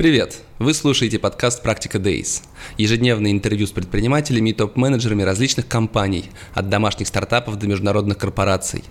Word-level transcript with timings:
Привет! 0.00 0.38
Вы 0.58 0.72
слушаете 0.72 1.18
подкаст 1.18 1.62
«Практика 1.62 1.98
Days». 1.98 2.42
Ежедневное 2.78 3.32
интервью 3.32 3.66
с 3.66 3.70
предпринимателями 3.70 4.48
и 4.48 4.52
топ-менеджерами 4.54 5.24
различных 5.24 5.68
компаний, 5.68 6.30
от 6.54 6.70
домашних 6.70 7.06
стартапов 7.06 7.58
до 7.58 7.66
международных 7.66 8.16
корпораций. 8.16 8.82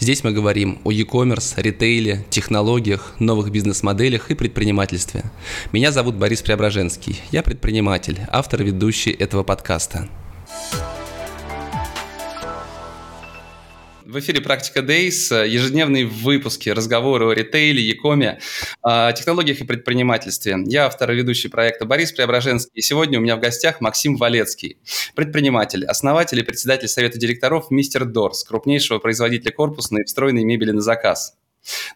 Здесь 0.00 0.24
мы 0.24 0.32
говорим 0.32 0.80
о 0.82 0.90
e-commerce, 0.90 1.54
ритейле, 1.62 2.26
технологиях, 2.30 3.14
новых 3.20 3.52
бизнес-моделях 3.52 4.32
и 4.32 4.34
предпринимательстве. 4.34 5.22
Меня 5.70 5.92
зовут 5.92 6.16
Борис 6.16 6.42
Преображенский. 6.42 7.20
Я 7.30 7.44
предприниматель, 7.44 8.18
автор 8.32 8.62
и 8.62 8.64
ведущий 8.64 9.12
этого 9.12 9.44
подкаста. 9.44 10.08
В 14.06 14.20
эфире 14.20 14.40
«Практика 14.40 14.82
Days», 14.82 15.34
э, 15.34 15.48
ежедневные 15.48 16.06
выпуски, 16.06 16.68
разговоры 16.68 17.26
о 17.26 17.34
ритейле, 17.34 17.82
якоме, 17.82 18.38
о 18.80 19.10
технологиях 19.10 19.60
и 19.60 19.64
предпринимательстве. 19.64 20.58
Я 20.64 20.86
автор 20.86 21.10
и 21.10 21.16
ведущий 21.16 21.48
проекта 21.48 21.86
Борис 21.86 22.12
Преображенский, 22.12 22.70
и 22.72 22.82
сегодня 22.82 23.18
у 23.18 23.22
меня 23.22 23.34
в 23.34 23.40
гостях 23.40 23.80
Максим 23.80 24.14
Валецкий, 24.14 24.78
предприниматель, 25.16 25.84
основатель 25.84 26.38
и 26.38 26.44
председатель 26.44 26.86
совета 26.86 27.18
директоров 27.18 27.72
«Mr. 27.72 28.04
Doors», 28.04 28.44
крупнейшего 28.44 29.00
производителя 29.00 29.50
корпусной 29.50 30.02
и 30.02 30.04
встроенной 30.04 30.44
мебели 30.44 30.70
на 30.70 30.82
заказ. 30.82 31.34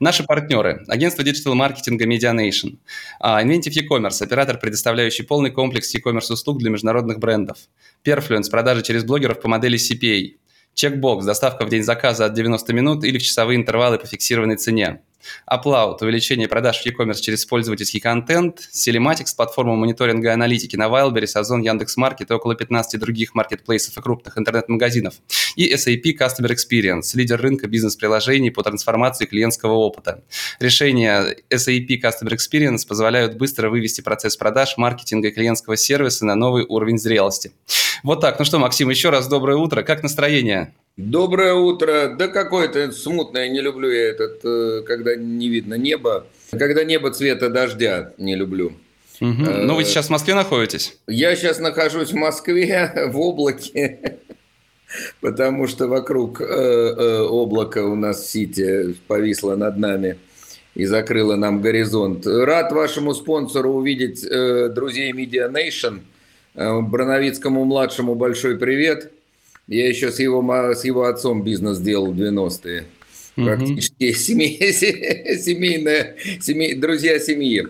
Наши 0.01 0.25
партнеры. 0.25 0.83
Агентство 0.89 1.23
digital-маркетинга 1.23 2.07
Medianation. 2.07 2.79
Inventive 3.23 3.71
e-commerce. 3.71 4.21
Оператор, 4.21 4.59
предоставляющий 4.59 5.25
полный 5.25 5.53
комплекс 5.53 5.95
e-commerce 5.95 6.33
услуг 6.33 6.59
для 6.59 6.71
международных 6.71 7.21
брендов. 7.21 7.59
Perfluence. 8.05 8.51
Продажи 8.51 8.83
через 8.83 9.05
блогеров 9.05 9.41
по 9.41 9.47
модели 9.49 9.79
CPA. 9.79 10.41
Чекбокс– 10.81 11.25
доставка 11.27 11.67
в 11.67 11.69
день 11.69 11.83
заказа 11.83 12.25
от 12.25 12.33
90 12.33 12.73
минут 12.73 13.05
или 13.05 13.19
в 13.19 13.23
часовые 13.23 13.59
интервалы 13.59 13.99
по 13.99 14.07
фиксированной 14.07 14.57
цене. 14.57 15.03
Upload– 15.51 15.99
увеличение 16.01 16.49
продаж 16.49 16.81
в 16.81 16.87
e-commerce 16.87 17.21
через 17.21 17.45
пользовательский 17.45 18.01
контент. 18.01 18.61
Telematics– 18.73 19.35
платформа 19.37 19.77
мониторинга 19.77 20.29
и 20.29 20.33
аналитики 20.33 20.77
на 20.77 20.85
Wildberries, 20.85 21.37
Озон, 21.37 21.63
Яндекс.Маркет 21.63 22.31
и 22.31 22.35
около 22.35 22.55
15 22.55 22.99
других 23.01 23.35
маркетплейсов 23.35 23.97
и 23.97 24.01
крупных 24.01 24.39
интернет-магазинов. 24.39 25.15
И 25.57 25.73
SAP 25.75 26.17
Customer 26.19 26.51
Experience– 26.51 27.11
лидер 27.15 27.41
рынка 27.41 27.69
бизнес-приложений 27.69 28.51
по 28.51 28.63
трансформации 28.63 29.27
клиентского 29.27 29.75
опыта. 29.75 30.23
Решения 30.59 31.37
SAP 31.51 31.89
Customer 32.03 32.37
Experience 32.37 32.87
позволяют 32.87 33.37
быстро 33.37 33.71
вывести 33.71 34.01
процесс 34.01 34.37
продаж, 34.37 34.77
маркетинга 34.77 35.29
и 35.29 35.31
клиентского 35.31 35.77
сервиса 35.77 36.25
на 36.25 36.35
новый 36.35 36.65
уровень 36.69 36.99
зрелости. 36.99 37.53
Вот 38.03 38.21
так. 38.21 38.39
Ну 38.39 38.45
что, 38.45 38.59
Максим, 38.59 38.89
еще 38.89 39.11
раз 39.11 39.29
доброе 39.29 39.57
утро. 39.57 39.83
Как 39.83 40.03
настроение? 40.03 40.75
Доброе 41.09 41.55
утро. 41.55 42.15
Да 42.19 42.29
какое-то 42.29 42.93
смутное, 42.93 43.49
не 43.49 43.63
люблю 43.63 43.91
я 43.91 44.11
этот, 44.11 44.45
э, 44.45 44.83
когда 44.87 45.17
не 45.17 45.49
видно 45.49 45.75
неба. 45.75 46.27
Когда 46.51 46.85
небо 46.85 47.11
цвета 47.11 47.49
дождя, 47.49 48.13
не 48.19 48.37
люблю. 48.37 48.75
Угу. 49.21 49.45
Ну, 49.63 49.75
вы 49.77 49.85
сейчас 49.85 50.09
в 50.09 50.11
Москве 50.11 50.35
находитесь? 50.35 50.99
Я 51.07 51.35
сейчас 51.37 51.59
нахожусь 51.59 52.11
в 52.11 52.17
Москве, 52.17 52.93
в 53.13 53.19
облаке, 53.19 54.19
потому 55.23 55.67
что 55.69 55.89
вокруг 55.89 56.43
э, 56.43 57.23
облака 57.23 57.83
у 57.87 57.95
нас 57.95 58.29
Сити 58.29 58.95
повисло 59.07 59.57
над 59.57 59.79
нами 59.79 60.19
и 60.75 60.85
закрыло 60.85 61.37
нам 61.37 61.63
горизонт. 61.63 62.27
Рад 62.27 62.73
вашему 62.73 63.15
спонсору 63.15 63.73
увидеть 63.73 64.23
друзей 64.75 65.13
Media 65.13 65.51
Nation. 65.51 66.01
Броновицкому 66.55 67.65
младшему 67.65 68.17
большой 68.17 68.59
привет– 68.59 69.13
я 69.71 69.89
еще 69.89 70.11
с 70.11 70.19
его, 70.19 70.43
с 70.75 70.85
его 70.85 71.05
отцом 71.05 71.43
бизнес 71.43 71.79
делал 71.79 72.13
в 72.13 72.21
90-е. 72.21 72.85
Практически 73.37 74.13
семей, 74.15 74.73
семейная, 74.73 76.17
семей, 76.41 76.75
друзья 76.75 77.19
семьи. 77.21 77.67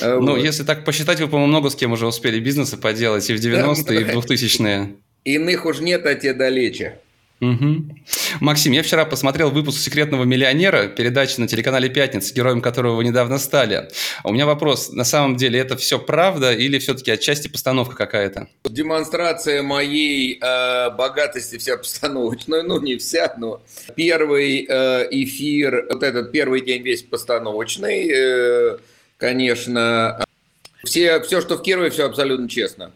Ну, 0.00 0.32
вот. 0.32 0.42
если 0.42 0.64
так 0.64 0.84
посчитать, 0.84 1.20
вы, 1.20 1.28
по-моему, 1.28 1.48
много 1.48 1.70
с 1.70 1.76
кем 1.76 1.92
уже 1.92 2.06
успели 2.06 2.40
бизнесы 2.40 2.76
поделать 2.76 3.28
и 3.30 3.34
в 3.34 3.40
90-е, 3.40 4.00
и 4.00 4.04
в 4.04 4.08
2000-е. 4.16 4.94
Иных 5.24 5.66
уж 5.66 5.80
нет, 5.80 6.06
а 6.06 6.14
те 6.14 6.32
далече. 6.32 6.98
Угу. 7.40 7.84
Максим, 8.40 8.72
я 8.72 8.82
вчера 8.82 9.04
посмотрел 9.04 9.50
выпуск 9.50 9.78
«Секретного 9.78 10.24
миллионера», 10.24 10.88
передачи 10.88 11.38
на 11.38 11.46
телеканале 11.46 11.90
«Пятница», 11.90 12.32
героем 12.34 12.62
которого 12.62 12.96
вы 12.96 13.04
недавно 13.04 13.38
стали. 13.38 13.88
У 14.24 14.32
меня 14.32 14.46
вопрос, 14.46 14.90
на 14.90 15.04
самом 15.04 15.36
деле 15.36 15.60
это 15.60 15.76
все 15.76 15.98
правда 15.98 16.52
или 16.54 16.78
все-таки 16.78 17.10
отчасти 17.10 17.48
постановка 17.48 17.94
какая-то? 17.94 18.48
Демонстрация 18.64 19.62
моей 19.62 20.38
э, 20.40 20.90
богатости 20.90 21.58
вся 21.58 21.76
постановочная, 21.76 22.62
ну 22.62 22.80
не 22.80 22.96
вся, 22.96 23.34
но 23.36 23.60
первый 23.94 24.66
э, 24.66 25.08
эфир, 25.10 25.86
вот 25.90 26.02
этот 26.02 26.32
первый 26.32 26.62
день 26.62 26.82
весь 26.82 27.02
постановочный, 27.02 28.08
э, 28.08 28.78
конечно. 29.18 30.24
Все, 30.84 31.20
все, 31.20 31.42
что 31.42 31.56
в 31.56 31.62
Кирове, 31.62 31.90
все 31.90 32.06
абсолютно 32.06 32.48
честно. 32.48 32.92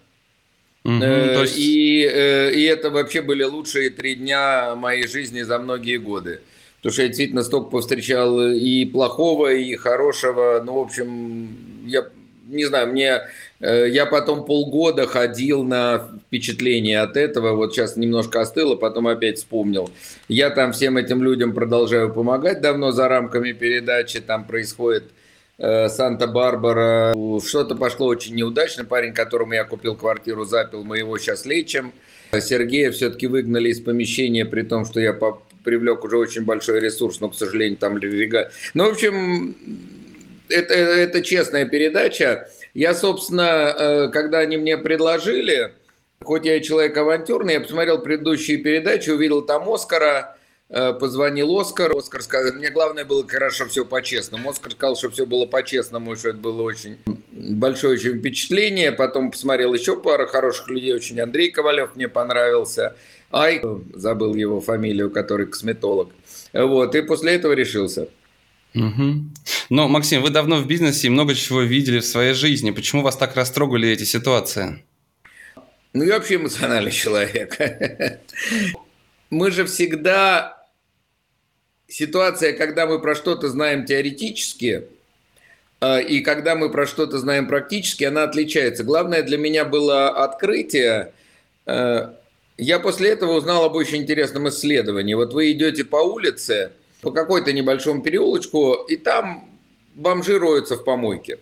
Угу, 0.96 1.04
э, 1.04 1.40
есть... 1.42 1.58
и, 1.58 2.10
э, 2.12 2.52
и 2.52 2.62
это 2.64 2.90
вообще 2.90 3.22
были 3.22 3.42
лучшие 3.42 3.90
три 3.90 4.14
дня 4.14 4.74
моей 4.74 5.06
жизни 5.06 5.42
за 5.42 5.58
многие 5.58 5.98
годы. 5.98 6.40
Потому 6.78 6.92
что 6.92 7.02
я 7.02 7.08
действительно 7.08 7.42
столько 7.42 7.70
повстречал 7.70 8.40
и 8.40 8.86
плохого, 8.86 9.52
и 9.52 9.74
хорошего. 9.76 10.62
Ну, 10.64 10.74
в 10.74 10.78
общем, 10.78 11.84
я 11.86 12.06
не 12.48 12.64
знаю, 12.64 12.88
мне 12.88 13.20
э, 13.60 13.88
я 13.88 14.06
потом 14.06 14.44
полгода 14.44 15.06
ходил 15.06 15.62
на 15.62 16.08
впечатление 16.26 17.00
от 17.00 17.16
этого. 17.16 17.54
Вот 17.54 17.72
сейчас 17.72 17.96
немножко 17.96 18.40
остыло, 18.40 18.76
потом 18.76 19.06
опять 19.06 19.38
вспомнил. 19.38 19.90
Я 20.28 20.50
там 20.50 20.72
всем 20.72 20.96
этим 20.96 21.22
людям 21.22 21.52
продолжаю 21.52 22.12
помогать 22.12 22.60
давно 22.60 22.92
за 22.92 23.08
рамками 23.08 23.52
передачи. 23.52 24.20
Там 24.20 24.44
происходит 24.44 25.04
Санта-Барбара. 25.60 27.14
Что-то 27.44 27.74
пошло 27.74 28.06
очень 28.06 28.34
неудачно. 28.34 28.84
Парень, 28.84 29.12
которому 29.12 29.52
я 29.52 29.64
купил 29.64 29.94
квартиру, 29.94 30.44
запил, 30.44 30.84
мы 30.84 30.98
его 30.98 31.18
сейчас 31.18 31.44
лечим. 31.44 31.92
Сергея 32.32 32.90
все-таки 32.92 33.26
выгнали 33.26 33.68
из 33.68 33.80
помещения, 33.80 34.46
при 34.46 34.62
том, 34.62 34.84
что 34.84 35.00
я 35.00 35.18
привлек 35.64 36.04
уже 36.04 36.16
очень 36.16 36.44
большой 36.44 36.80
ресурс, 36.80 37.20
но, 37.20 37.28
к 37.28 37.34
сожалению, 37.34 37.76
там 37.76 37.98
рега... 37.98 38.50
Ну, 38.72 38.86
в 38.86 38.92
общем, 38.92 39.56
это, 40.48 40.72
это 40.74 41.22
честная 41.22 41.66
передача. 41.66 42.48
Я, 42.72 42.94
собственно, 42.94 43.74
э, 43.76 44.08
когда 44.08 44.38
они 44.38 44.56
мне 44.56 44.78
предложили, 44.78 45.72
хоть 46.22 46.46
я 46.46 46.56
и 46.56 46.62
человек 46.62 46.96
авантюрный, 46.96 47.54
я 47.54 47.60
посмотрел 47.60 48.00
предыдущие 48.00 48.58
передачи, 48.58 49.10
увидел 49.10 49.42
там 49.42 49.68
Оскара, 49.68 50.36
Э, 50.36 50.39
позвонил 50.70 51.58
Оскар. 51.58 51.96
Оскар 51.96 52.22
сказал, 52.22 52.52
мне 52.54 52.70
главное 52.70 53.04
было 53.04 53.26
хорошо 53.26 53.66
все 53.66 53.84
по-честному. 53.84 54.50
Оскар 54.50 54.72
сказал, 54.72 54.96
что 54.96 55.10
все 55.10 55.26
было 55.26 55.46
по-честному, 55.46 56.16
что 56.16 56.30
это 56.30 56.38
было 56.38 56.62
очень 56.62 56.98
большое 57.30 57.94
очень 57.94 58.18
впечатление. 58.18 58.92
Потом 58.92 59.30
посмотрел 59.30 59.74
еще 59.74 60.00
пару 60.00 60.26
хороших 60.26 60.68
людей, 60.68 60.94
очень 60.94 61.20
Андрей 61.20 61.50
Ковалев 61.50 61.96
мне 61.96 62.08
понравился. 62.08 62.96
Ай, 63.32 63.62
забыл 63.94 64.34
его 64.34 64.60
фамилию, 64.60 65.10
который 65.10 65.46
косметолог. 65.46 66.10
Вот, 66.52 66.94
и 66.94 67.02
после 67.02 67.34
этого 67.34 67.52
решился. 67.52 68.08
Угу. 68.74 69.14
Но, 69.70 69.88
Максим, 69.88 70.22
вы 70.22 70.30
давно 70.30 70.58
в 70.58 70.66
бизнесе 70.66 71.08
и 71.08 71.10
много 71.10 71.34
чего 71.34 71.62
видели 71.62 72.00
в 72.00 72.04
своей 72.04 72.34
жизни. 72.34 72.70
Почему 72.70 73.02
вас 73.02 73.16
так 73.16 73.36
растрогали 73.36 73.88
эти 73.88 74.04
ситуации? 74.04 74.84
Ну, 75.92 76.04
я 76.04 76.14
вообще 76.14 76.36
эмоциональный 76.36 76.90
человек. 76.92 77.58
Мы 79.30 79.50
же 79.50 79.64
всегда 79.64 80.59
ситуация, 81.90 82.52
когда 82.52 82.86
мы 82.86 83.00
про 83.00 83.14
что-то 83.14 83.48
знаем 83.48 83.84
теоретически, 83.84 84.84
э, 85.80 86.02
и 86.02 86.20
когда 86.20 86.54
мы 86.54 86.70
про 86.70 86.86
что-то 86.86 87.18
знаем 87.18 87.46
практически, 87.46 88.04
она 88.04 88.22
отличается. 88.22 88.84
Главное 88.84 89.22
для 89.22 89.36
меня 89.36 89.64
было 89.64 90.08
открытие. 90.08 91.12
Э, 91.66 92.12
я 92.56 92.78
после 92.78 93.10
этого 93.10 93.32
узнал 93.32 93.64
об 93.64 93.74
очень 93.74 93.98
интересном 93.98 94.48
исследовании. 94.48 95.14
Вот 95.14 95.34
вы 95.34 95.52
идете 95.52 95.84
по 95.84 95.96
улице, 95.96 96.72
по 97.00 97.10
какой-то 97.10 97.52
небольшому 97.52 98.02
переулочку, 98.02 98.74
и 98.88 98.96
там 98.96 99.50
бомжи 99.94 100.38
роются 100.38 100.76
в 100.76 100.84
помойке. 100.84 101.38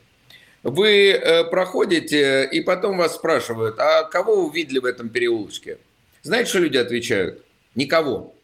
Вы 0.63 1.11
э, 1.11 1.45
проходите, 1.45 2.49
и 2.51 2.61
потом 2.61 2.99
вас 2.99 3.15
спрашивают, 3.15 3.79
а 3.79 4.05
кого 4.05 4.37
вы 4.37 4.47
увидели 4.49 4.79
в 4.79 4.85
этом 4.85 5.09
переулочке? 5.09 5.79
Знаете, 6.23 6.51
что 6.51 6.59
люди 6.59 6.77
отвечают? 6.77 7.45
Никого 7.75 8.35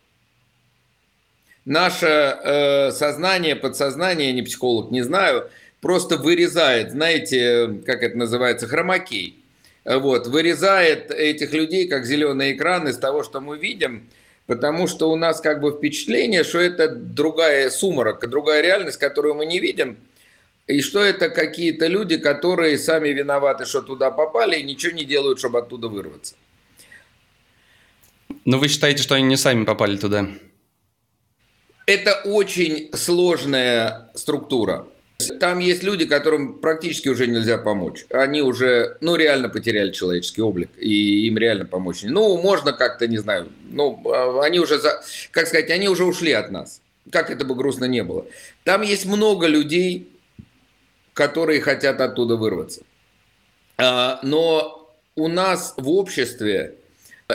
наше 1.64 2.06
э, 2.06 2.90
сознание, 2.92 3.56
подсознание, 3.56 4.32
не 4.32 4.42
психолог, 4.42 4.90
не 4.90 5.02
знаю, 5.02 5.50
просто 5.80 6.16
вырезает, 6.16 6.92
знаете, 6.92 7.80
как 7.86 8.02
это 8.02 8.16
называется, 8.16 8.66
хромакей. 8.66 9.40
Вот, 9.84 10.26
вырезает 10.26 11.10
этих 11.10 11.52
людей, 11.52 11.86
как 11.88 12.06
зеленый 12.06 12.52
экран, 12.52 12.88
из 12.88 12.96
того, 12.96 13.22
что 13.22 13.40
мы 13.40 13.58
видим, 13.58 14.08
потому 14.46 14.86
что 14.86 15.10
у 15.10 15.16
нас 15.16 15.42
как 15.42 15.60
бы 15.60 15.72
впечатление, 15.72 16.42
что 16.42 16.58
это 16.58 16.88
другая 16.88 17.68
сумрак, 17.68 18.26
другая 18.28 18.62
реальность, 18.62 18.96
которую 18.96 19.34
мы 19.34 19.44
не 19.44 19.60
видим, 19.60 19.98
и 20.66 20.80
что 20.80 21.00
это 21.00 21.28
какие-то 21.28 21.86
люди, 21.86 22.16
которые 22.16 22.78
сами 22.78 23.10
виноваты, 23.10 23.66
что 23.66 23.82
туда 23.82 24.10
попали, 24.10 24.56
и 24.58 24.62
ничего 24.62 24.94
не 24.94 25.04
делают, 25.04 25.38
чтобы 25.38 25.58
оттуда 25.58 25.88
вырваться. 25.88 26.34
Но 28.46 28.58
вы 28.58 28.68
считаете, 28.68 29.02
что 29.02 29.14
они 29.14 29.24
не 29.24 29.36
сами 29.36 29.64
попали 29.64 29.98
туда? 29.98 30.26
Это 31.86 32.20
очень 32.24 32.90
сложная 32.94 34.10
структура. 34.14 34.86
Там 35.38 35.58
есть 35.58 35.82
люди, 35.82 36.06
которым 36.06 36.58
практически 36.58 37.08
уже 37.08 37.26
нельзя 37.26 37.56
помочь. 37.58 38.04
Они 38.10 38.42
уже, 38.42 38.96
ну, 39.00 39.16
реально 39.16 39.48
потеряли 39.48 39.92
человеческий 39.92 40.42
облик, 40.42 40.70
и 40.76 41.26
им 41.26 41.38
реально 41.38 41.66
помочь. 41.66 42.00
Ну, 42.02 42.40
можно 42.40 42.72
как-то, 42.72 43.06
не 43.06 43.18
знаю, 43.18 43.48
ну, 43.70 44.02
а, 44.06 44.42
они 44.42 44.58
уже, 44.58 44.78
за, 44.78 45.02
как 45.30 45.46
сказать, 45.46 45.70
они 45.70 45.88
уже 45.88 46.04
ушли 46.04 46.32
от 46.32 46.50
нас. 46.50 46.80
Как 47.10 47.30
это 47.30 47.44
бы 47.44 47.54
грустно 47.54 47.84
не 47.84 48.02
было. 48.02 48.26
Там 48.64 48.82
есть 48.82 49.06
много 49.06 49.46
людей, 49.46 50.08
которые 51.12 51.60
хотят 51.60 52.00
оттуда 52.00 52.36
вырваться. 52.36 52.82
А, 53.76 54.18
но 54.22 54.90
у 55.16 55.28
нас 55.28 55.74
в 55.76 55.88
обществе 55.90 56.74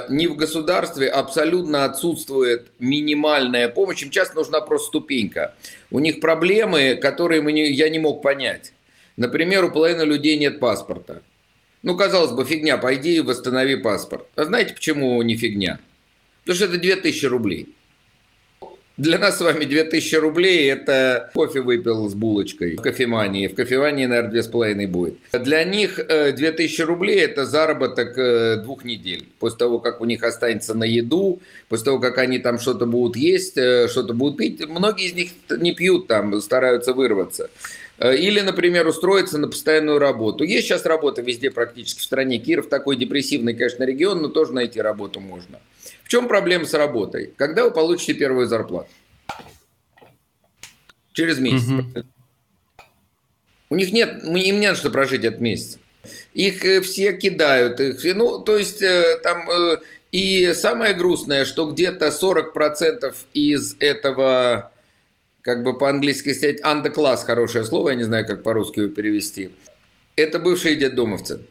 ни 0.10 0.28
в 0.28 0.36
государстве 0.36 1.08
абсолютно 1.08 1.86
отсутствует 1.86 2.72
минимальная 2.80 3.70
помощь. 3.70 4.04
Им 4.04 4.12
часто 4.12 4.36
нужна 4.36 4.62
просто 4.62 4.88
ступенька. 4.88 5.56
У 5.90 6.00
них 6.00 6.20
проблемы, 6.20 6.96
которые 6.96 7.42
мы 7.42 7.52
не, 7.52 7.72
я 7.72 7.90
не 7.90 8.00
мог 8.00 8.22
понять. 8.22 8.74
Например, 9.18 9.66
у 9.66 9.72
половины 9.72 10.04
людей 10.04 10.38
нет 10.38 10.60
паспорта. 10.60 11.22
Ну, 11.82 11.98
казалось 11.98 12.32
бы, 12.32 12.46
фигня, 12.46 12.78
пойди 12.78 13.16
и 13.16 13.20
восстанови 13.22 13.78
паспорт. 13.78 14.28
А 14.36 14.46
знаете, 14.46 14.74
почему 14.74 15.22
не 15.22 15.36
фигня? 15.36 15.80
Потому 16.42 16.56
что 16.56 16.66
это 16.66 16.78
2000 16.78 17.26
рублей. 17.26 17.76
Для 19.00 19.18
нас 19.18 19.38
с 19.38 19.42
вами 19.42 19.64
2000 19.64 20.16
рублей– 20.16 20.70
это 20.74 21.32
кофе 21.34 21.62
выпил 21.62 22.10
с 22.10 22.14
булочкой 22.14 22.76
в 22.76 22.82
кофемании. 22.82 23.48
В 23.48 23.56
кофемании, 23.56 24.06
наверное, 24.06 24.42
2,5 24.42 24.88
будет. 24.88 25.16
Для 25.32 25.64
них 25.64 25.96
2000 26.06 26.82
э, 26.82 26.84
рублей– 26.84 27.20
это 27.22 27.46
заработок 27.46 28.18
э, 28.18 28.58
двух 28.58 28.84
недель. 28.84 29.30
После 29.40 29.58
того, 29.58 29.80
как 29.80 30.02
у 30.02 30.06
них 30.06 30.22
останется 30.24 30.74
на 30.74 30.84
еду, 30.84 31.40
после 31.70 31.86
того, 31.86 32.00
как 32.00 32.18
они 32.18 32.40
там 32.40 32.60
что-то 32.60 32.86
будут 32.88 33.16
есть, 33.16 33.58
э, 33.58 33.88
что-то 33.88 34.14
будут 34.14 34.36
пить. 34.36 34.68
Многие 34.68 35.06
из 35.08 35.14
них 35.14 35.30
не 35.50 35.74
пьют 35.74 36.08
там, 36.08 36.42
стараются 36.42 36.92
вырваться. 36.92 37.50
Или, 38.04 38.42
например, 38.42 38.86
устроиться 38.86 39.38
на 39.38 39.48
постоянную 39.48 40.00
работу. 40.00 40.44
Есть 40.44 40.68
сейчас 40.68 40.86
работа 40.86 41.22
везде 41.22 41.52
практически 41.52 42.00
в 42.00 42.04
стране. 42.04 42.38
Киров 42.38 42.68
такой 42.68 42.98
депрессивный, 42.98 43.54
конечно, 43.54 43.86
регион, 43.86 44.22
но 44.22 44.28
тоже 44.28 44.52
найти 44.52 44.82
работу 44.82 45.22
можно. 45.22 45.60
В 46.10 46.12
чем 46.12 46.28
проблема 46.28 46.66
с 46.66 46.74
работой? 46.74 47.36
Когда 47.38 47.64
вы 47.64 47.70
получите 47.70 48.16
первую 48.16 48.48
зарплату? 48.48 48.90
Через 51.14 51.38
месяц. 51.38 51.70
Угу. 51.70 52.04
У 53.70 53.76
них 53.76 53.94
нет, 53.94 54.24
им 54.24 54.60
не 54.60 54.70
на 54.70 54.74
что 54.74 54.90
прожить 54.90 55.24
этот 55.24 55.40
месяц. 55.40 55.78
Их 56.34 56.66
э, 56.66 56.82
все 56.82 57.16
кидают. 57.16 57.80
Их, 57.80 58.04
ну, 58.16 58.40
то 58.40 58.58
есть 58.58 58.82
э, 58.82 59.20
там... 59.22 59.48
Э, 59.52 59.78
и 60.12 60.52
самое 60.56 60.96
грустное, 60.96 61.46
что 61.46 61.70
где-то 61.70 62.08
40% 62.08 63.14
из 63.36 63.76
этого, 63.80 64.72
как 65.42 65.62
бы 65.62 65.78
по-английски 65.78 66.34
сказать, 66.34 66.60
underclass, 66.62 67.18
хорошее 67.18 67.66
слово, 67.66 67.90
я 67.90 67.96
не 67.96 68.04
знаю, 68.06 68.26
как 68.26 68.42
по-русски 68.42 68.80
его 68.80 68.90
перевести, 68.90 69.52
это 70.16 70.40
бывшие 70.40 70.76
детдомовцы. 70.76 71.42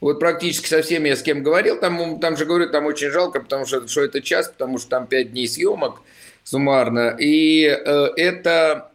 Вот 0.00 0.20
практически 0.20 0.66
со 0.66 0.82
всеми 0.82 1.08
я 1.08 1.16
с 1.16 1.22
кем 1.22 1.42
говорил, 1.42 1.78
там, 1.80 2.20
там 2.20 2.36
же 2.36 2.44
говорю, 2.44 2.68
там 2.70 2.86
очень 2.86 3.10
жалко, 3.10 3.40
потому 3.40 3.66
что, 3.66 3.86
что 3.88 4.02
это 4.02 4.20
час, 4.20 4.48
потому 4.48 4.78
что 4.78 4.90
там 4.90 5.06
5 5.06 5.32
дней 5.32 5.48
съемок 5.48 6.02
суммарно. 6.44 7.16
И 7.18 7.64
э, 7.64 8.08
это 8.16 8.92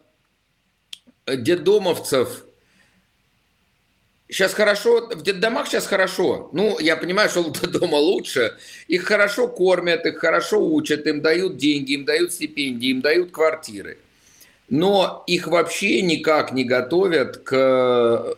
детдомовцев 1.26 2.44
сейчас 4.32 4.54
хорошо, 4.54 5.08
в 5.08 5.22
детдомах 5.22 5.68
сейчас 5.68 5.86
хорошо. 5.86 6.48
Ну, 6.52 6.78
я 6.80 6.96
понимаю, 6.96 7.28
что 7.28 7.42
дома 7.66 7.96
лучше. 7.96 8.56
Их 8.88 9.04
хорошо 9.04 9.46
кормят, 9.46 10.06
их 10.06 10.18
хорошо 10.18 10.64
учат, 10.64 11.06
им 11.06 11.20
дают 11.20 11.56
деньги, 11.56 11.92
им 11.92 12.04
дают 12.04 12.32
стипендии, 12.32 12.90
им 12.90 13.00
дают 13.02 13.30
квартиры. 13.30 13.98
Но 14.68 15.22
их 15.26 15.48
вообще 15.48 16.00
никак 16.00 16.52
не 16.52 16.64
готовят 16.64 17.38
к 17.38 18.36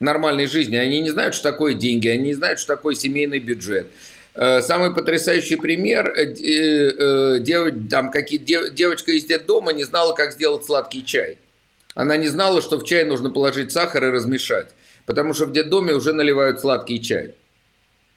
нормальной 0.00 0.46
жизни. 0.46 0.76
Они 0.76 1.00
не 1.00 1.10
знают, 1.10 1.34
что 1.34 1.50
такое 1.50 1.74
деньги, 1.74 2.08
они 2.08 2.24
не 2.24 2.34
знают, 2.34 2.60
что 2.60 2.74
такое 2.74 2.94
семейный 2.94 3.38
бюджет. 3.38 3.88
Э, 4.34 4.62
самый 4.62 4.94
потрясающий 4.94 5.56
пример, 5.56 6.12
э, 6.16 6.32
э, 6.32 7.38
дев, 7.40 7.74
там, 7.90 8.10
какие, 8.10 8.38
дев, 8.38 8.72
девочка 8.72 9.12
из 9.12 9.24
детдома 9.24 9.72
не 9.72 9.84
знала, 9.84 10.14
как 10.14 10.32
сделать 10.32 10.64
сладкий 10.64 11.04
чай. 11.04 11.38
Она 11.94 12.16
не 12.16 12.28
знала, 12.28 12.62
что 12.62 12.78
в 12.78 12.84
чай 12.84 13.04
нужно 13.04 13.30
положить 13.30 13.72
сахар 13.72 14.04
и 14.04 14.10
размешать, 14.10 14.68
потому 15.06 15.34
что 15.34 15.46
в 15.46 15.52
детдоме 15.52 15.92
уже 15.92 16.12
наливают 16.12 16.60
сладкий 16.60 17.02
чай. 17.02 17.34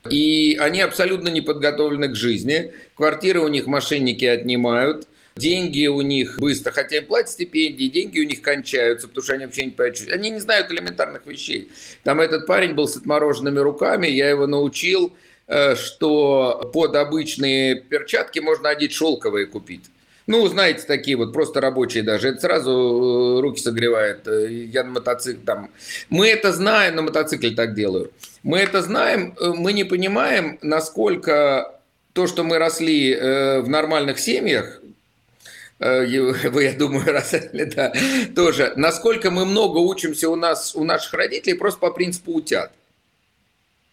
И 0.09 0.57
они 0.59 0.81
абсолютно 0.81 1.29
не 1.29 1.41
подготовлены 1.41 2.09
к 2.09 2.15
жизни. 2.15 2.73
Квартиры 2.95 3.39
у 3.39 3.47
них 3.47 3.65
мошенники 3.67 4.25
отнимают. 4.25 5.07
Деньги 5.35 5.87
у 5.87 6.01
них 6.01 6.37
быстро, 6.39 6.71
хотя 6.71 6.97
им 6.97 7.05
платят 7.05 7.29
стипендии, 7.29 7.87
деньги 7.87 8.19
у 8.19 8.25
них 8.25 8.41
кончаются, 8.41 9.07
потому 9.07 9.23
что 9.23 9.33
они 9.33 9.45
вообще 9.45 9.65
не 9.65 9.71
понимают, 9.71 10.01
они 10.11 10.29
не 10.29 10.39
знают 10.39 10.71
элементарных 10.71 11.25
вещей. 11.25 11.71
Там 12.03 12.19
этот 12.19 12.45
парень 12.47 12.73
был 12.73 12.87
с 12.87 12.97
отмороженными 12.97 13.59
руками, 13.59 14.07
я 14.07 14.29
его 14.29 14.45
научил, 14.45 15.13
э, 15.47 15.75
что 15.75 16.69
под 16.73 16.95
обычные 16.95 17.75
перчатки 17.75 18.39
можно 18.39 18.69
одеть 18.69 18.91
шелковые 18.91 19.45
купить. 19.45 19.85
Ну, 20.27 20.45
знаете, 20.47 20.83
такие 20.85 21.15
вот 21.15 21.31
просто 21.31 21.61
рабочие 21.61 22.03
даже. 22.03 22.29
Это 22.29 22.41
сразу 22.41 23.37
э, 23.37 23.41
руки 23.41 23.61
согревает. 23.61 24.27
Э, 24.27 24.51
я 24.51 24.83
на 24.83 24.91
мотоцикле 24.91 25.41
там. 25.45 25.71
Мы 26.09 26.27
это 26.27 26.51
знаем, 26.51 26.97
на 26.97 27.03
мотоцикле 27.03 27.51
так 27.51 27.73
делаю. 27.73 28.11
Мы 28.43 28.59
это 28.59 28.81
знаем, 28.81 29.35
мы 29.39 29.71
не 29.71 29.85
понимаем, 29.85 30.59
насколько 30.61 31.79
то, 32.11 32.27
что 32.27 32.43
мы 32.43 32.57
росли 32.57 33.15
в 33.15 33.69
нормальных 33.69 34.19
семьях, 34.19 34.80
вы, 35.81 36.63
я 36.63 36.73
думаю, 36.73 37.05
рассказали, 37.13 37.65
да, 37.65 37.93
тоже, 38.35 38.73
насколько 38.75 39.31
мы 39.31 39.45
много 39.45 39.79
учимся 39.79 40.29
у 40.29 40.35
нас, 40.35 40.75
у 40.75 40.83
наших 40.83 41.13
родителей 41.13 41.55
просто 41.55 41.79
по 41.79 41.91
принципу 41.91 42.33
утят. 42.33 42.71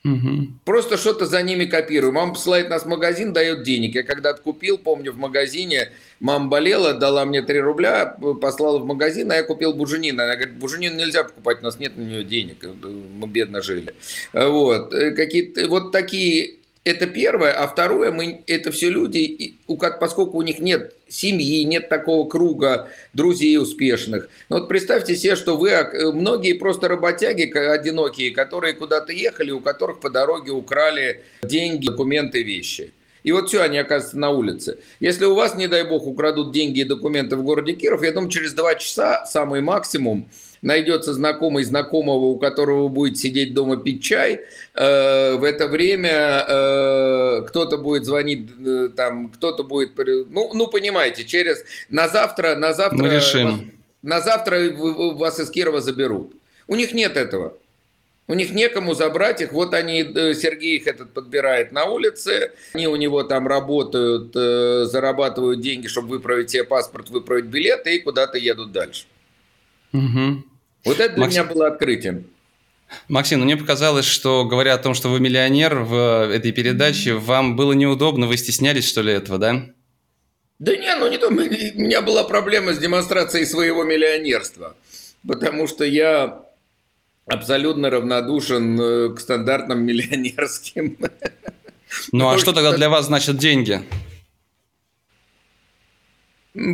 Угу. 0.04 0.48
Просто 0.64 0.96
что-то 0.96 1.26
за 1.26 1.42
ними 1.42 1.64
копируем. 1.64 2.14
Мама 2.14 2.32
посылает 2.34 2.70
нас 2.70 2.84
в 2.84 2.86
магазин, 2.86 3.32
дает 3.32 3.64
денег. 3.64 3.96
Я 3.96 4.04
когда-то 4.04 4.40
купил, 4.40 4.78
помню, 4.78 5.12
в 5.12 5.18
магазине, 5.18 5.90
мама 6.20 6.48
болела, 6.48 6.94
дала 6.94 7.24
мне 7.24 7.42
3 7.42 7.60
рубля, 7.60 8.16
послала 8.40 8.78
в 8.78 8.86
магазин, 8.86 9.30
а 9.32 9.34
я 9.34 9.42
купил 9.42 9.74
буженин. 9.74 10.18
Она 10.20 10.36
говорит, 10.36 10.56
буженин 10.56 10.96
нельзя 10.96 11.24
покупать, 11.24 11.60
у 11.60 11.64
нас 11.64 11.80
нет 11.80 11.96
на 11.96 12.02
нее 12.02 12.22
денег, 12.22 12.64
мы 12.64 13.26
бедно 13.26 13.60
жили. 13.60 13.92
Вот, 14.32 14.94
э, 14.94 15.10
какие-то, 15.10 15.68
вот 15.68 15.90
такие 15.90 16.57
это 16.88 17.06
первое. 17.06 17.52
А 17.52 17.66
второе, 17.66 18.10
мы, 18.10 18.42
это 18.46 18.72
все 18.72 18.88
люди, 18.90 19.54
у, 19.66 19.76
поскольку 19.76 20.38
у 20.38 20.42
них 20.42 20.58
нет 20.58 20.94
семьи, 21.08 21.62
нет 21.64 21.88
такого 21.88 22.28
круга 22.28 22.88
друзей 23.12 23.58
успешных. 23.58 24.28
Ну, 24.48 24.58
вот 24.58 24.68
представьте 24.68 25.16
себе, 25.16 25.36
что 25.36 25.56
вы, 25.56 25.70
э, 25.70 26.12
многие 26.12 26.54
просто 26.54 26.88
работяги 26.88 27.42
одинокие, 27.56 28.30
которые 28.30 28.74
куда-то 28.74 29.12
ехали, 29.12 29.50
у 29.50 29.60
которых 29.60 30.00
по 30.00 30.10
дороге 30.10 30.52
украли 30.52 31.22
деньги, 31.42 31.86
документы, 31.86 32.42
вещи. 32.42 32.92
И 33.22 33.32
вот 33.32 33.48
все, 33.48 33.62
они 33.62 33.78
оказываются 33.78 34.18
на 34.18 34.30
улице. 34.30 34.78
Если 35.00 35.24
у 35.24 35.34
вас, 35.34 35.54
не 35.54 35.66
дай 35.68 35.84
бог, 35.84 36.06
украдут 36.06 36.52
деньги 36.52 36.80
и 36.80 36.84
документы 36.84 37.36
в 37.36 37.42
городе 37.42 37.74
Киров, 37.74 38.02
я 38.02 38.12
думаю, 38.12 38.30
через 38.30 38.54
два 38.54 38.74
часа, 38.76 39.26
самый 39.26 39.60
максимум, 39.60 40.28
найдется 40.62 41.14
знакомый 41.14 41.64
знакомого, 41.64 42.26
у 42.26 42.38
которого 42.38 42.84
вы 42.84 42.88
будете 42.88 43.20
сидеть 43.20 43.54
дома 43.54 43.76
пить 43.76 44.02
чай, 44.02 44.40
э, 44.74 45.34
в 45.36 45.44
это 45.44 45.68
время 45.68 46.44
э, 46.48 47.42
кто-то 47.48 47.78
будет 47.78 48.04
звонить, 48.04 48.48
э, 48.64 48.88
там, 48.94 49.28
кто-то 49.30 49.64
будет, 49.64 49.92
ну, 50.30 50.50
ну, 50.54 50.66
понимаете, 50.66 51.24
через, 51.24 51.64
на 51.88 52.08
завтра, 52.08 52.56
на 52.56 52.72
завтра, 52.72 52.98
Мы 52.98 53.08
решим. 53.08 53.72
на 54.02 54.20
завтра 54.20 54.70
вас 54.72 55.40
из 55.40 55.50
Кирова 55.50 55.80
заберут. 55.80 56.34
У 56.66 56.74
них 56.74 56.92
нет 56.92 57.16
этого. 57.16 57.54
У 58.30 58.34
них 58.34 58.52
некому 58.52 58.92
забрать 58.92 59.40
их. 59.40 59.52
Вот 59.52 59.72
они, 59.72 60.02
Сергей 60.34 60.76
их 60.76 60.86
этот 60.86 61.14
подбирает 61.14 61.72
на 61.72 61.86
улице. 61.86 62.52
Они 62.74 62.86
у 62.86 62.94
него 62.96 63.22
там 63.22 63.48
работают, 63.48 64.34
зарабатывают 64.34 65.62
деньги, 65.62 65.86
чтобы 65.86 66.08
выправить 66.08 66.50
себе 66.50 66.64
паспорт, 66.64 67.08
выправить 67.08 67.46
билеты 67.46 67.96
и 67.96 68.00
куда-то 68.00 68.36
едут 68.36 68.70
дальше. 68.72 69.06
Угу. 69.94 70.37
Вот 70.88 71.00
это 71.00 71.14
для 71.14 71.24
Максим... 71.24 71.44
меня 71.44 71.54
было 71.54 71.66
открытием. 71.68 72.26
Максим, 73.08 73.40
ну 73.40 73.44
мне 73.44 73.56
показалось, 73.56 74.06
что 74.06 74.44
говоря 74.44 74.74
о 74.74 74.78
том, 74.78 74.94
что 74.94 75.10
вы 75.10 75.20
миллионер 75.20 75.80
в 75.80 76.30
этой 76.32 76.52
передаче, 76.52 77.14
вам 77.14 77.54
было 77.54 77.74
неудобно, 77.74 78.26
вы 78.26 78.38
стеснялись, 78.38 78.88
что 78.88 79.02
ли, 79.02 79.12
этого, 79.12 79.38
да? 79.38 79.66
Да 80.58 80.74
не, 80.74 80.96
ну 80.96 81.08
не 81.08 81.18
то. 81.18 81.28
У 81.28 81.32
меня 81.32 82.00
была 82.00 82.24
проблема 82.24 82.72
с 82.72 82.78
демонстрацией 82.78 83.46
своего 83.46 83.84
миллионерства. 83.84 84.74
Потому 85.26 85.68
что 85.68 85.84
я 85.84 86.42
абсолютно 87.26 87.90
равнодушен 87.90 88.80
э, 88.80 89.14
к 89.14 89.20
стандартным 89.20 89.84
миллионерским. 89.84 90.96
Ну 92.12 92.28
а 92.28 92.38
что 92.38 92.52
тогда 92.52 92.72
для 92.72 92.88
вас 92.88 93.06
значит 93.06 93.38
деньги? 93.38 93.82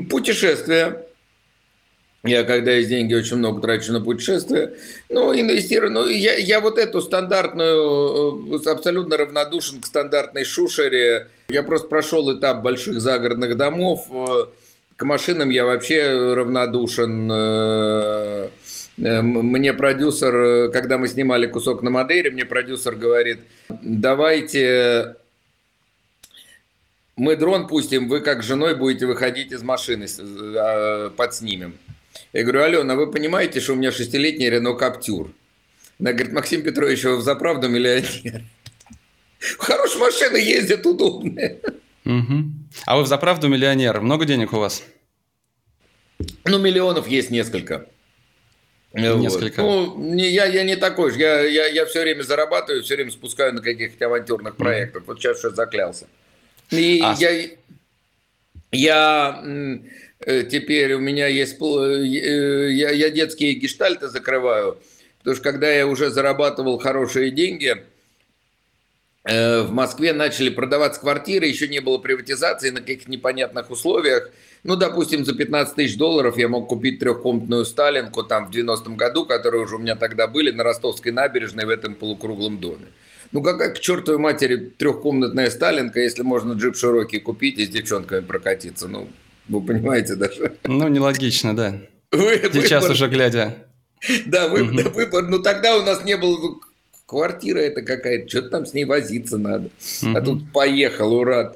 Путешествия. 0.09 1.07
Я, 2.25 2.45
когда 2.45 2.73
есть 2.73 2.89
деньги, 2.89 3.13
очень 3.13 3.37
много 3.37 3.61
трачу 3.61 3.93
на 3.93 4.01
путешествия. 4.01 4.73
Ну, 5.11 5.39
инвестирую. 5.39 5.93
Ну, 5.93 6.09
я, 6.09 6.37
я 6.37 6.61
вот 6.61 6.79
эту 6.79 7.03
стандартную, 7.03 8.61
э, 8.65 8.71
абсолютно 8.71 9.19
равнодушен 9.19 9.83
к 9.83 9.87
стандартной 9.87 10.45
шушере. 10.45 11.29
Я 11.51 11.63
просто 11.63 11.89
прошел 11.89 12.35
этап 12.37 12.63
больших 12.63 13.01
загородных 13.01 13.59
домов, 13.59 14.09
э, 14.11 14.47
К 14.97 15.05
машинам 15.05 15.51
я 15.51 15.67
вообще 15.67 16.33
равнодушен. 16.35 17.31
Э, 17.31 18.49
мне 18.97 19.75
продюсер, 19.75 20.71
когда 20.71 20.97
мы 20.97 21.09
снимали 21.09 21.47
кусок 21.47 21.83
на 21.83 21.91
Мадейре, 21.91 22.31
мне 22.31 22.47
продюсер 22.47 22.95
говорит, 22.95 23.41
давайте 23.69 25.17
мы 27.17 27.37
дрон 27.37 27.69
пустим, 27.69 28.09
вы 28.09 28.21
как 28.21 28.43
с 28.43 28.47
женой 28.47 28.75
будете 28.75 29.07
выходить 29.07 29.53
из 29.53 29.63
машины, 29.63 30.07
а, 30.57 31.11
подснимем. 31.11 31.75
Я 32.35 32.43
говорю, 32.43 32.63
Алена, 32.65 32.97
вы 32.97 33.11
понимаете, 33.11 33.61
что 33.61 33.75
у 33.75 33.77
меня 33.77 33.93
шестилетний 33.93 34.51
Рено 34.51 34.75
Каптюр? 34.75 35.31
Она 36.01 36.13
говорит, 36.13 36.33
Максим 36.33 36.63
Петрович, 36.63 37.05
вы 37.05 37.17
в 37.17 37.23
заправду 37.23 37.69
миллионер. 37.69 38.43
Хорошие 39.59 40.01
машины 40.01 40.39
ездят, 40.39 40.85
удобные. 40.85 41.61
Угу. 42.05 42.35
А 42.87 42.97
вы 42.97 43.05
в 43.05 43.07
заправду 43.07 43.49
миллионер. 43.55 44.01
Много 44.01 44.25
денег 44.25 44.53
у 44.53 44.59
вас? 44.59 44.83
Ну, 46.45 46.59
миллионов 46.59 47.07
есть 47.07 47.31
несколько. 47.31 47.87
Несколько. 48.95 49.63
Вот. 49.63 49.97
Ну, 49.97 50.15
не, 50.15 50.29
я, 50.29 50.47
я 50.47 50.65
не 50.65 50.75
такой 50.75 51.13
же. 51.13 51.21
Я, 51.21 51.41
я, 51.43 51.67
я 51.69 51.87
все 51.87 52.03
время 52.03 52.23
зарабатываю, 52.23 52.83
все 52.83 52.97
время 52.97 53.13
спускаю 53.13 53.55
на 53.55 53.63
каких-то 53.63 54.07
авантюрных 54.07 54.57
проектах. 54.57 55.03
Mm. 55.03 55.07
Вот 55.07 55.21
сейчас 55.21 55.39
что 55.39 55.51
заклялся. 55.51 56.09
И 56.71 57.01
а... 57.01 57.15
я, 57.17 57.49
я 58.73 59.81
теперь 60.25 60.95
у 60.95 61.01
меня 61.01 61.27
есть... 61.27 61.57
Э, 61.61 62.05
я, 62.05 62.91
я 62.91 63.11
детские 63.11 63.55
гештальты 63.55 64.09
закрываю, 64.09 64.79
потому 65.19 65.37
что 65.37 65.45
когда 65.45 65.71
я 65.71 65.87
уже 65.87 66.11
зарабатывал 66.11 66.79
хорошие 66.79 67.31
деньги, 67.31 67.85
э, 69.25 69.63
в 69.63 69.73
Москве 69.73 70.13
начали 70.13 70.49
продаваться 70.49 71.01
квартиры, 71.01 71.47
еще 71.47 71.69
не 71.69 71.81
было 71.81 71.99
приватизации 71.99 72.71
на 72.71 72.81
каких-то 72.81 73.11
непонятных 73.11 73.71
условиях. 73.71 74.31
Ну, 74.63 74.77
допустим, 74.77 75.27
за 75.27 75.35
15 75.35 75.75
тысяч 75.75 75.99
долларов 75.99 76.39
я 76.39 76.49
мог 76.49 76.69
купить 76.69 76.99
трехкомнатную 77.01 77.67
Сталинку 77.67 78.23
там 78.23 78.51
в 78.51 78.51
90-м 78.51 78.97
году, 78.97 79.27
которые 79.27 79.65
уже 79.65 79.77
у 79.77 79.79
меня 79.79 79.95
тогда 79.95 80.27
были 80.27 80.51
на 80.53 80.65
Ростовской 80.65 81.13
набережной 81.13 81.67
в 81.67 81.69
этом 81.69 81.95
полукруглом 81.95 82.59
доме. 82.59 82.87
Ну 83.31 83.43
какая 83.43 83.75
к 83.75 83.81
чертовой 83.81 84.21
матери 84.21 84.57
трехкомнатная 84.79 85.51
Сталинка, 85.51 86.01
если 86.01 86.23
можно 86.23 86.55
джип 86.55 86.77
широкий 86.77 87.19
купить 87.19 87.59
и 87.59 87.67
с 87.67 87.69
девчонками 87.69 88.21
прокатиться? 88.21 88.89
Ну, 88.89 89.09
вы 89.49 89.61
понимаете 89.61 90.15
даже. 90.15 90.57
Ну, 90.65 90.89
нелогично, 90.89 91.55
да. 91.55 91.81
Вы, 92.13 92.41
Сейчас 92.53 92.83
выбор... 92.83 92.95
уже 92.95 93.09
глядя. 93.09 93.55
Да, 94.27 94.49
вы, 94.49 94.63
угу. 94.63 94.77
да, 94.77 94.91
выбор. 94.91 95.25
Ну, 95.25 95.41
тогда 95.41 95.77
у 95.77 95.83
нас 95.83 96.05
не 96.05 96.17
было... 96.17 96.39
Ну, 96.39 96.61
квартира 97.07 97.59
это 97.59 97.83
какая-то, 97.83 98.29
что-то 98.29 98.49
там 98.49 98.67
с 98.67 98.75
ней 98.75 98.85
возиться 98.85 99.39
надо. 99.39 99.71
Угу. 100.03 100.17
А 100.17 100.21
тут 100.21 100.53
поехал, 100.53 101.15
ура. 101.15 101.55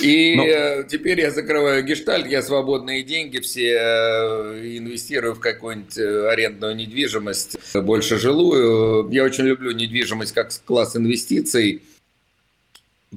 И 0.00 0.34
Но... 0.36 0.44
Э, 0.44 0.84
теперь 0.88 1.20
я 1.20 1.30
закрываю 1.30 1.84
гештальт, 1.84 2.26
я 2.26 2.42
свободные 2.42 3.04
деньги 3.04 3.38
все 3.38 3.76
э, 3.78 4.76
инвестирую 4.78 5.34
в 5.34 5.40
какую-нибудь 5.40 5.96
э, 5.96 6.28
арендную 6.30 6.74
недвижимость, 6.74 7.56
больше 7.74 8.18
жилую. 8.18 9.08
Я 9.10 9.22
очень 9.22 9.44
люблю 9.44 9.70
недвижимость 9.70 10.32
как 10.32 10.50
класс 10.64 10.96
инвестиций, 10.96 11.82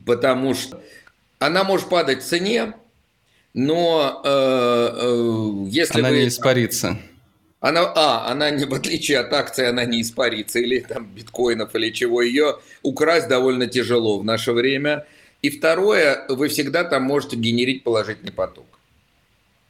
потому 0.06 0.54
что 0.54 0.80
она 1.40 1.64
может 1.64 1.90
падать 1.90 2.22
в 2.22 2.28
цене, 2.28 2.76
но 3.58 4.22
э, 4.24 4.90
э, 5.02 5.66
если 5.70 6.00
она 6.00 6.10
вы... 6.10 6.20
не 6.20 6.28
испарится. 6.30 6.98
Она, 7.60 7.92
а, 7.96 8.32
она 8.32 8.50
не, 8.52 8.66
в 8.66 8.74
отличие 8.74 9.18
от 9.18 9.34
акции, 9.34 9.66
она 9.66 9.84
не 9.84 10.02
испарится, 10.02 10.60
или 10.60 10.80
там 10.80 11.08
биткоинов, 11.08 11.76
или 11.76 11.90
чего, 11.90 12.22
ее 12.22 12.60
украсть 12.84 13.28
довольно 13.28 13.68
тяжело 13.68 14.20
в 14.20 14.24
наше 14.24 14.54
время– 14.54 15.06
и 15.42 15.50
второе, 15.50 16.26
вы 16.30 16.48
всегда 16.48 16.84
там 16.84 17.04
можете 17.04 17.36
генерить 17.36 17.84
положительный 17.84 18.32
поток. 18.32 18.66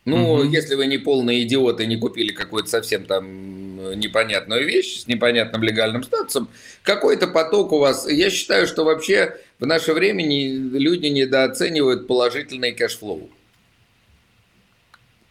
Ну, 0.06 0.36
угу. 0.36 0.44
если 0.44 0.76
вы 0.76 0.88
не 0.88 0.98
полные 0.98 1.44
идиоты 1.44 1.84
и 1.84 1.88
не 1.88 1.98
купили 1.98 2.32
какую-то 2.32 2.70
совсем 2.70 3.04
там 3.04 4.00
непонятную 4.00 4.66
вещь 4.66 5.02
с 5.02 5.08
непонятным 5.08 5.64
легальным 5.64 6.04
статусом, 6.04 6.48
какой-то 6.84 7.28
поток 7.28 7.74
у 7.74 7.80
вас... 7.80 8.10
Я 8.10 8.30
считаю, 8.30 8.68
что 8.68 8.86
вообще 8.86 9.38
в 9.60 9.66
наше 9.66 9.92
время 9.92 10.26
люди 10.26 11.08
недооценивают 11.08 12.08
положительный 12.08 12.72
cash 12.72 12.98
flow. 12.98 13.30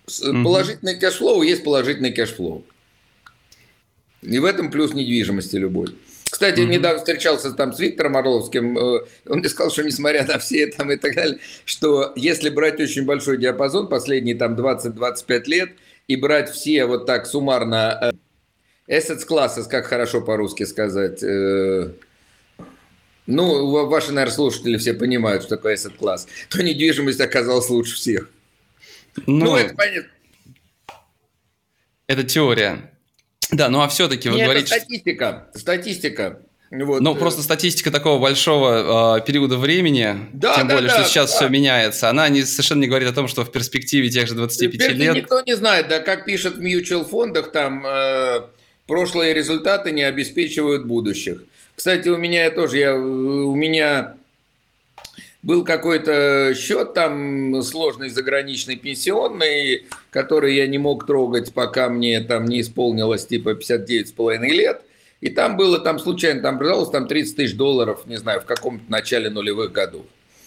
Угу. 0.06 0.44
Положительный 0.44 0.98
cash 0.99 1.21
flow 1.21 1.42
есть 1.42 1.64
положительный 1.64 2.12
cash 2.12 2.36
flow. 2.36 2.64
И 4.22 4.38
в 4.38 4.44
этом 4.44 4.70
плюс 4.70 4.94
недвижимости 4.94 5.56
любой. 5.56 5.94
Кстати, 6.28 6.60
mm-hmm. 6.60 6.66
недавно 6.66 6.98
встречался 6.98 7.52
там 7.52 7.72
с 7.72 7.78
Виктором 7.78 8.16
Орловским. 8.16 8.76
Э, 8.76 9.00
он 9.26 9.38
мне 9.38 9.48
сказал, 9.48 9.70
что 9.70 9.84
несмотря 9.84 10.26
на 10.26 10.38
все 10.38 10.66
там 10.66 10.90
и 10.90 10.96
так 10.96 11.14
далее, 11.14 11.38
что 11.64 12.12
если 12.16 12.50
брать 12.50 12.80
очень 12.80 13.04
большой 13.04 13.38
диапазон, 13.38 13.88
последние 13.88 14.34
там 14.34 14.54
20-25 14.54 15.42
лет, 15.46 15.70
и 16.08 16.16
брать 16.16 16.50
все 16.50 16.84
вот 16.84 17.06
так 17.06 17.26
суммарно 17.26 18.12
э, 18.88 18.98
assets 18.98 19.26
classes, 19.28 19.68
как 19.68 19.86
хорошо 19.86 20.20
по-русски 20.20 20.64
сказать, 20.64 21.22
э, 21.22 21.92
ну, 23.26 23.86
ваши, 23.86 24.12
наверное, 24.12 24.34
слушатели 24.34 24.76
все 24.76 24.94
понимают, 24.94 25.44
что 25.44 25.56
такое 25.56 25.75
asset 25.75 25.96
class, 25.97 26.26
то 26.50 26.62
недвижимость 26.62 27.20
оказалась 27.20 27.70
лучше 27.70 27.94
всех. 27.94 28.30
Ну, 29.26 29.46
ну 29.46 29.56
это 29.56 29.75
понятно. 29.75 30.11
Это 32.06 32.23
теория. 32.25 32.92
Да, 33.50 33.68
ну 33.68 33.80
а 33.80 33.88
все-таки 33.88 34.28
вы 34.28 34.37
Нет, 34.37 34.44
говорите... 34.44 34.75
Это 34.75 34.85
статистика, 34.85 35.50
статистика. 35.54 36.40
Вот. 36.70 37.00
Ну, 37.00 37.14
э, 37.14 37.18
просто 37.18 37.42
статистика 37.42 37.92
такого 37.92 38.20
большого 38.20 39.18
э, 39.18 39.25
периода 39.25 39.56
времени, 39.56 40.16
да, 40.32 40.56
тем 40.56 40.66
да, 40.66 40.75
более, 40.75 40.90
да, 40.90 40.99
что 40.99 41.08
сейчас 41.08 41.30
да. 41.30 41.37
все 41.37 41.49
меняется, 41.49 42.11
она 42.11 42.28
не, 42.28 42.42
совершенно 42.42 42.80
не 42.80 42.88
говорит 42.88 43.08
о 43.08 43.12
том, 43.12 43.28
что 43.28 43.44
в 43.44 43.52
перспективе 43.52 44.08
тех 44.11 44.26
же 44.26 44.35
25 44.35 44.73
Теперь 44.73 44.92
лет... 44.92 45.14
Никто 45.14 45.40
не 45.42 45.54
знает, 45.54 45.87
да, 45.88 46.00
как 46.00 46.25
пишет 46.25 46.56
в 46.56 46.61
mutual 46.61 47.08
фондах, 47.08 47.52
там 47.52 47.87
э, 47.87 48.40
прошлые 48.88 49.32
результаты 49.32 49.92
не 49.92 50.02
обеспечивают 50.02 50.87
будущих. 50.87 51.44
Кстати, 51.76 52.08
у 52.08 52.16
меня 52.16 52.50
тоже, 52.50 52.78
я, 52.78 52.96
у 52.96 53.54
меня 53.54 54.16
был 55.47 55.65
какой-то 55.65 56.55
счет 56.57 56.93
там 56.93 57.62
сложный 57.62 58.09
заграничный 58.09 58.75
пенсионный, 58.75 59.87
который 60.11 60.57
я 60.57 60.67
не 60.67 60.76
мог 60.76 61.07
трогать, 61.07 61.55
пока 61.55 61.88
мне 61.88 62.21
там 62.21 62.47
не 62.47 62.62
исполнилось 62.62 63.26
типа 63.26 63.50
59,5 63.50 64.38
лет. 64.49 64.83
И 65.21 65.31
там 65.31 65.57
было, 65.57 65.79
там 65.79 66.00
случайно, 66.00 66.43
там 66.43 66.59
продалось 66.59 66.91
там 66.91 67.07
30 67.07 67.37
тысяч 67.37 67.55
долларов, 67.55 68.07
не 68.07 68.17
знаю, 68.17 68.41
в 68.41 68.45
каком-то 68.45 68.91
начале 68.91 69.31
нулевых 69.31 69.71
годов. 69.71 70.05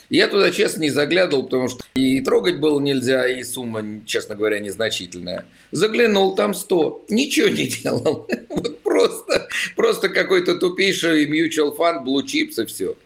Я 0.10 0.28
туда, 0.28 0.52
честно, 0.52 0.82
не 0.82 0.90
заглядывал, 0.90 1.44
потому 1.44 1.70
что 1.70 1.82
и 1.96 2.20
трогать 2.20 2.60
было 2.60 2.80
нельзя, 2.82 3.26
и 3.26 3.42
сумма, 3.44 4.02
честно 4.06 4.36
говоря, 4.36 4.60
незначительная. 4.60 5.46
Заглянул, 5.72 6.36
там 6.36 6.54
100. 6.54 7.06
Ничего 7.08 7.48
не 7.48 7.68
делал. 7.84 8.28
Вот 8.50 8.82
просто, 8.82 9.48
просто 9.78 10.10
какой-то 10.10 10.56
тупейший 10.56 11.26
mutual 11.26 11.78
fund, 11.78 12.04
blue 12.04 12.24
chips 12.26 12.62
и 12.62 12.66
все. 12.66 12.98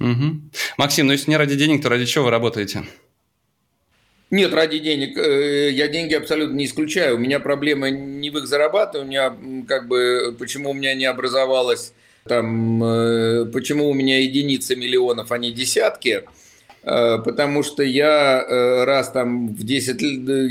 Угу. 0.00 0.40
Максим, 0.76 1.06
ну 1.06 1.12
если 1.12 1.30
не 1.30 1.36
ради 1.36 1.56
денег, 1.56 1.82
то 1.82 1.88
ради 1.88 2.06
чего 2.06 2.26
вы 2.26 2.30
работаете? 2.30 2.84
Нет, 4.30 4.52
ради 4.52 4.78
денег. 4.78 5.16
Э, 5.16 5.70
я 5.70 5.88
деньги 5.88 6.14
абсолютно 6.14 6.54
не 6.54 6.66
исключаю. 6.66 7.16
У 7.16 7.18
меня 7.18 7.40
проблема 7.40 7.90
не 7.90 8.30
в 8.30 8.38
их 8.38 8.46
зарабатывании. 8.46 9.18
У 9.18 9.40
меня 9.40 9.64
как 9.66 9.88
бы 9.88 10.36
почему 10.38 10.70
у 10.70 10.74
меня 10.74 10.94
не 10.94 11.06
образовалось 11.06 11.92
там, 12.24 12.82
э, 12.84 13.46
почему 13.46 13.88
у 13.88 13.94
меня 13.94 14.20
единицы 14.20 14.76
миллионов, 14.76 15.32
а 15.32 15.38
не 15.38 15.50
десятки. 15.50 16.24
Э, 16.82 17.18
потому 17.24 17.62
что 17.62 17.82
я 17.82 18.84
раз 18.84 19.10
там 19.12 19.54
в 19.54 19.64
10 19.64 20.02
лет, 20.02 20.50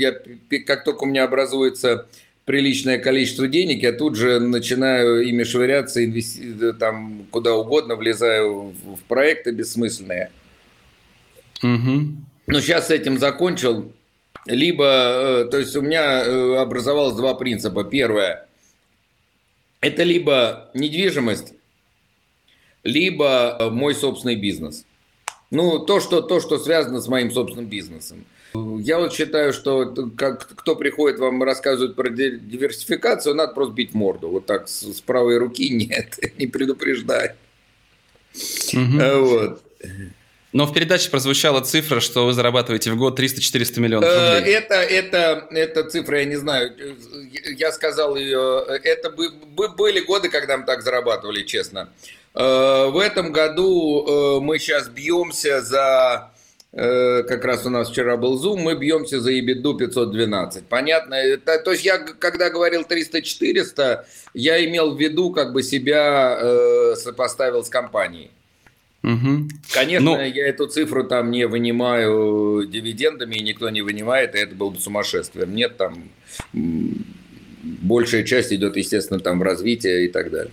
я, 0.50 0.58
как 0.60 0.82
только 0.82 1.04
у 1.04 1.06
меня 1.06 1.22
образуется 1.22 2.08
приличное 2.48 2.98
количество 2.98 3.46
денег, 3.46 3.82
я 3.82 3.92
тут 3.92 4.16
же 4.16 4.40
начинаю 4.40 5.20
ими 5.20 5.44
швыряться, 5.44 6.02
инвести... 6.02 6.72
там 6.80 7.26
куда 7.30 7.54
угодно, 7.54 7.94
влезаю 7.94 8.74
в 8.84 9.00
проекты 9.06 9.50
бессмысленные. 9.50 10.30
Угу. 11.62 12.06
Но 12.46 12.60
сейчас 12.60 12.86
с 12.88 12.90
этим 12.90 13.18
закончил. 13.18 13.92
Либо, 14.46 14.84
э, 14.86 15.48
то 15.50 15.58
есть 15.58 15.76
у 15.76 15.82
меня 15.82 16.24
э, 16.24 16.56
образовалось 16.56 17.16
два 17.16 17.34
принципа. 17.34 17.84
Первое, 17.84 18.48
это 19.82 20.02
либо 20.02 20.70
недвижимость, 20.72 21.52
либо 22.82 23.68
мой 23.70 23.94
собственный 23.94 24.36
бизнес. 24.36 24.86
Ну, 25.50 25.80
то, 25.80 26.00
что, 26.00 26.22
то, 26.22 26.40
что 26.40 26.58
связано 26.58 27.02
с 27.02 27.08
моим 27.08 27.30
собственным 27.30 27.66
бизнесом. 27.66 28.24
Я 28.54 28.98
вот 28.98 29.12
считаю, 29.12 29.52
что 29.52 29.94
как, 30.16 30.48
кто 30.48 30.74
приходит 30.74 31.18
вам 31.18 31.42
рассказывать 31.42 31.94
про 31.94 32.08
диверсификацию, 32.08 33.34
надо 33.34 33.52
просто 33.52 33.74
бить 33.74 33.94
морду. 33.94 34.28
Вот 34.28 34.46
так 34.46 34.68
с, 34.68 34.82
с 34.82 35.00
правой 35.00 35.38
руки 35.38 35.68
нет, 35.70 36.18
не 36.38 36.46
предупреждай. 36.46 37.34
Угу. 38.72 39.18
Вот. 39.20 39.62
Но 40.52 40.64
в 40.64 40.72
передаче 40.72 41.10
прозвучала 41.10 41.60
цифра, 41.60 42.00
что 42.00 42.24
вы 42.24 42.32
зарабатываете 42.32 42.90
в 42.90 42.96
год 42.96 43.20
300-400 43.20 43.80
миллионов 43.80 44.08
э, 44.08 44.38
рублей. 44.38 44.54
Это, 44.54 44.74
это, 44.76 45.46
это 45.50 45.84
цифра, 45.90 46.20
я 46.20 46.24
не 46.24 46.36
знаю, 46.36 46.74
я 47.56 47.70
сказал 47.70 48.16
ее, 48.16 48.64
это 48.82 49.10
были 49.10 50.00
годы, 50.00 50.30
когда 50.30 50.56
мы 50.56 50.64
так 50.64 50.82
зарабатывали, 50.82 51.42
честно. 51.42 51.90
Э, 52.34 52.86
в 52.86 52.98
этом 52.98 53.30
году 53.30 54.40
мы 54.40 54.58
сейчас 54.58 54.88
бьемся 54.88 55.60
за 55.60 56.30
как 56.72 57.44
раз 57.44 57.64
у 57.64 57.70
нас 57.70 57.90
вчера 57.90 58.16
был 58.16 58.42
Zoom, 58.42 58.60
мы 58.60 58.74
бьемся 58.74 59.20
за 59.20 59.32
EBITDA 59.32 59.78
512. 59.78 60.64
Понятно? 60.66 61.14
Это, 61.14 61.58
то 61.58 61.72
есть 61.72 61.84
я, 61.84 61.98
когда 61.98 62.50
говорил 62.50 62.82
300-400, 62.82 64.04
я 64.34 64.64
имел 64.66 64.94
в 64.94 65.00
виду, 65.00 65.32
как 65.32 65.52
бы 65.52 65.62
себя 65.62 66.38
э, 66.40 66.94
сопоставил 66.96 67.64
с 67.64 67.70
компанией. 67.70 68.30
Угу. 69.02 69.48
Конечно, 69.72 70.16
ну, 70.16 70.20
я 70.20 70.48
эту 70.48 70.66
цифру 70.66 71.04
там 71.04 71.30
не 71.30 71.46
вынимаю 71.46 72.66
дивидендами, 72.66 73.36
и 73.36 73.42
никто 73.42 73.70
не 73.70 73.80
вынимает, 73.80 74.34
и 74.34 74.38
это 74.38 74.54
было 74.54 74.70
бы 74.70 74.78
сумасшествием. 74.78 75.54
Нет, 75.54 75.76
там 75.76 76.10
большая 77.62 78.24
часть 78.24 78.52
идет, 78.52 78.76
естественно, 78.76 79.20
там 79.20 79.38
в 79.38 79.42
развитие 79.42 80.06
и 80.06 80.08
так 80.08 80.30
далее. 80.30 80.52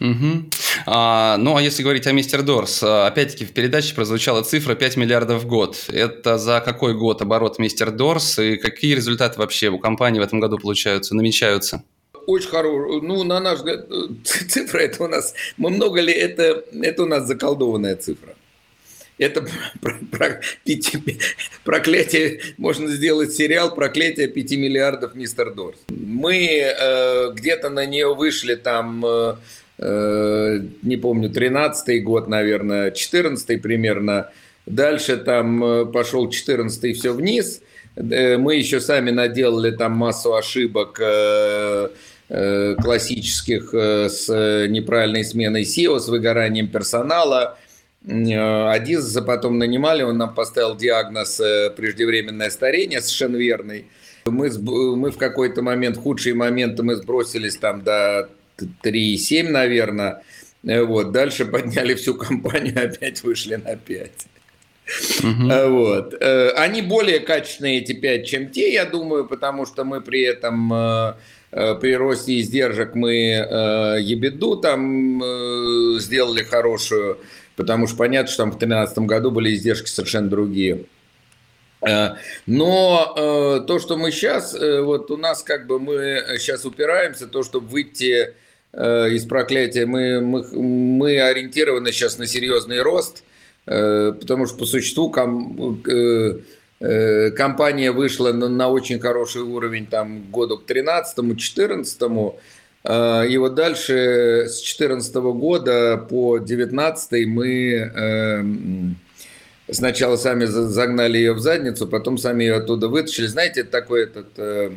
Угу. 0.00 0.50
А, 0.86 1.36
ну, 1.38 1.56
а 1.56 1.62
если 1.62 1.82
говорить 1.82 2.06
о 2.06 2.12
Мистер 2.12 2.42
Дорс, 2.42 2.82
а, 2.82 3.06
опять-таки 3.06 3.44
в 3.44 3.52
передаче 3.52 3.94
прозвучала 3.94 4.42
цифра 4.42 4.74
5 4.74 4.96
миллиардов 4.96 5.42
в 5.42 5.46
год. 5.46 5.76
Это 5.88 6.38
за 6.38 6.60
какой 6.64 6.94
год 6.94 7.22
оборот 7.22 7.58
Мистер 7.58 7.90
Дорс 7.90 8.38
и 8.38 8.56
какие 8.56 8.94
результаты 8.94 9.38
вообще 9.38 9.68
у 9.68 9.78
компании 9.78 10.18
в 10.18 10.24
этом 10.24 10.40
году 10.40 10.58
получаются, 10.58 11.14
намечаются? 11.14 11.84
Очень 12.26 12.48
хороший. 12.48 13.02
Ну, 13.02 13.22
на 13.24 13.40
наш 13.40 13.58
взгляд, 13.58 13.86
цифра 14.24 14.78
это 14.78 15.04
у 15.04 15.08
нас... 15.08 15.34
Мы 15.56 15.70
много 15.70 16.00
ли... 16.00 16.12
Это, 16.12 16.64
это 16.82 17.02
у 17.04 17.06
нас 17.06 17.26
заколдованная 17.26 17.96
цифра. 17.96 18.34
Это 19.18 19.46
про, 19.80 19.98
про, 20.10 20.40
пяти, 20.64 20.98
проклятие, 21.64 22.40
можно 22.56 22.88
сделать 22.90 23.32
сериал 23.32 23.72
«Проклятие 23.74 24.26
5 24.26 24.50
миллиардов 24.52 25.14
Мистер 25.14 25.54
Дорс». 25.54 25.78
Мы 25.88 26.60
э, 26.60 27.30
где-то 27.34 27.70
на 27.70 27.86
нее 27.86 28.14
вышли 28.14 28.54
там 28.54 29.04
э, 29.04 29.34
Э, 29.34 29.36
не 30.82 30.96
помню, 30.96 31.30
13 31.30 32.04
год, 32.04 32.28
наверное, 32.28 32.90
14 32.90 33.60
примерно. 33.60 34.30
Дальше 34.66 35.16
там 35.16 35.64
э, 35.64 35.86
пошел 35.86 36.30
14 36.30 36.96
все 36.96 37.12
вниз. 37.12 37.62
Э, 37.96 38.36
мы 38.36 38.56
еще 38.56 38.80
сами 38.80 39.10
наделали 39.10 39.70
там 39.72 39.92
массу 39.92 40.34
ошибок 40.34 41.00
классических 42.28 43.74
с 43.74 44.26
неправильной 44.66 45.22
сменой 45.22 45.64
SEO, 45.64 45.98
с 45.98 46.08
выгоранием 46.08 46.68
персонала. 46.68 47.58
Адиза 48.02 49.20
потом 49.20 49.58
нанимали, 49.58 50.02
он 50.02 50.16
нам 50.16 50.34
поставил 50.34 50.74
диагноз 50.74 51.36
преждевременное 51.76 52.48
старение 52.48 53.02
совершенно 53.02 53.36
верный. 53.36 53.84
Мы, 54.24 54.50
мы 54.96 55.10
в 55.10 55.18
какой-то 55.18 55.60
момент, 55.60 55.98
худшие 55.98 56.34
моменты 56.34 56.82
мы 56.82 56.96
сбросились 56.96 57.56
там 57.56 57.82
до 57.82 58.30
3,7, 58.58 59.48
наверное. 59.48 60.22
Э, 60.64 60.82
вот. 60.82 61.12
Дальше 61.12 61.44
подняли 61.44 61.94
всю 61.94 62.14
компанию, 62.14 62.74
опять 62.84 63.22
вышли 63.22 63.56
на 63.56 63.76
5. 63.76 64.10
Угу. 65.20 65.70
Вот. 65.70 66.14
Э, 66.20 66.50
они 66.56 66.82
более 66.82 67.20
качественные, 67.20 67.80
эти 67.80 67.92
5, 67.92 68.26
чем 68.26 68.50
те, 68.50 68.72
я 68.72 68.84
думаю, 68.84 69.26
потому 69.26 69.66
что 69.66 69.84
мы 69.84 70.00
при 70.00 70.22
этом 70.22 71.16
при 71.82 71.94
росте 71.94 72.40
издержек 72.40 72.94
мы 72.94 73.12
ебеду 74.00 74.56
там 74.56 75.22
сделали 75.98 76.42
хорошую, 76.44 77.18
потому 77.56 77.86
что 77.86 77.98
понятно, 77.98 78.28
что 78.28 78.44
там 78.44 78.52
в 78.52 78.58
2013 78.58 78.98
году 79.00 79.30
были 79.30 79.52
издержки 79.54 79.86
совершенно 79.86 80.30
другие. 80.30 80.86
Но 82.46 83.62
то, 83.66 83.78
что 83.80 83.98
мы 83.98 84.12
сейчас, 84.12 84.56
вот 84.58 85.10
у 85.10 85.18
нас 85.18 85.42
как 85.42 85.66
бы 85.66 85.78
мы 85.78 86.24
сейчас 86.38 86.64
упираемся, 86.64 87.26
то, 87.26 87.42
чтобы 87.42 87.68
выйти 87.68 88.28
Э, 88.28 88.32
из 88.74 89.26
проклятия, 89.26 89.84
мы, 89.86 90.20
мы, 90.20 90.42
мы 90.52 91.20
ориентированы 91.20 91.92
сейчас 91.92 92.18
на 92.18 92.26
серьезный 92.26 92.80
рост, 92.80 93.22
э, 93.66 94.12
потому 94.18 94.46
что 94.46 94.56
по 94.56 94.64
существу 94.64 95.10
ком, 95.10 95.82
э, 95.86 97.30
компания 97.32 97.92
вышла 97.92 98.32
на, 98.32 98.48
на 98.48 98.68
очень 98.68 98.98
хороший 98.98 99.42
уровень 99.42 99.86
там 99.86 100.30
году 100.30 100.58
к 100.58 100.64
13-14, 100.70 102.34
и 102.84 103.36
вот 103.38 103.54
дальше 103.54 104.46
с 104.48 104.56
2014 104.56 105.14
года 105.14 106.04
по 106.10 106.38
2019 106.38 107.26
мы 107.28 108.96
сначала 109.70 110.16
сами 110.16 110.46
загнали 110.46 111.18
ее 111.18 111.32
в 111.32 111.38
задницу, 111.38 111.86
потом 111.86 112.18
сами 112.18 112.42
ее 112.42 112.56
оттуда 112.56 112.88
вытащили. 112.88 113.26
Знаете, 113.26 113.62
такой 113.62 114.02
этот 114.02 114.26
Э, 114.36 114.70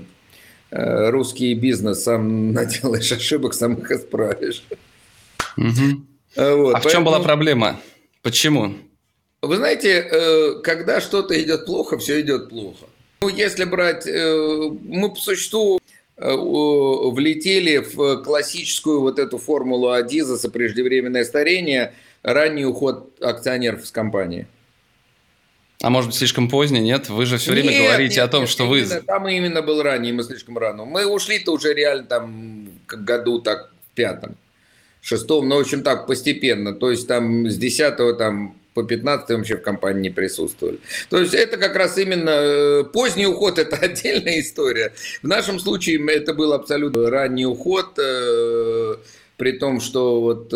русский 0.72 1.54
бизнес, 1.54 2.04
сам 2.04 2.52
наделаешь 2.54 3.12
ошибок, 3.12 3.54
сам 3.54 3.76
их 3.76 3.92
исправишь. 3.92 4.64
Угу. 5.58 6.02
Вот, 6.36 6.76
а 6.76 6.80
в 6.80 6.92
чем 6.92 7.04
была 7.04 7.20
проблема? 7.20 7.80
Почему? 8.22 8.74
Вы 9.42 9.58
знаете, 9.58 10.08
э, 10.12 10.60
когда 10.64 11.00
что-то 11.00 11.42
идет 11.42 11.66
плохо, 11.66 11.98
все 11.98 12.20
идет 12.22 12.50
плохо. 12.50 12.86
Ну, 13.22 13.30
если 13.30 13.64
брать, 13.64 14.06
мы 14.06 15.10
по 15.10 15.16
существу 15.16 15.80
влетели 16.18 17.78
в 17.78 18.24
классическую 18.24 19.02
вот 19.02 19.20
эту 19.20 19.38
формулу 19.38 19.90
Адизаса 19.90 20.50
преждевременное 20.50 21.26
старение, 21.26 21.94
ранний 22.24 22.66
уход 22.66 23.14
акционеров 23.22 23.86
с 23.86 23.92
компании. 23.92 24.48
А 25.86 25.92
может 25.92 26.10
быть, 26.10 26.18
слишком 26.18 26.50
поздний, 26.50 26.80
нет? 26.80 27.10
Вы 27.10 27.28
же 27.28 27.38
все 27.38 27.52
время 27.52 27.70
нет, 27.70 27.84
говорите 27.84 28.16
нет, 28.16 28.24
о 28.24 28.28
том, 28.28 28.42
нет, 28.42 28.50
что 28.50 28.64
именно, 28.64 28.96
вы... 28.96 29.02
Там 29.02 29.28
именно 29.28 29.62
был 29.62 29.84
ранний, 29.84 30.12
мы 30.12 30.24
слишком 30.24 30.58
рано. 30.58 30.84
Мы 30.84 31.06
ушли-то 31.06 31.52
уже 31.52 31.76
реально 31.76 32.06
там 32.06 32.70
к 32.88 32.96
году 32.96 33.38
так 33.40 33.70
в 33.70 33.96
пятом, 33.96 34.36
шестом, 35.04 35.48
ну, 35.48 35.58
в 35.58 35.60
общем, 35.60 35.84
так, 35.84 36.08
постепенно. 36.08 36.74
То 36.74 36.90
есть 36.90 37.08
там 37.08 37.48
с 37.48 37.56
десятого 37.58 38.16
там 38.16 38.56
по 38.74 38.82
15 38.82 39.30
вообще 39.30 39.58
в 39.58 39.62
компании 39.62 40.02
не 40.02 40.10
присутствовали. 40.10 40.80
То 41.12 41.20
есть 41.20 41.36
это 41.36 41.58
как 41.58 41.76
раз 41.76 42.00
именно 42.00 42.32
э, 42.32 42.84
поздний 42.86 43.28
уход, 43.28 43.60
это 43.60 43.76
отдельная 43.76 44.40
история. 44.40 44.92
В 45.22 45.28
нашем 45.28 45.60
случае 45.60 46.04
это 46.12 46.34
был 46.34 46.54
абсолютно 46.54 47.12
ранний 47.12 47.46
уход, 47.46 48.00
э, 48.00 48.96
при 49.38 49.52
том, 49.52 49.80
что 49.80 50.20
вот 50.20 50.50
э, 50.52 50.56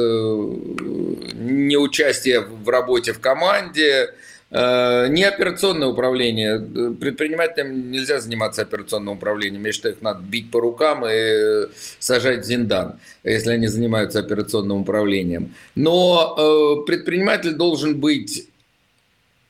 не 1.35 1.77
участие 1.77 2.39
в 2.39 2.67
работе 2.67 3.13
в 3.13 3.19
команде, 3.19 4.15
не 4.51 5.23
операционное 5.23 5.87
управление. 5.87 6.59
Предпринимателям 6.59 7.91
нельзя 7.91 8.19
заниматься 8.19 8.63
операционным 8.63 9.15
управлением. 9.15 9.63
Я 9.63 9.71
считаю, 9.71 9.95
их 9.95 10.01
надо 10.01 10.21
бить 10.23 10.49
по 10.49 10.59
рукам 10.59 11.05
и 11.07 11.67
сажать 11.99 12.43
в 12.43 12.47
зиндан, 12.47 12.99
если 13.23 13.51
они 13.51 13.67
занимаются 13.67 14.19
операционным 14.19 14.81
управлением. 14.81 15.53
Но 15.75 16.35
э, 16.35 16.85
предприниматель 16.87 17.53
должен 17.53 17.99
быть 17.99 18.49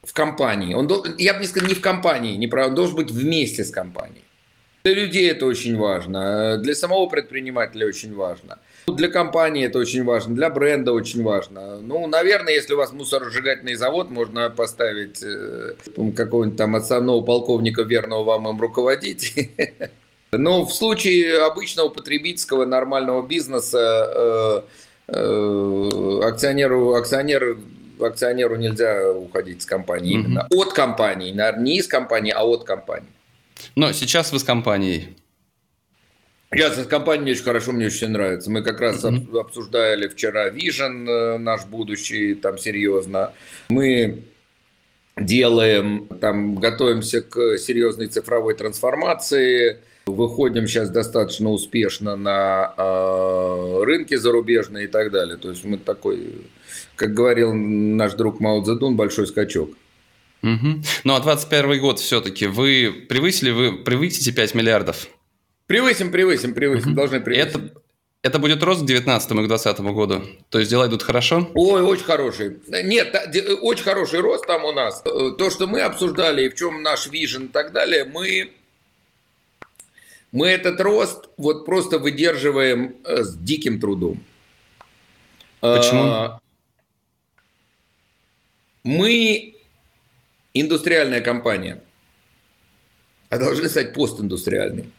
в 0.04 0.14
компании. 0.14 0.74
Он, 0.74 0.90
я 1.18 1.34
бы 1.34 1.42
не 1.42 1.48
сказал, 1.48 1.70
не 1.70 1.76
в 1.76 1.82
компании, 1.82 2.36
не 2.36 2.48
прав, 2.48 2.68
он 2.68 2.76
должен 2.76 2.96
быть 2.96 3.12
вместе 3.12 3.64
с 3.64 3.72
компанией. 3.72 4.24
Для 4.84 4.94
людей 4.94 5.30
это 5.30 5.46
очень 5.46 5.78
важно, 5.78 6.58
для 6.58 6.74
самого 6.74 7.08
предпринимателя 7.08 7.86
очень 7.86 8.16
важно. 8.16 8.60
Для 8.88 9.10
компании 9.10 9.66
это 9.66 9.78
очень 9.78 10.04
важно, 10.04 10.36
для 10.36 10.50
бренда 10.50 10.94
очень 10.94 11.22
важно. 11.22 11.80
Ну, 11.80 12.08
наверное, 12.08 12.54
если 12.54 12.74
у 12.74 12.78
вас 12.78 12.94
мусоросжигательный 12.94 13.76
завод, 13.76 14.10
можно 14.10 14.50
поставить 14.50 15.22
э, 15.22 15.74
какого-нибудь 16.16 16.58
там 16.58 16.76
отставного 16.76 17.22
полковника, 17.22 17.82
верного 17.82 18.24
вам 18.24 18.48
им 18.48 18.60
руководить. 18.60 19.50
Но 20.32 20.66
в 20.66 20.74
случае 20.74 21.44
обычного 21.44 21.90
потребительского 21.90 22.66
нормального 22.66 23.26
бизнеса 23.26 24.12
э, 24.16 24.62
э, 25.08 26.22
акционеру, 26.24 26.94
акционеру, 26.94 27.58
акционеру 28.00 28.56
нельзя 28.56 29.12
уходить 29.12 29.64
с 29.64 29.66
компании 29.66 30.14
именно. 30.14 30.48
От 30.52 30.72
компании, 30.72 31.36
не 31.60 31.78
из 31.78 31.88
компании, 31.88 32.32
а 32.36 32.46
от 32.46 32.64
компании. 32.64 33.10
Но 33.76 33.92
сейчас 33.92 34.32
вы 34.32 34.40
с 34.40 34.44
компанией. 34.44 35.16
Я 36.52 36.72
с 36.72 36.84
компанией 36.88 37.34
очень 37.34 37.44
хорошо, 37.44 37.72
мне 37.72 37.86
очень 37.88 38.10
нравится. 38.10 38.50
Мы 38.50 38.64
как 38.64 38.82
раз 38.82 39.04
mm-hmm. 39.04 39.40
обсуждали 39.40 40.08
вчера 40.08 40.50
Vision 40.50 41.08
э, 41.08 41.38
наш 41.38 41.66
будущий, 41.66 42.34
там 42.34 42.58
серьезно. 42.58 43.34
Мы 43.70 44.24
делаем, 45.16 46.08
там 46.20 46.56
готовимся 46.56 47.22
к 47.22 47.58
серьезной 47.58 48.08
цифровой 48.08 48.56
трансформации. 48.56 49.78
Выходим 50.08 50.66
сейчас 50.68 50.90
достаточно 50.90 51.52
успешно 51.52 52.16
на 52.16 52.74
э, 52.76 53.84
рынки 53.84 54.16
зарубежные 54.16 54.86
и 54.86 54.88
так 54.88 55.12
далее. 55.12 55.38
То 55.38 55.52
есть 55.52 55.64
мы 55.66 55.78
такой, 55.78 56.48
как 56.96 57.14
говорил 57.14 57.54
наш 57.54 58.14
друг 58.14 58.40
Мао 58.40 58.64
Цзэдун, 58.64 58.96
большой 58.96 59.28
скачок. 59.28 59.70
Угу. 60.42 60.84
Ну 61.04 61.16
а 61.16 61.20
21 61.20 61.80
год 61.82 62.00
все-таки 62.00 62.48
вы 62.48 63.06
превысили, 63.10 63.52
вы 63.52 63.84
превысите 63.84 64.32
5 64.32 64.56
миллиардов? 64.56 65.08
Превысим, 65.68 66.12
превысим, 66.12 66.54
превысим, 66.54 66.90
угу. 66.90 66.96
должны 66.96 67.20
превысить. 67.20 67.56
Это, 67.56 67.82
это 68.22 68.40
будет 68.40 68.64
рост 68.64 68.84
к 68.84 68.86
19 68.86 69.32
и 69.32 69.44
к 69.44 69.48
20 69.48 69.80
году? 69.82 70.24
То 70.50 70.60
есть 70.60 70.72
дела 70.72 70.88
идут 70.88 71.04
хорошо? 71.04 71.50
Ой, 71.54 71.82
очень 71.82 72.06
хороший. 72.06 72.58
Нет, 72.68 73.16
очень 73.62 73.84
хороший 73.84 74.20
рост 74.22 74.48
там 74.48 74.66
у 74.66 74.72
нас. 74.72 75.02
То, 75.04 75.50
что 75.50 75.68
мы 75.68 75.82
обсуждали, 75.82 76.46
и 76.46 76.50
в 76.50 76.56
чем 76.56 76.82
наш 76.82 77.08
вижен 77.08 77.46
и 77.46 77.48
так 77.50 77.72
далее, 77.72 78.06
мы, 78.06 78.52
мы 80.32 80.48
этот 80.48 80.80
рост 80.82 81.30
вот 81.38 81.66
просто 81.66 82.00
выдерживаем 82.00 82.96
э, 83.04 83.24
с 83.24 83.36
диким 83.36 83.80
трудом. 83.80 84.24
Почему? 85.60 86.04
А, 86.04 86.40
мы 88.84 89.49
индустриальная 90.54 91.22
компания, 91.22 91.82
а 93.30 93.38
должны 93.38 93.70
стать 93.70 93.94
постиндустриальной. 93.94 94.92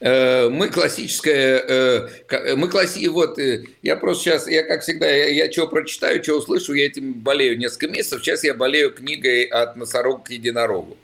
Э, 0.00 0.48
мы 0.48 0.68
классическая, 0.68 1.58
э, 1.58 2.56
мы 2.56 2.68
класси, 2.68 3.06
вот 3.08 3.38
э, 3.38 3.64
я 3.82 3.96
просто 3.96 4.24
сейчас, 4.24 4.48
я 4.48 4.62
как 4.62 4.82
всегда, 4.82 5.06
я, 5.06 5.44
я 5.44 5.52
что 5.52 5.68
прочитаю, 5.68 6.22
что 6.24 6.38
услышу, 6.38 6.72
я 6.72 6.86
этим 6.86 7.12
болею 7.12 7.58
несколько 7.58 7.88
месяцев. 7.88 8.22
Сейчас 8.22 8.42
я 8.42 8.54
болею 8.54 8.92
книгой 8.92 9.44
от 9.44 9.76
носорога 9.76 10.24
к 10.24 10.30
единорогу. 10.30 10.96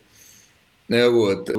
Вот. 0.88 1.50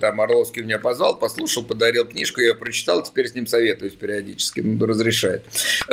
Там 0.00 0.20
Орловский 0.20 0.62
меня 0.62 0.78
позвал, 0.78 1.18
послушал, 1.18 1.64
подарил 1.64 2.06
книжку, 2.06 2.40
я 2.40 2.54
прочитал, 2.54 3.02
теперь 3.02 3.28
с 3.28 3.34
ним 3.34 3.46
советуюсь 3.46 3.94
периодически, 3.94 4.60
ну, 4.60 4.86
разрешает. 4.86 5.44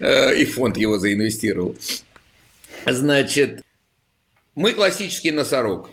И 0.00 0.44
фонд 0.44 0.76
его 0.76 0.98
заинвестировал. 0.98 1.74
Значит, 2.86 3.63
мы 4.54 4.72
классический 4.72 5.30
носорог. 5.30 5.88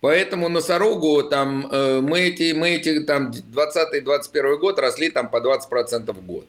Поэтому 0.00 0.48
носорогу 0.48 1.22
там 1.24 1.68
э, 1.70 2.00
мы 2.00 2.20
эти, 2.20 2.52
мы 2.52 2.70
эти 2.70 3.00
там 3.00 3.30
20-21 3.30 4.58
год 4.58 4.78
росли 4.78 5.10
там 5.10 5.30
по 5.30 5.38
20% 5.38 6.12
в 6.12 6.26
год. 6.26 6.46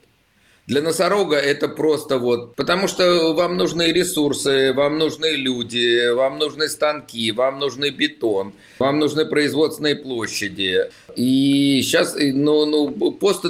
Для 0.67 0.81
носорога 0.81 1.37
это 1.37 1.69
просто 1.69 2.19
вот, 2.19 2.55
потому 2.55 2.89
что 2.89 3.33
вам 3.33 3.55
нужны 3.55 3.93
ресурсы, 3.93 4.73
вам 4.73 4.97
нужны 4.97 5.27
люди, 5.27 6.11
вам 6.11 6.37
нужны 6.39 6.67
станки, 6.67 7.31
вам 7.31 7.57
нужны 7.57 7.89
бетон, 7.89 8.51
вам 8.77 8.99
нужны 8.99 9.25
производственные 9.25 9.95
площади. 9.95 10.89
И 11.15 11.81
сейчас, 11.81 12.17
ну, 12.19 12.65
ну 12.65 13.11
пост 13.11 13.45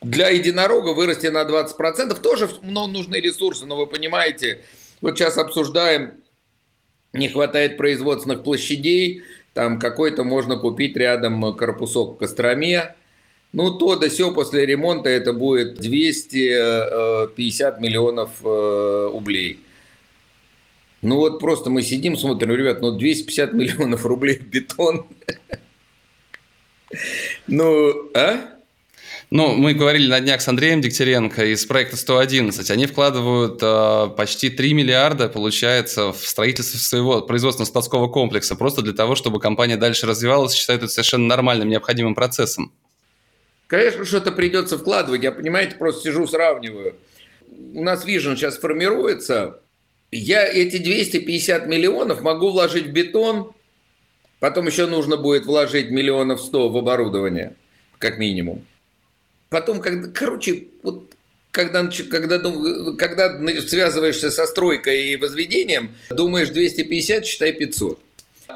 для 0.00 0.30
единорога 0.30 0.94
вырасти 0.94 1.26
на 1.26 1.42
20% 1.42 2.18
тоже 2.22 2.48
ну, 2.62 2.86
нужны 2.86 3.16
ресурсы, 3.16 3.66
но 3.66 3.76
вы 3.76 3.86
понимаете, 3.86 4.62
вот 5.00 5.16
сейчас 5.16 5.38
обсуждаем 5.38 6.14
не 7.12 7.28
хватает 7.28 7.76
производственных 7.76 8.42
площадей, 8.42 9.22
там 9.54 9.78
какой-то 9.78 10.24
можно 10.24 10.56
купить 10.56 10.96
рядом 10.96 11.56
корпусок 11.56 12.14
в 12.14 12.18
Костроме, 12.18 12.94
ну, 13.52 13.70
то 13.70 13.96
да 13.96 14.08
все 14.08 14.34
после 14.34 14.66
ремонта 14.66 15.08
это 15.08 15.32
будет 15.32 15.76
250 15.76 17.80
миллионов 17.80 18.30
э, 18.44 19.08
рублей. 19.12 19.60
Ну 21.00 21.16
вот 21.16 21.40
просто 21.40 21.70
мы 21.70 21.82
сидим, 21.82 22.16
смотрим, 22.16 22.50
ребят, 22.50 22.82
ну 22.82 22.92
250 22.92 23.52
миллионов 23.54 24.04
рублей 24.04 24.38
бетон. 24.38 25.06
Ну, 27.46 28.10
а? 28.14 28.55
Ну, 29.36 29.52
мы 29.52 29.74
говорили 29.74 30.08
на 30.08 30.18
днях 30.20 30.40
с 30.40 30.48
Андреем 30.48 30.80
Дегтяренко 30.80 31.44
из 31.44 31.66
проекта 31.66 31.98
111. 31.98 32.70
Они 32.70 32.86
вкладывают 32.86 33.58
э, 33.60 34.08
почти 34.16 34.48
3 34.48 34.72
миллиарда, 34.72 35.28
получается, 35.28 36.14
в 36.14 36.26
строительство 36.26 36.78
своего 36.78 37.20
производственного 37.20 37.68
складского 37.68 38.08
комплекса, 38.08 38.56
просто 38.56 38.80
для 38.80 38.94
того, 38.94 39.14
чтобы 39.14 39.38
компания 39.38 39.76
дальше 39.76 40.06
развивалась, 40.06 40.54
считают 40.54 40.84
это 40.84 40.90
совершенно 40.90 41.26
нормальным, 41.26 41.68
необходимым 41.68 42.14
процессом. 42.14 42.72
Конечно, 43.66 44.06
что-то 44.06 44.32
придется 44.32 44.78
вкладывать. 44.78 45.22
Я, 45.22 45.32
понимаете, 45.32 45.76
просто 45.76 46.04
сижу, 46.04 46.26
сравниваю. 46.26 46.96
У 47.74 47.84
нас 47.84 48.06
Vision 48.06 48.36
сейчас 48.36 48.56
формируется. 48.56 49.60
Я 50.10 50.46
эти 50.46 50.78
250 50.78 51.66
миллионов 51.66 52.22
могу 52.22 52.52
вложить 52.52 52.86
в 52.86 52.92
бетон, 52.92 53.52
потом 54.40 54.66
еще 54.66 54.86
нужно 54.86 55.18
будет 55.18 55.44
вложить 55.44 55.90
миллионов 55.90 56.40
100 56.40 56.70
в 56.70 56.76
оборудование, 56.78 57.54
как 57.98 58.16
минимум. 58.16 58.64
Потом, 59.48 59.80
когда, 59.80 60.08
короче, 60.08 60.64
вот 60.82 61.10
когда, 61.50 61.88
когда, 62.10 62.38
когда 62.98 63.60
связываешься 63.62 64.30
со 64.30 64.46
стройкой 64.46 65.12
и 65.12 65.16
возведением, 65.16 65.94
думаешь 66.10 66.50
250, 66.50 67.24
считай 67.24 67.52
500. 67.52 67.98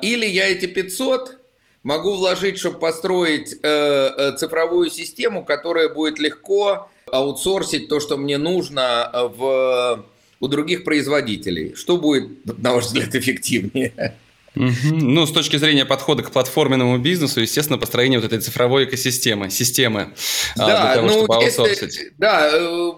Или 0.02 0.26
я 0.26 0.48
эти 0.48 0.66
500 0.66 1.38
могу 1.82 2.14
вложить, 2.16 2.58
чтобы 2.58 2.78
построить 2.78 3.54
э, 3.54 3.58
э, 3.62 4.36
цифровую 4.36 4.90
систему, 4.90 5.44
которая 5.44 5.88
будет 5.88 6.18
легко 6.18 6.90
аутсорсить 7.10 7.88
то, 7.88 8.00
что 8.00 8.16
мне 8.18 8.38
нужно 8.38 9.10
в, 9.34 10.04
у 10.38 10.48
других 10.48 10.84
производителей. 10.84 11.74
Что 11.74 11.96
будет, 11.96 12.28
на 12.58 12.74
ваш 12.74 12.84
взгляд, 12.84 13.14
эффективнее? 13.14 14.14
Угу. 14.56 14.72
Ну, 14.92 15.26
с 15.26 15.32
точки 15.32 15.56
зрения 15.56 15.84
подхода 15.84 16.22
к 16.22 16.32
платформенному 16.32 16.98
бизнесу, 16.98 17.40
естественно, 17.40 17.78
построение 17.78 18.18
вот 18.18 18.26
этой 18.26 18.40
цифровой 18.40 18.84
экосистемы, 18.84 19.48
системы 19.48 20.12
а, 20.56 20.66
да, 20.66 20.66
для 20.66 20.94
того, 20.94 21.06
ну, 21.06 21.12
чтобы 21.12 21.34
аутсорсить. 21.36 21.96
Это, 21.98 22.10
да, 22.18 22.50
э, 22.52 22.90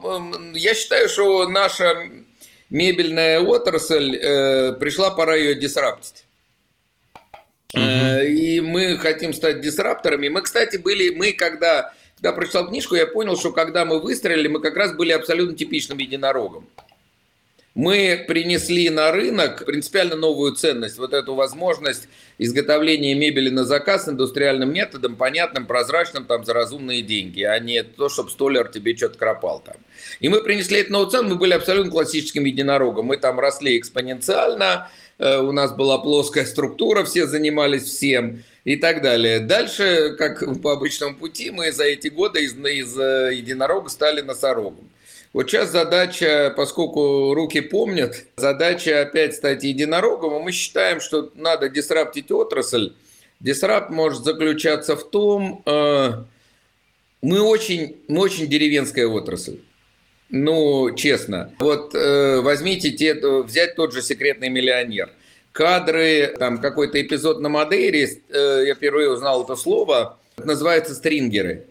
я 0.55 0.75
считаю, 0.75 1.09
что 1.11 1.47
наша 1.49 2.09
мебельная 2.71 3.41
отрасль, 3.41 4.17
э, 4.17 4.73
пришла 4.81 5.11
пора 5.11 5.37
ее 5.37 5.55
дисраптить. 5.55 6.25
Угу. 7.75 7.83
И 7.83 8.61
мы 8.61 8.97
хотим 8.97 9.35
стать 9.35 9.61
дисрапторами. 9.61 10.29
Мы, 10.29 10.41
кстати, 10.41 10.79
были, 10.79 11.11
мы 11.11 11.33
когда, 11.33 11.93
когда 12.17 12.33
прочитал 12.33 12.69
книжку, 12.69 12.95
я 12.95 13.07
понял, 13.07 13.37
что 13.37 13.53
когда 13.53 13.85
мы 13.85 14.01
выстрелили, 14.01 14.49
мы 14.49 14.61
как 14.61 14.77
раз 14.77 14.95
были 14.95 15.13
абсолютно 15.13 15.55
типичным 15.55 15.99
единорогом 15.99 16.67
мы 17.75 18.25
принесли 18.29 18.91
на 18.91 19.13
рынок 19.13 19.65
принципиально 19.65 20.17
новую 20.17 20.53
ценность, 20.53 20.99
вот 20.99 21.15
эту 21.15 21.35
возможность 21.35 22.07
изготовления 22.39 23.15
мебели 23.15 23.49
на 23.49 23.65
заказ 23.65 24.09
индустриальным 24.09 24.73
методом, 24.73 25.17
понятным, 25.17 25.67
прозрачным, 25.67 26.27
там, 26.27 26.45
за 26.45 26.53
разумные 26.53 27.03
деньги, 27.03 27.43
а 27.43 27.59
не 27.59 27.83
то, 27.83 28.09
чтобы 28.09 28.31
столяр 28.31 28.69
тебе 28.69 28.95
что-то 28.95 29.19
кропал 29.19 29.61
там. 29.61 29.77
И 30.21 30.29
мы 30.29 30.43
принесли 30.43 30.81
эту 30.81 30.93
новую 30.93 31.11
цену, 31.11 31.31
мы 31.31 31.37
были 31.37 31.55
абсолютно 31.55 31.91
классическим 31.91 32.45
единорогом, 32.45 33.07
мы 33.07 33.17
там 33.17 33.41
росли 33.41 33.79
экспоненциально, 33.79 34.91
э, 35.19 35.39
у 35.39 35.53
нас 35.53 35.73
была 35.73 35.99
плоская 35.99 36.45
структура, 36.45 37.05
все 37.05 37.27
занимались 37.27 37.85
всем 37.85 38.43
и 38.65 38.77
так 38.77 39.01
далее. 39.01 39.41
Дальше, 39.41 40.15
как 40.19 40.61
по 40.61 40.73
обычному 40.73 41.17
пути, 41.17 41.51
мы 41.51 41.73
за 41.73 41.85
эти 41.85 42.09
годы 42.09 42.45
из, 42.45 42.53
из 42.53 42.99
э, 42.99 43.31
единорога 43.35 43.89
стали 43.89 44.21
носорогом. 44.21 44.92
Вот 45.33 45.51
сейчас 45.51 45.71
задача, 45.71 46.53
поскольку 46.55 47.33
руки 47.33 47.63
помнят, 47.63 48.27
задача 48.37 49.01
опять 49.01 49.35
стать 49.35 49.65
единорогом, 49.65 50.43
мы 50.43 50.53
считаем, 50.53 51.01
что 51.01 51.31
надо 51.35 51.71
дисраптить 51.71 52.31
отрасль. 52.31 52.93
Дисрапт 53.41 53.91
может 53.91 54.25
заключаться 54.25 54.95
в 54.95 55.09
том, 55.09 55.63
э, 55.65 56.13
мы 57.23 57.41
очень, 57.41 57.97
мы 58.09 58.21
очень 58.21 58.47
деревенская 58.47 59.07
отрасль. 59.07 59.61
Ну, 60.29 60.95
честно. 60.95 61.53
Вот 61.59 61.95
э, 61.95 62.41
возьмите, 62.41 62.91
те, 62.91 63.15
взять 63.15 63.75
тот 63.75 63.93
же 63.93 64.03
секретный 64.03 64.51
миллионер. 64.51 65.11
Кадры, 65.53 66.35
там 66.39 66.59
какой-то 66.59 67.01
эпизод 67.01 67.41
на 67.41 67.49
Мадейре, 67.49 68.05
э, 68.29 68.65
я 68.67 68.75
впервые 68.75 69.11
узнал 69.11 69.45
это 69.45 69.57
слово, 69.57 70.19
называется 70.37 70.95
стрингеры. 70.95 71.67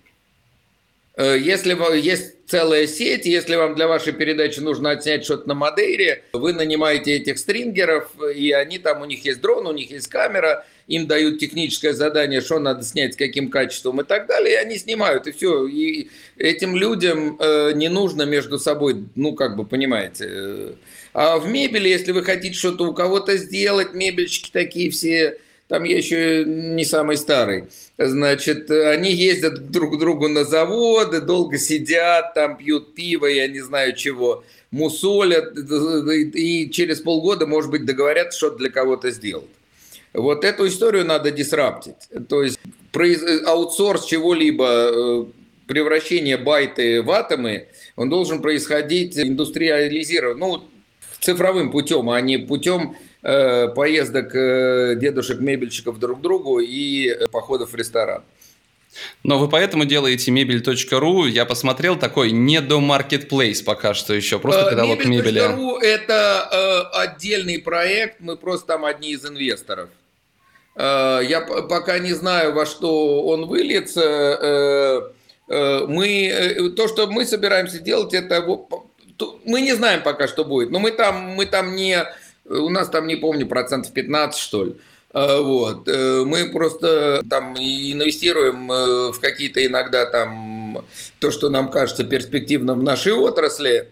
Э, 1.15 1.37
если 1.39 1.75
есть 1.97 2.40
целая 2.51 2.85
сеть, 2.85 3.25
если 3.25 3.55
вам 3.55 3.75
для 3.75 3.87
вашей 3.87 4.11
передачи 4.11 4.59
нужно 4.59 4.91
отснять 4.91 5.23
что-то 5.23 5.47
на 5.47 5.53
Мадейре, 5.53 6.25
вы 6.33 6.51
нанимаете 6.51 7.13
этих 7.13 7.39
стрингеров, 7.39 8.11
и 8.35 8.51
они 8.51 8.77
там, 8.77 9.01
у 9.01 9.05
них 9.05 9.23
есть 9.23 9.39
дрон, 9.39 9.67
у 9.67 9.71
них 9.71 9.89
есть 9.89 10.07
камера, 10.07 10.65
им 10.87 11.07
дают 11.07 11.39
техническое 11.39 11.93
задание, 11.93 12.41
что 12.41 12.59
надо 12.59 12.83
снять, 12.83 13.13
с 13.13 13.17
каким 13.17 13.49
качеством 13.49 14.01
и 14.01 14.03
так 14.03 14.27
далее, 14.27 14.55
и 14.55 14.57
они 14.57 14.77
снимают, 14.77 15.27
и 15.27 15.31
все. 15.31 15.65
И 15.65 16.09
этим 16.37 16.75
людям 16.75 17.37
э, 17.39 17.71
не 17.73 17.87
нужно 17.87 18.23
между 18.23 18.59
собой, 18.59 19.05
ну, 19.15 19.33
как 19.33 19.55
бы, 19.55 19.65
понимаете. 19.65 20.25
Э. 20.27 20.73
А 21.13 21.37
в 21.37 21.47
мебели, 21.47 21.87
если 21.87 22.11
вы 22.11 22.21
хотите 22.21 22.53
что-то 22.53 22.83
у 22.83 22.93
кого-то 22.93 23.37
сделать, 23.37 23.93
мебельщики 23.93 24.51
такие 24.51 24.91
все 24.91 25.37
там 25.71 25.85
я 25.85 25.95
еще 25.95 26.43
не 26.43 26.83
самый 26.83 27.15
старый. 27.15 27.69
Значит, 27.97 28.69
они 28.69 29.13
ездят 29.13 29.71
друг 29.71 29.95
к 29.95 29.99
другу 29.99 30.27
на 30.27 30.43
заводы, 30.43 31.21
долго 31.21 31.57
сидят, 31.57 32.33
там 32.33 32.57
пьют 32.57 32.93
пиво, 32.93 33.25
я 33.25 33.47
не 33.47 33.61
знаю 33.61 33.95
чего, 33.95 34.43
мусолят, 34.69 35.57
и 35.57 36.69
через 36.71 36.99
полгода, 36.99 37.47
может 37.47 37.71
быть, 37.71 37.85
договорятся 37.85 38.37
что-то 38.37 38.57
для 38.57 38.69
кого-то 38.69 39.11
сделать. 39.11 39.47
Вот 40.11 40.43
эту 40.43 40.67
историю 40.67 41.05
надо 41.05 41.31
дисраптить. 41.31 42.09
То 42.27 42.43
есть 42.43 42.59
аутсорс 43.45 44.03
чего-либо, 44.03 44.65
э, 44.67 45.25
превращение 45.67 46.35
байты 46.35 47.01
в 47.01 47.09
атомы, 47.11 47.67
он 47.95 48.09
должен 48.09 48.41
происходить 48.41 49.17
индустриализированно, 49.17 50.37
ну, 50.37 50.63
цифровым 51.21 51.71
путем, 51.71 52.09
а 52.09 52.19
не 52.19 52.39
путем 52.39 52.97
Э, 53.23 53.67
поездок 53.67 54.33
э, 54.33 54.95
дедушек-мебельщиков 54.95 55.99
друг 55.99 56.19
к 56.19 56.21
другу 56.21 56.59
и 56.59 57.07
э, 57.07 57.27
походов 57.27 57.71
в 57.71 57.75
ресторан. 57.75 58.23
Но 59.23 59.37
вы 59.37 59.47
поэтому 59.47 59.85
делаете 59.85 60.31
мебель.ру. 60.31 61.27
Я 61.27 61.45
посмотрел 61.45 61.99
такой 61.99 62.31
не 62.31 62.61
до 62.61 62.79
marketplace 62.79 63.63
пока 63.63 63.93
что 63.93 64.15
еще, 64.15 64.39
просто 64.39 64.71
каталог 64.71 65.05
мебели. 65.05 65.39
Мебель.ру 65.39 65.77
это 65.77 66.49
э, 66.51 66.97
отдельный 66.97 67.59
проект, 67.59 68.21
мы 68.21 68.37
просто 68.37 68.65
там 68.67 68.85
одни 68.85 69.11
из 69.11 69.23
инвесторов. 69.23 69.89
Э, 70.75 71.19
я 71.23 71.41
пока 71.41 71.99
не 71.99 72.13
знаю, 72.13 72.53
во 72.53 72.65
что 72.65 73.23
он 73.23 73.45
выльется. 73.45 75.11
Э, 75.47 75.85
мы, 75.87 76.73
то, 76.75 76.87
что 76.87 77.05
мы 77.05 77.25
собираемся 77.25 77.79
делать, 77.79 78.13
это 78.13 78.41
мы 79.45 79.61
не 79.61 79.73
знаем 79.73 80.01
пока, 80.01 80.27
что 80.27 80.45
будет. 80.45 80.71
Но 80.71 80.79
мы 80.79 80.91
там, 80.91 81.35
мы 81.35 81.45
там 81.45 81.75
не 81.75 82.05
у 82.51 82.69
нас 82.69 82.89
там, 82.89 83.07
не 83.07 83.15
помню, 83.15 83.47
процентов 83.47 83.93
15, 83.93 84.39
что 84.39 84.65
ли. 84.65 84.75
Вот. 85.13 85.87
Мы 85.87 86.51
просто 86.51 87.23
там 87.29 87.55
инвестируем 87.55 88.67
в 89.11 89.19
какие-то 89.19 89.65
иногда 89.65 90.05
там 90.05 90.85
то, 91.19 91.31
что 91.31 91.49
нам 91.49 91.69
кажется 91.69 92.03
перспективным 92.03 92.79
в 92.79 92.83
нашей 92.83 93.13
отрасли. 93.13 93.89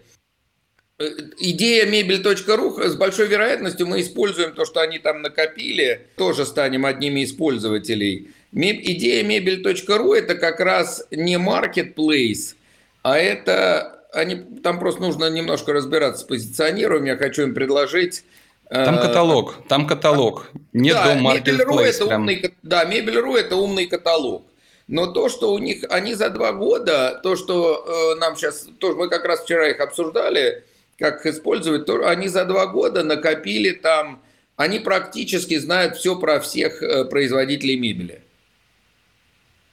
Идея 1.38 1.86
мебель.ру 1.86 2.82
с 2.82 2.94
большой 2.94 3.26
вероятностью 3.26 3.86
мы 3.86 4.00
используем 4.02 4.52
то, 4.52 4.64
что 4.66 4.80
они 4.80 4.98
там 4.98 5.22
накопили, 5.22 6.08
тоже 6.16 6.44
станем 6.44 6.84
одними 6.84 7.20
из 7.20 7.32
пользователей. 7.32 8.30
Идея 8.52 9.22
мебель.ру 9.22 10.12
это 10.12 10.34
как 10.34 10.60
раз 10.60 11.06
не 11.10 11.36
marketplace, 11.36 12.54
а 13.02 13.16
это 13.18 14.04
они, 14.12 14.36
там 14.62 14.78
просто 14.78 15.00
нужно 15.00 15.30
немножко 15.30 15.72
разбираться 15.72 16.22
с 16.22 16.24
позиционированием. 16.24 17.14
Я 17.14 17.16
хочу 17.16 17.42
им 17.42 17.54
предложить 17.54 18.24
там 18.70 18.98
э, 18.98 19.02
каталог, 19.02 19.56
там 19.68 19.86
каталог. 19.86 20.50
Нет 20.72 20.94
да, 20.94 21.14
дом 21.14 21.24
Мебель.ру 21.24 21.78
это 21.80 22.06
умный, 22.06 22.54
да, 22.62 22.84
Мебель.ру 22.84 23.34
это 23.34 23.56
умный 23.56 23.86
каталог. 23.86 24.46
Но 24.86 25.06
то, 25.06 25.28
что 25.28 25.52
у 25.52 25.58
них, 25.58 25.84
они 25.90 26.14
за 26.14 26.30
два 26.30 26.52
года, 26.52 27.20
то, 27.22 27.36
что 27.36 28.14
э, 28.14 28.20
нам 28.20 28.36
сейчас, 28.36 28.68
то, 28.78 28.94
мы 28.94 29.08
как 29.08 29.24
раз 29.24 29.42
вчера 29.42 29.68
их 29.68 29.80
обсуждали, 29.80 30.64
как 30.98 31.24
их 31.24 31.34
использовать, 31.34 31.86
то 31.86 32.08
они 32.08 32.28
за 32.28 32.44
два 32.44 32.66
года 32.66 33.02
накопили 33.02 33.70
там, 33.72 34.22
они 34.56 34.78
практически 34.78 35.56
знают 35.58 35.96
все 35.96 36.16
про 36.16 36.38
всех 36.38 36.82
э, 36.82 37.04
производителей 37.06 37.76
мебели. 37.76 38.22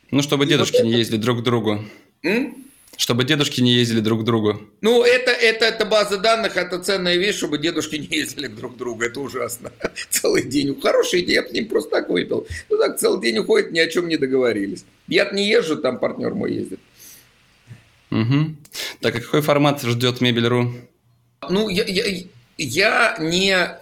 Ну, 0.10 0.22
чтобы 0.22 0.46
дедушки 0.46 0.78
вот 0.78 0.86
не 0.86 0.94
ездили 0.94 1.20
друг 1.20 1.42
к 1.42 1.44
другу. 1.44 1.84
М? 2.24 2.67
Чтобы 2.98 3.24
дедушки 3.24 3.62
не 3.62 3.74
ездили 3.74 4.00
друг 4.00 4.22
к 4.22 4.24
другу. 4.24 4.60
Ну, 4.82 5.04
это, 5.04 5.32
это, 5.32 5.66
это 5.66 5.86
база 5.86 6.18
данных, 6.18 6.58
это 6.58 6.80
ценная 6.80 7.16
вещь, 7.16 7.36
чтобы 7.36 7.60
дедушки 7.60 7.96
не 7.96 8.08
ездили 8.08 8.48
друг 8.48 8.74
к 8.74 8.78
другу. 8.78 9.04
Это 9.04 9.22
ужасно. 9.22 9.72
Целый 10.10 10.44
день. 10.44 10.80
Хорошая 10.82 11.22
идея, 11.22 11.44
я 11.44 11.48
с 11.48 11.52
ним 11.52 11.68
просто 11.68 11.92
так 11.92 12.10
выпил. 12.10 12.48
Ну 12.70 12.78
так, 12.78 12.98
целый 12.98 13.22
день 13.22 13.38
уходит, 13.38 13.72
ни 13.72 13.80
о 13.80 13.88
чем 13.88 14.08
не 14.08 14.18
договорились. 14.18 14.84
Я 15.08 15.30
не 15.32 15.48
езжу, 15.48 15.78
там 15.78 16.00
партнер 16.00 16.34
мой 16.34 16.54
ездит. 16.54 16.80
Угу. 18.10 18.56
Так, 19.02 19.16
а 19.16 19.22
какой 19.22 19.42
формат 19.42 19.82
ждет 19.84 20.20
Мебель.ру? 20.20 20.74
Ну, 21.50 21.70
я, 21.70 21.84
я, 21.84 22.24
я 22.58 23.18
не 23.20 23.78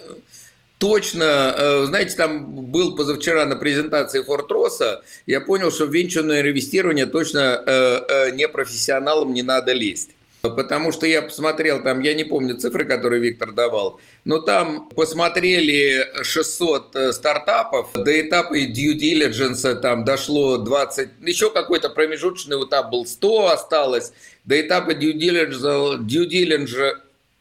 точно, 0.77 1.55
э, 1.57 1.85
знаете, 1.85 2.15
там 2.15 2.45
был 2.45 2.95
позавчера 2.95 3.45
на 3.45 3.55
презентации 3.55 4.21
Фортроса, 4.21 5.03
я 5.25 5.41
понял, 5.41 5.71
что 5.71 5.85
в 5.85 5.93
венчурное 5.93 6.41
инвестирование 6.41 7.05
точно 7.05 7.63
э, 7.65 8.01
э, 8.07 8.31
непрофессионалам 8.31 9.33
не 9.33 9.43
надо 9.43 9.73
лезть. 9.73 10.11
Потому 10.41 10.91
что 10.91 11.07
я 11.07 11.23
посмотрел, 11.23 11.81
там, 11.81 12.01
я 12.01 12.13
не 12.13 12.23
помню 12.23 12.55
цифры, 12.55 12.85
которые 12.85 13.19
Виктор 13.19 13.51
давал, 13.51 13.99
но 14.25 14.37
там 14.37 14.89
посмотрели 14.89 16.07
600 16.21 17.15
стартапов, 17.15 17.93
до 17.95 18.21
этапа 18.21 18.55
due 18.55 18.93
diligence 18.93 19.73
там 19.79 20.05
дошло 20.05 20.57
20, 20.57 21.09
еще 21.21 21.49
какой-то 21.49 21.89
промежуточный 21.89 22.63
этап 22.63 22.91
был 22.91 23.07
100 23.07 23.47
осталось, 23.47 24.13
до 24.43 24.61
этапа 24.61 24.91
due 24.91 25.13
diligence, 25.13 25.97
due 26.05 26.29
diligence 26.29 26.93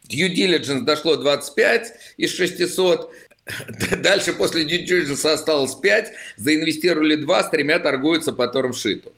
Due 0.08 0.28
diligence 0.28 0.82
дошло 0.82 1.16
25 1.16 1.92
из 2.18 2.34
600. 2.34 3.10
Дальше 4.02 4.32
после 4.32 4.64
diligence 4.64 5.26
осталось 5.30 5.74
5. 5.74 6.12
Заинвестировали 6.36 7.16
2, 7.16 7.42
с 7.42 7.50
тремя 7.50 7.78
торгуются 7.78 8.32
по 8.32 8.46
термшиту. 8.46 9.12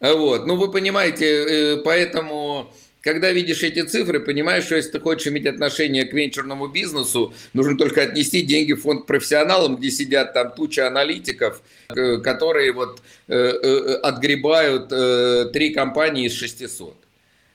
Вот. 0.00 0.46
Ну, 0.46 0.56
вы 0.56 0.70
понимаете, 0.70 1.26
э, 1.26 1.76
поэтому, 1.82 2.72
когда 3.00 3.30
видишь 3.30 3.62
эти 3.62 3.82
цифры, 3.82 4.20
понимаешь, 4.20 4.64
что 4.64 4.76
если 4.76 4.92
ты 4.92 5.00
хочешь 5.00 5.26
иметь 5.28 5.46
отношение 5.46 6.04
к 6.04 6.12
венчурному 6.12 6.68
бизнесу, 6.68 7.32
нужно 7.52 7.76
только 7.76 8.02
отнести 8.02 8.42
деньги 8.42 8.72
в 8.72 8.82
фонд 8.82 9.06
профессионалам, 9.06 9.76
где 9.76 9.90
сидят 9.90 10.32
там 10.34 10.52
туча 10.52 10.86
аналитиков, 10.86 11.62
э, 11.94 12.18
которые 12.18 12.72
вот 12.72 13.02
э, 13.28 13.98
отгребают 14.02 14.88
три 15.52 15.70
компании 15.70 16.26
из 16.26 16.34
600. 16.34 17.03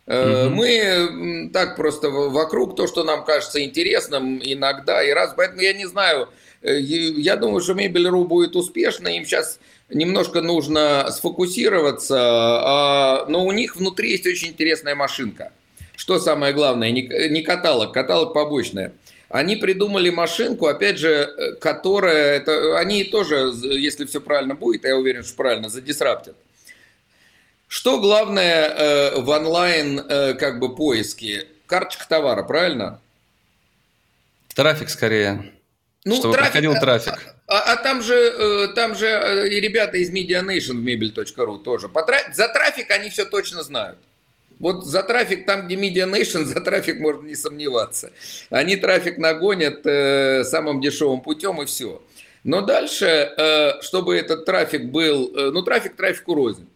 Угу. 0.09 0.49
Мы 0.55 1.51
так 1.53 1.75
просто 1.75 2.09
вокруг 2.09 2.75
то, 2.75 2.87
что 2.87 3.03
нам 3.03 3.23
кажется 3.23 3.63
интересным 3.63 4.41
иногда 4.43 5.03
и 5.03 5.11
раз. 5.11 5.33
Поэтому 5.37 5.61
я 5.61 5.73
не 5.73 5.85
знаю, 5.85 6.29
э, 6.63 6.79
я 6.79 7.35
думаю, 7.35 7.61
что 7.61 7.75
Мебель.ру 7.75 8.25
будет 8.25 8.55
успешно. 8.55 9.07
Им 9.09 9.23
сейчас 9.23 9.59
немножко 9.87 10.41
нужно 10.41 11.07
сфокусироваться, 11.11 12.17
а, 12.19 13.25
но 13.27 13.45
у 13.45 13.51
них 13.51 13.75
внутри 13.75 14.11
есть 14.11 14.25
очень 14.25 14.49
интересная 14.49 14.95
машинка. 14.95 15.51
Что 15.95 16.17
самое 16.17 16.53
главное, 16.53 16.89
не 16.89 17.41
каталог, 17.43 17.93
каталог 17.93 18.33
побочная. 18.33 18.93
Они 19.27 19.57
придумали 19.57 20.09
машинку, 20.09 20.65
опять 20.65 20.97
же, 20.97 21.09
э, 21.09 21.53
которая, 21.61 22.37
это, 22.37 22.79
они 22.79 23.03
тоже, 23.03 23.53
если 23.61 24.05
все 24.05 24.21
правильно 24.21 24.55
будет, 24.55 24.85
я 24.85 24.97
уверен, 24.97 25.23
что 25.23 25.35
правильно, 25.35 25.69
задисраптят. 25.69 26.35
Что 27.69 27.99
главное 27.99 28.67
э, 28.67 29.21
в 29.21 29.29
онлайн 29.29 29.99
э, 29.99 30.33
как 30.33 30.59
бы 30.59 30.75
поиске? 30.75 31.47
Карточка 31.67 32.09
товара, 32.09 32.41
правильно? 32.41 32.99
Трафик 34.55 34.89
скорее. 34.89 35.53
Ну, 36.03 36.15
чтобы 36.15 36.33
трафик, 36.33 36.51
проходил 36.51 36.73
а, 36.73 36.79
трафик. 36.79 37.13
А, 37.45 37.59
а, 37.59 37.73
а 37.73 37.75
там 37.75 38.01
же, 38.01 38.15
э, 38.15 38.67
там 38.69 38.95
же 38.95 39.05
э, 39.05 39.49
и 39.49 39.59
ребята 39.59 39.97
из 39.97 40.11
Media 40.11 40.43
Nation 40.43 40.77
в 40.77 40.83
мебель.ру 40.83 41.59
тоже. 41.59 41.89
По 41.89 42.01
траф... 42.01 42.33
За 42.33 42.47
трафик 42.47 42.89
они 42.89 43.11
все 43.11 43.25
точно 43.25 43.61
знают. 43.61 43.99
Вот 44.57 44.85
за 44.87 45.03
трафик, 45.03 45.45
там, 45.45 45.67
где 45.67 45.75
Media 45.75 46.11
Nation, 46.11 46.43
за 46.45 46.61
трафик 46.61 46.99
можно 46.99 47.27
не 47.27 47.35
сомневаться. 47.35 48.11
Они 48.49 48.77
трафик 48.77 49.19
нагонят 49.19 49.85
э, 49.85 50.43
самым 50.43 50.81
дешевым 50.81 51.21
путем 51.21 51.61
и 51.61 51.67
все. 51.67 52.01
Но 52.43 52.61
дальше, 52.61 53.05
э, 53.05 53.81
чтобы 53.83 54.17
этот 54.17 54.45
трафик 54.45 54.85
был, 54.85 55.35
э, 55.35 55.51
ну, 55.51 55.61
трафик 55.61 55.95
трафику 55.95 56.33
рознь. 56.33 56.67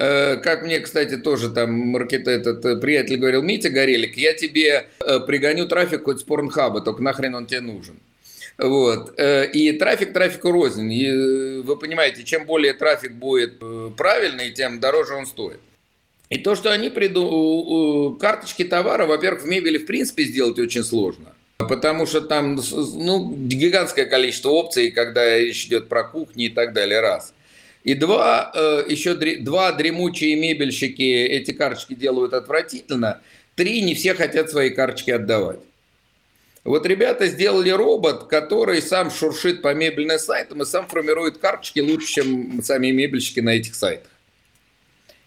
Э, 0.00 0.36
как 0.36 0.62
мне, 0.62 0.78
кстати, 0.78 1.16
тоже 1.16 1.50
там 1.50 1.72
маркет, 1.72 2.28
этот 2.28 2.64
э, 2.64 2.76
приятель 2.76 3.16
говорил, 3.16 3.42
Митя 3.42 3.68
Горелик, 3.68 4.16
я 4.16 4.32
тебе 4.32 4.86
э, 5.00 5.20
пригоню 5.20 5.66
трафик 5.66 6.04
хоть 6.04 6.20
с 6.20 6.22
порнхаба, 6.22 6.82
только 6.82 7.02
нахрен 7.02 7.34
он 7.34 7.46
тебе 7.46 7.60
нужен. 7.60 7.96
Вот. 8.58 9.14
И 9.20 9.72
трафик 9.78 10.12
трафику 10.12 10.50
рознь. 10.50 10.92
И 10.92 11.60
вы 11.62 11.76
понимаете, 11.76 12.24
чем 12.24 12.44
более 12.44 12.72
трафик 12.72 13.12
будет 13.12 13.62
правильный, 13.96 14.50
тем 14.50 14.80
дороже 14.80 15.14
он 15.14 15.26
стоит. 15.26 15.60
И 16.28 16.38
то, 16.38 16.56
что 16.56 16.72
они 16.72 16.90
придумали, 16.90 18.18
карточки 18.18 18.64
товара, 18.64 19.06
во-первых, 19.06 19.44
в 19.44 19.46
мебели 19.46 19.78
в 19.78 19.86
принципе 19.86 20.24
сделать 20.24 20.58
очень 20.58 20.82
сложно. 20.82 21.34
Потому 21.58 22.04
что 22.06 22.20
там 22.20 22.60
ну, 22.94 23.32
гигантское 23.32 24.06
количество 24.06 24.50
опций, 24.50 24.90
когда 24.90 25.38
речь 25.38 25.66
идет 25.66 25.88
про 25.88 26.02
кухни 26.02 26.46
и 26.46 26.48
так 26.48 26.72
далее, 26.72 26.98
раз. 26.98 27.32
И 27.84 27.94
два, 27.94 28.52
э, 28.54 28.84
еще 28.88 29.14
два 29.14 29.72
дремучие 29.72 30.36
мебельщики 30.36 31.02
эти 31.02 31.52
карточки 31.52 31.94
делают 31.94 32.34
отвратительно. 32.34 33.20
Три, 33.54 33.80
не 33.82 33.94
все 33.94 34.14
хотят 34.14 34.50
свои 34.50 34.70
карточки 34.70 35.10
отдавать. 35.10 35.60
Вот 36.64 36.84
ребята 36.86 37.28
сделали 37.28 37.70
робот, 37.70 38.24
который 38.24 38.82
сам 38.82 39.10
шуршит 39.10 39.62
по 39.62 39.72
мебельным 39.74 40.18
сайтам 40.18 40.62
и 40.62 40.66
сам 40.66 40.86
формирует 40.86 41.38
карточки 41.38 41.80
лучше, 41.80 42.14
чем 42.14 42.62
сами 42.62 42.90
мебельщики 42.90 43.40
на 43.40 43.50
этих 43.50 43.74
сайтах. 43.74 44.10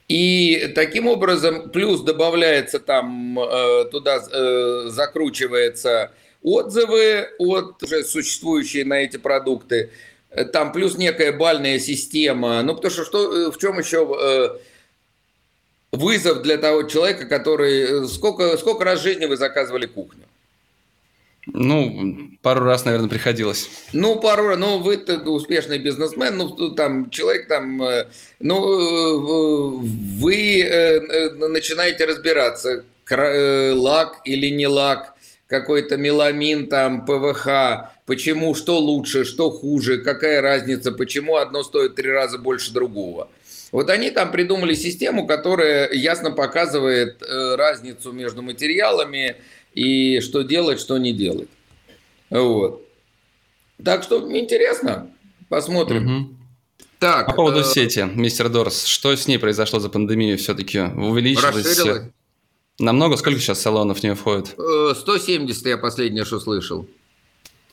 И 0.08 0.72
таким 0.76 1.08
образом 1.08 1.70
плюс 1.70 2.02
добавляется 2.02 2.80
там, 2.80 3.40
э, 3.40 3.86
туда 3.86 4.18
э, 4.18 4.90
закручивается 4.90 6.12
отзывы 6.44 7.30
от 7.40 7.82
уже 7.82 8.04
существующие 8.04 8.84
на 8.84 8.96
эти 8.96 9.18
продукты. 9.18 9.92
Э, 10.32 10.46
там 10.46 10.72
плюс 10.72 10.98
некая 10.98 11.32
бальная 11.32 11.80
система. 11.80 12.62
Ну, 12.64 12.76
потому 12.76 12.92
что, 12.92 13.06
что 13.06 13.48
э, 13.48 13.52
в 13.52 13.58
чем 13.58 13.78
еще 13.78 14.18
э, 14.20 14.50
вызов 15.92 16.42
для 16.42 16.58
того 16.58 16.84
человека, 16.84 17.26
который... 17.26 18.08
Сколько, 18.08 18.58
сколько 18.58 18.84
раз 18.86 19.00
в 19.00 19.04
жизни 19.04 19.26
вы 19.26 19.38
заказывали 19.38 19.86
кухню? 19.86 20.24
Ну, 21.48 22.30
пару 22.44 22.64
раз, 22.64 22.86
наверное, 22.86 23.10
приходилось. 23.10 23.70
Ну, 23.94 24.20
пару 24.20 24.48
раз. 24.48 24.60
Ну, 24.60 24.78
вы 24.78 24.98
успешный 25.26 25.80
бизнесмен, 25.80 26.38
ну, 26.38 26.76
там, 26.76 27.10
человек 27.10 27.48
там, 27.48 27.82
ну, 28.40 29.80
вы 30.20 30.64
начинаете 31.50 32.06
разбираться, 32.06 32.86
лак 33.10 34.22
или 34.24 34.52
не 34.52 34.68
лак, 34.68 35.16
какой-то 35.48 35.98
меламин, 35.98 36.68
там, 36.68 37.06
ПВХ, 37.08 37.48
почему, 38.12 38.54
что 38.56 38.78
лучше, 38.78 39.24
что 39.24 39.50
хуже, 39.50 40.00
какая 40.00 40.42
разница, 40.42 40.92
почему 40.92 41.38
одно 41.38 41.64
стоит 41.64 41.96
три 41.96 42.12
раза 42.12 42.38
больше 42.38 42.74
другого. 42.74 43.30
Вот 43.72 43.90
они 43.90 44.12
там 44.12 44.34
придумали 44.34 44.74
систему, 44.74 45.26
которая 45.26 45.90
ясно 45.94 46.32
показывает 46.32 47.22
э, 47.22 47.56
разницу 47.56 48.12
между 48.12 48.42
материалами 48.42 49.38
и 49.74 50.20
что 50.20 50.42
делать, 50.42 50.82
что 50.82 50.98
не 50.98 51.14
делать. 51.14 51.48
Вот. 52.30 52.86
Так 53.82 54.04
что 54.04 54.30
интересно, 54.38 55.10
посмотрим. 55.48 56.04
Угу. 56.06 56.30
Так, 57.00 57.28
По 57.28 57.34
поводу 57.34 57.62
э... 57.62 57.64
сети, 57.64 58.06
мистер 58.14 58.50
Дорс, 58.50 58.84
что 58.88 59.16
с 59.16 59.26
ней 59.26 59.38
произошло 59.38 59.80
за 59.80 59.88
пандемию 59.88 60.38
все-таки? 60.38 60.80
Увеличилось? 60.82 61.66
Расширилось. 61.66 62.12
Намного? 62.78 63.16
Сколько 63.16 63.40
сейчас 63.40 63.62
салонов 63.62 64.00
в 64.00 64.04
нее 64.04 64.16
входит? 64.16 64.48
170 64.48 65.66
э, 65.66 65.70
я 65.70 65.78
последнее, 65.78 66.26
что 66.26 66.42
слышал. 66.42 66.90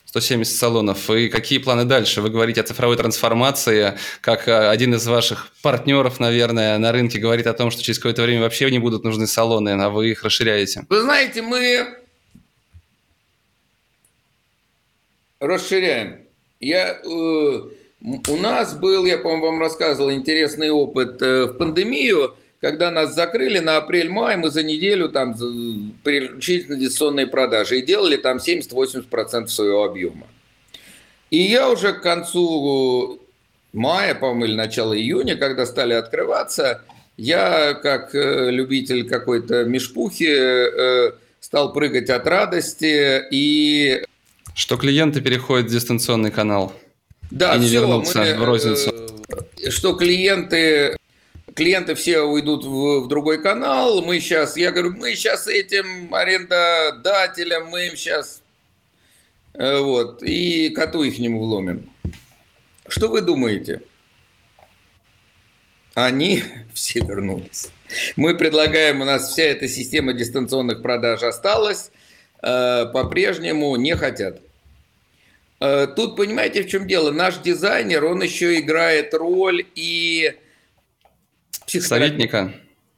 170 0.09 0.57
салонов. 0.57 1.07
И 1.11 1.29
какие 1.29 1.59
планы 1.59 1.85
дальше? 1.85 2.21
Вы 2.21 2.31
говорите 2.31 2.61
о 2.61 2.63
цифровой 2.63 2.97
трансформации, 2.97 3.95
как 4.21 4.47
э, 4.47 4.69
один 4.69 4.95
из 4.95 5.05
ваших 5.05 5.51
партнеров, 5.61 6.19
наверное, 6.19 6.79
на 6.79 6.91
рынке 6.91 7.19
говорит 7.19 7.45
о 7.45 7.53
том, 7.53 7.69
что 7.69 7.83
через 7.83 7.99
какое-то 7.99 8.23
время 8.23 8.41
вообще 8.41 8.71
не 8.71 8.79
будут 8.79 9.03
нужны 9.03 9.27
салоны, 9.27 9.69
а 9.69 9.89
вы 9.89 10.09
их 10.09 10.23
расширяете. 10.23 10.87
Вы 10.89 11.01
знаете, 11.01 11.43
мы 11.43 11.99
расширяем. 15.39 16.21
Я, 16.59 16.99
э, 17.03 17.07
у 17.07 18.37
нас 18.37 18.73
был, 18.73 19.05
я, 19.05 19.19
по-моему, 19.19 19.45
вам 19.45 19.59
рассказывал, 19.59 20.11
интересный 20.11 20.71
опыт 20.71 21.21
э, 21.21 21.45
в 21.45 21.53
пандемию– 21.53 22.35
когда 22.61 22.91
нас 22.91 23.15
закрыли 23.15 23.59
на 23.59 23.77
апрель-май, 23.77 24.35
мы 24.37 24.49
за 24.49 24.63
неделю 24.63 25.09
там 25.09 25.33
переключились 26.03 26.67
на 26.67 26.75
дистанционные 26.75 27.27
продажи 27.27 27.79
и 27.79 27.81
делали 27.81 28.17
там 28.17 28.37
70-80% 28.37 29.47
своего 29.47 29.83
объема. 29.83 30.27
И 31.29 31.41
я 31.41 31.69
уже 31.69 31.93
к 31.93 32.01
концу 32.01 33.19
мая, 33.71 34.15
по-моему, 34.15 34.45
или 34.45 34.55
начала 34.55 34.97
июня, 34.97 35.37
когда 35.37 35.65
стали 35.65 35.93
открываться, 35.93 36.81
я, 37.17 37.73
как 37.73 38.15
э, 38.15 38.49
любитель 38.49 39.07
какой-то 39.07 39.65
мешпухи, 39.65 40.25
э, 40.29 41.11
стал 41.39 41.73
прыгать 41.73 42.09
от 42.09 42.25
радости 42.27 43.21
и... 43.31 44.03
Что 44.55 44.77
клиенты 44.77 45.21
переходят 45.21 45.67
в 45.67 45.71
дистанционный 45.71 46.31
канал. 46.31 46.73
Да, 47.29 47.55
и 47.55 47.59
не 47.59 47.67
все, 47.67 47.75
вернутся 47.75 48.19
мы, 48.19 48.35
в 48.35 48.43
розницу. 48.43 48.93
Э, 49.57 49.69
что 49.69 49.93
клиенты 49.93 50.97
клиенты 51.55 51.95
все 51.95 52.21
уйдут 52.21 52.63
в, 52.63 53.01
в 53.01 53.07
другой 53.07 53.41
канал, 53.41 54.01
мы 54.01 54.19
сейчас, 54.19 54.57
я 54.57 54.71
говорю, 54.71 54.95
мы 54.95 55.15
сейчас 55.15 55.47
этим 55.47 56.13
арендодателям, 56.13 57.67
мы 57.67 57.87
им 57.87 57.95
сейчас, 57.95 58.41
э, 59.53 59.79
вот, 59.79 60.23
и 60.23 60.69
коту 60.69 61.03
их 61.03 61.19
нему 61.19 61.39
вломим. 61.39 61.89
Что 62.87 63.07
вы 63.07 63.21
думаете? 63.21 63.81
Они 65.93 66.43
все 66.73 66.99
вернулись. 67.01 67.69
Мы 68.15 68.35
предлагаем, 68.35 69.01
у 69.01 69.05
нас 69.05 69.31
вся 69.31 69.43
эта 69.43 69.67
система 69.67 70.13
дистанционных 70.13 70.81
продаж 70.81 71.23
осталась, 71.23 71.91
э, 72.41 72.85
по-прежнему 72.85 73.75
не 73.75 73.95
хотят. 73.95 74.41
Э, 75.59 75.87
тут 75.87 76.15
понимаете, 76.15 76.63
в 76.63 76.67
чем 76.67 76.87
дело? 76.87 77.11
Наш 77.11 77.37
дизайнер, 77.39 78.05
он 78.05 78.21
еще 78.21 78.59
играет 78.59 79.13
роль 79.13 79.65
и 79.75 80.35
Советника? 81.69 82.53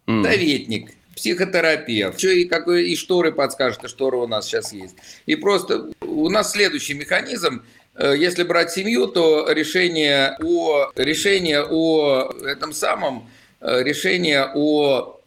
Советник, 0.08 0.92
психотерапевт. 1.16 2.20
Что 2.20 2.30
и, 2.30 2.46
какой, 2.46 2.90
и 2.90 2.96
шторы 2.96 3.32
подскажет, 3.32 3.84
и 3.84 3.88
шторы 3.88 4.18
у 4.18 4.28
нас 4.28 4.46
сейчас 4.46 4.74
есть. 4.74 4.96
И 5.26 5.36
просто 5.36 5.92
у 6.02 6.30
нас 6.30 6.52
следующий 6.52 6.94
механизм. 6.94 7.64
Э, 7.96 8.16
если 8.18 8.44
брать 8.44 8.72
семью, 8.72 9.08
то 9.08 9.52
решение 9.52 10.38
о, 10.42 10.92
решение 10.96 11.64
о 11.64 12.32
этом 12.46 12.74
самом, 12.74 13.30
э, 13.60 13.84
решение 13.84 14.50
о... 14.54 15.20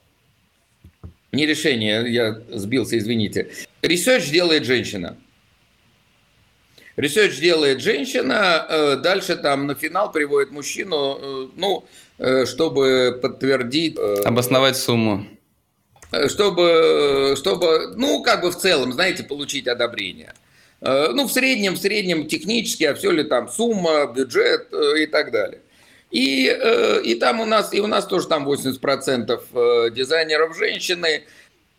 Не 1.33 1.47
решение, 1.47 2.13
я 2.13 2.41
сбился, 2.51 2.97
извините. 2.97 3.51
Research 3.83 4.31
делает 4.31 4.65
женщина. 4.65 5.17
Ресерч 6.97 7.41
делает 7.41 7.81
женщина, 7.81 8.67
э, 8.69 8.97
дальше 8.97 9.35
там 9.35 9.67
на 9.67 9.75
финал 9.75 10.13
приводит 10.13 10.53
мужчину, 10.53 11.51
ну, 11.57 11.85
чтобы 12.19 13.19
подтвердить... 13.21 13.99
Э, 13.99 14.23
Обосновать 14.25 14.77
сумму. 14.77 15.27
Э, 16.13 16.29
чтобы, 16.29 17.35
чтобы, 17.37 17.95
ну, 17.97 18.23
как 18.23 18.43
бы 18.43 18.51
в 18.51 18.57
целом, 18.57 18.93
знаете, 18.93 19.25
получить 19.25 19.67
одобрение. 19.67 20.35
Ну, 20.81 21.27
в 21.27 21.33
среднем, 21.33 21.77
в 21.77 21.79
среднем 21.79 22.27
технически, 22.27 22.85
а 22.85 22.95
все 22.95 23.11
ли 23.11 23.25
там 23.25 23.49
сумма, 23.49 24.05
бюджет 24.15 24.69
и 24.99 25.07
так 25.07 25.33
далее. 25.33 25.63
И, 26.11 26.45
и 27.05 27.15
там 27.15 27.41
у 27.41 27.47
нас, 27.47 27.73
и 27.73 27.81
у 27.81 27.87
нас 27.87 28.05
тоже 28.07 28.29
там 28.29 28.47
80% 28.47 29.91
дизайнеров 29.93 30.55
женщины. 30.55 31.23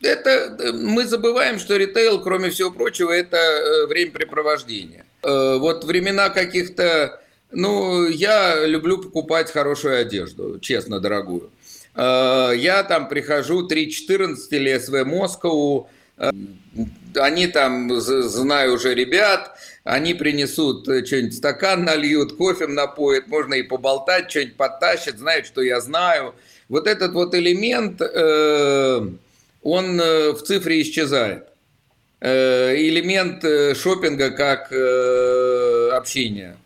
Это, 0.01 0.57
мы 0.73 1.05
забываем, 1.05 1.59
что 1.59 1.77
ритейл, 1.77 2.19
кроме 2.19 2.49
всего 2.49 2.71
прочего, 2.71 3.11
это 3.11 3.85
времяпрепровождение. 3.87 5.05
Вот 5.21 5.83
времена 5.83 6.29
каких-то 6.29 7.21
ну, 7.55 8.07
я 8.07 8.65
люблю 8.65 8.97
покупать 8.97 9.51
хорошую 9.51 9.99
одежду, 9.99 10.59
честно, 10.59 10.99
дорогую. 10.99 11.49
Э, 11.95 12.51
я 12.55 12.83
там 12.83 13.07
прихожу 13.07 13.67
3.14 13.67 14.35
или 14.51 14.77
СВ 14.77 15.05
Москву, 15.05 15.89
э, 16.17 16.31
они 17.15 17.47
там, 17.47 17.99
знаю 18.01 18.73
уже 18.73 18.93
ребят, 18.93 19.57
они 19.85 20.13
принесут 20.13 20.87
э, 20.89 21.05
что-нибудь, 21.05 21.37
стакан 21.37 21.85
нальют, 21.85 22.35
кофе 22.35 22.67
напоят, 22.67 23.27
можно 23.27 23.53
и 23.53 23.63
поболтать, 23.63 24.29
что-нибудь 24.29 24.57
подтащат, 24.57 25.17
знают, 25.17 25.47
что 25.47 25.61
я 25.61 25.79
знаю. 25.79 26.35
Вот 26.67 26.87
этот 26.87 27.13
вот 27.13 27.35
элемент, 27.35 28.01
он 29.61 29.97
в 29.97 30.41
цифре 30.41 30.81
исчезает. 30.81 31.45
Элемент 32.19 33.43
шопинга 33.77 34.31
как 34.31 34.71
общения. 35.95 36.57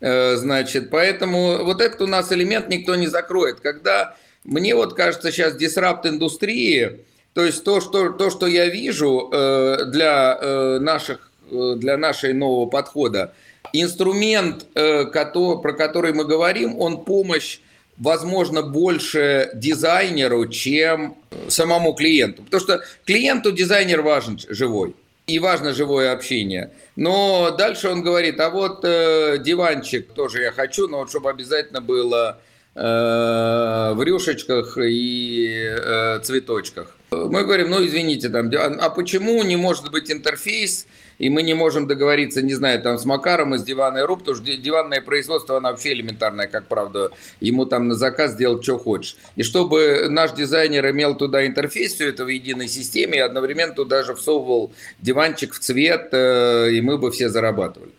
Э, 0.00 0.36
значит, 0.36 0.90
поэтому 0.90 1.64
вот 1.64 1.80
этот 1.80 2.00
у 2.02 2.06
нас 2.06 2.32
элемент 2.32 2.68
никто 2.68 2.94
не 2.94 3.06
закроет. 3.06 3.60
Когда 3.60 4.16
мне 4.44 4.74
вот 4.74 4.94
кажется 4.94 5.30
сейчас 5.30 5.54
дисрапт 5.56 6.06
индустрии, 6.06 7.00
то 7.34 7.44
есть 7.44 7.62
то, 7.64 7.80
что, 7.80 8.10
то, 8.10 8.30
что 8.30 8.46
я 8.46 8.66
вижу 8.66 9.30
э, 9.32 9.84
для, 9.86 10.38
э, 10.40 10.78
наших, 10.80 11.30
для 11.50 11.96
нашей 11.96 12.32
нового 12.32 12.66
подхода, 12.66 13.34
инструмент, 13.72 14.66
про 14.72 15.72
который 15.72 16.12
мы 16.12 16.24
говорим, 16.24 16.78
он 16.78 17.04
помощь 17.04 17.60
возможно, 17.98 18.62
больше 18.62 19.50
дизайнеру, 19.52 20.46
чем 20.48 21.16
самому 21.48 21.92
клиенту. 21.92 22.42
Потому 22.44 22.60
что 22.62 22.80
клиенту 23.04 23.52
дизайнер 23.52 24.00
важен 24.00 24.38
живой 24.48 24.94
и 25.34 25.38
важно 25.38 25.72
живое 25.72 26.12
общение. 26.12 26.72
Но 26.96 27.50
дальше 27.50 27.88
он 27.88 28.02
говорит, 28.02 28.40
а 28.40 28.50
вот 28.50 28.84
э, 28.84 29.38
диванчик 29.38 30.12
тоже 30.12 30.42
я 30.42 30.52
хочу, 30.52 30.88
но 30.88 30.98
вот 30.98 31.10
чтобы 31.10 31.30
обязательно 31.30 31.80
было 31.80 32.40
э, 32.74 32.80
в 32.80 34.02
рюшечках 34.02 34.76
и 34.78 35.48
э, 35.54 36.20
цветочках. 36.22 36.96
Мы 37.10 37.44
говорим, 37.44 37.70
ну 37.70 37.84
извините, 37.84 38.28
там, 38.28 38.50
а 38.54 38.90
почему 38.90 39.42
не 39.42 39.56
может 39.56 39.90
быть 39.90 40.10
интерфейс, 40.10 40.86
и 41.18 41.28
мы 41.28 41.42
не 41.42 41.54
можем 41.54 41.86
договориться, 41.86 42.40
не 42.40 42.54
знаю, 42.54 42.80
там 42.82 42.98
с 42.98 43.04
Макаром 43.04 43.54
из 43.54 43.64
диванной 43.64 44.04
руб, 44.04 44.20
потому 44.20 44.36
что 44.36 44.56
диванное 44.56 45.00
производство, 45.00 45.56
оно 45.56 45.70
вообще 45.70 45.92
элементарное, 45.92 46.46
как 46.46 46.66
правда, 46.66 47.10
ему 47.40 47.66
там 47.66 47.88
на 47.88 47.94
заказ 47.94 48.32
сделать, 48.32 48.62
что 48.62 48.78
хочешь. 48.78 49.16
И 49.36 49.42
чтобы 49.42 50.06
наш 50.08 50.32
дизайнер 50.32 50.88
имел 50.90 51.16
туда 51.16 51.46
интерфейс, 51.46 51.94
все 51.94 52.08
это 52.08 52.24
в 52.24 52.28
единой 52.28 52.68
системе, 52.68 53.18
и 53.18 53.20
одновременно 53.20 53.74
туда 53.74 54.02
же 54.04 54.14
всовывал 54.14 54.72
диванчик 55.00 55.52
в 55.52 55.58
цвет, 55.58 56.08
э, 56.12 56.70
и 56.72 56.80
мы 56.80 56.96
бы 56.96 57.10
все 57.10 57.28
зарабатывали. 57.28 57.92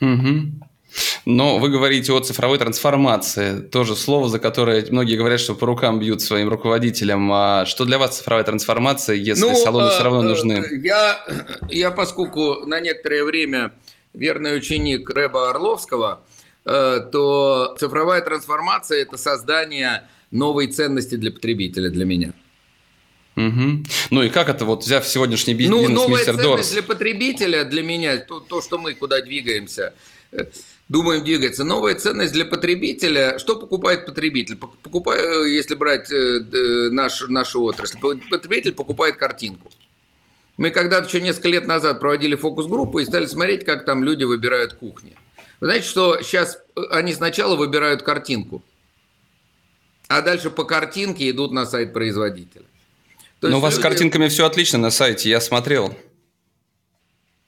Угу. 0.00 0.67
Но 1.24 1.58
вы 1.58 1.68
говорите 1.68 2.12
о 2.12 2.20
цифровой 2.20 2.58
трансформации, 2.58 3.60
тоже 3.60 3.96
слово, 3.96 4.28
за 4.28 4.38
которое 4.38 4.86
многие 4.90 5.16
говорят, 5.16 5.40
что 5.40 5.54
по 5.54 5.66
рукам 5.66 5.98
бьют 5.98 6.22
своим 6.22 6.48
руководителям. 6.48 7.30
А 7.32 7.66
что 7.66 7.84
для 7.84 7.98
вас 7.98 8.18
цифровая 8.18 8.44
трансформация, 8.44 9.16
если 9.16 9.42
ну, 9.42 9.54
салоны 9.54 9.90
все 9.90 10.04
равно 10.04 10.22
э, 10.22 10.28
нужны? 10.28 10.64
Я, 10.82 11.24
я, 11.68 11.90
поскольку 11.90 12.66
на 12.66 12.80
некоторое 12.80 13.24
время 13.24 13.72
верный 14.14 14.56
ученик 14.56 15.08
Рэба 15.10 15.50
Орловского, 15.50 16.22
э, 16.64 17.00
то 17.12 17.76
цифровая 17.78 18.22
трансформация– 18.22 19.02
это 19.02 19.16
создание 19.18 20.08
новой 20.30 20.68
ценности 20.68 21.16
для 21.16 21.30
потребителя, 21.30 21.90
для 21.90 22.04
меня. 22.04 22.32
Угу. 23.36 23.84
Ну 24.10 24.22
и 24.22 24.30
как 24.30 24.48
это, 24.48 24.64
вот 24.64 24.82
взяв 24.82 25.06
сегодняшний 25.06 25.54
бизнес 25.54 25.88
ну, 25.88 25.94
новая 25.94 26.24
ценность 26.24 26.42
Дорс? 26.42 26.72
для 26.72 26.82
потребителя, 26.82 27.64
для 27.64 27.82
меня, 27.82 28.16
то, 28.16 28.40
то, 28.40 28.60
что 28.60 28.78
мы 28.78 28.94
куда 28.94 29.20
двигаемся– 29.20 29.92
думаем 30.88 31.24
двигаться. 31.24 31.64
Новая 31.64 31.94
ценность 31.94 32.32
для 32.32 32.44
потребителя. 32.44 33.38
Что 33.38 33.56
покупает 33.56 34.06
потребитель? 34.06 34.56
Покупает, 34.56 35.24
э, 35.24 35.50
если 35.50 35.74
брать 35.74 36.10
э, 36.10 36.40
наш, 36.90 37.22
нашу 37.28 37.62
отрасль, 37.62 37.98
потребитель 38.30 38.72
покупает 38.72 39.16
картинку. 39.16 39.70
Мы 40.56 40.70
когда-то 40.70 41.06
еще 41.06 41.20
несколько 41.20 41.48
лет 41.48 41.66
назад 41.66 42.00
проводили 42.00 42.34
фокус-группу 42.34 42.98
и 42.98 43.04
стали 43.04 43.26
смотреть, 43.26 43.64
как 43.64 43.84
там 43.84 44.02
люди 44.02 44.24
выбирают 44.24 44.74
кухни. 44.74 45.14
Вы 45.60 45.68
знаете, 45.68 45.86
что 45.86 46.20
сейчас 46.22 46.58
э, 46.76 46.80
они 46.90 47.12
сначала 47.12 47.56
выбирают 47.56 48.02
картинку, 48.02 48.62
а 50.08 50.22
дальше 50.22 50.50
по 50.50 50.64
картинке 50.64 51.30
идут 51.30 51.52
на 51.52 51.66
сайт 51.66 51.92
производителя. 51.92 52.64
То 53.40 53.48
Но 53.48 53.58
у 53.58 53.60
вас 53.60 53.74
люди... 53.74 53.80
с 53.80 53.82
картинками 53.82 54.28
все 54.28 54.46
отлично 54.46 54.78
на 54.78 54.90
сайте, 54.90 55.28
я 55.28 55.40
смотрел. 55.40 55.96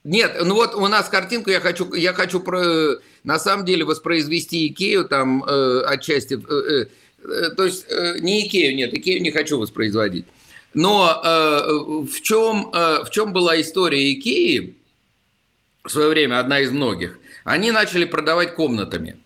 Нет, 0.05 0.37
ну 0.43 0.55
вот 0.55 0.75
у 0.75 0.87
нас 0.89 1.09
картинку 1.09 1.51
я 1.51 1.61
хочу, 1.61 1.93
я 1.95 2.13
хочу 2.15 2.41
про, 2.41 2.97
на 3.23 3.39
самом 3.39 3.67
деле 3.67 3.85
воспроизвести 3.85 4.67
Икею 4.69 5.05
там 5.05 5.45
э, 5.45 5.83
отчасти, 5.87 6.35
э, 6.35 6.87
э, 7.23 7.51
то 7.51 7.65
есть 7.65 7.85
э, 7.91 8.19
не 8.21 8.47
Икею, 8.47 8.75
нет, 8.75 8.95
Икею 8.95 9.21
не 9.21 9.31
хочу 9.31 9.59
воспроизводить. 9.59 10.25
Но 10.73 11.21
э, 11.23 12.09
в, 12.11 12.21
чем, 12.23 12.71
э, 12.73 13.05
в 13.05 13.11
чем 13.11 13.33
была 13.33 13.61
история 13.61 14.13
Икеи? 14.13 14.77
в 15.85 15.91
свое 15.91 16.09
время, 16.09 16.39
одна 16.39 16.61
из 16.61 16.71
многих, 16.71 17.19
они 17.45 17.71
начали 17.71 18.05
продавать 18.05 18.55
комнатами. 18.55 19.17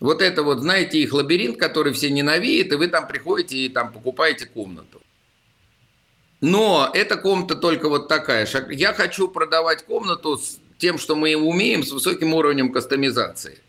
Вот 0.00 0.22
это 0.22 0.42
вот, 0.42 0.60
знаете, 0.60 0.98
их 0.98 1.12
лабиринт, 1.12 1.58
который 1.58 1.92
все 1.92 2.10
ненавидят, 2.10 2.72
и 2.72 2.76
вы 2.76 2.88
там 2.88 3.08
приходите 3.08 3.56
и 3.56 3.68
там 3.68 3.92
покупаете 3.92 4.46
комнату. 4.46 5.00
Но 6.44 6.90
эта 6.92 7.16
комната 7.16 7.54
только 7.54 7.88
вот 7.88 8.06
такая. 8.06 8.46
Я 8.68 8.92
хочу 8.92 9.28
продавать 9.28 9.86
комнату 9.86 10.36
с 10.36 10.58
тем, 10.76 10.98
что 10.98 11.16
мы 11.16 11.34
умеем, 11.34 11.82
с 11.82 11.90
высоким 11.90 12.34
уровнем 12.34 12.70
кастомизации. 12.70 13.60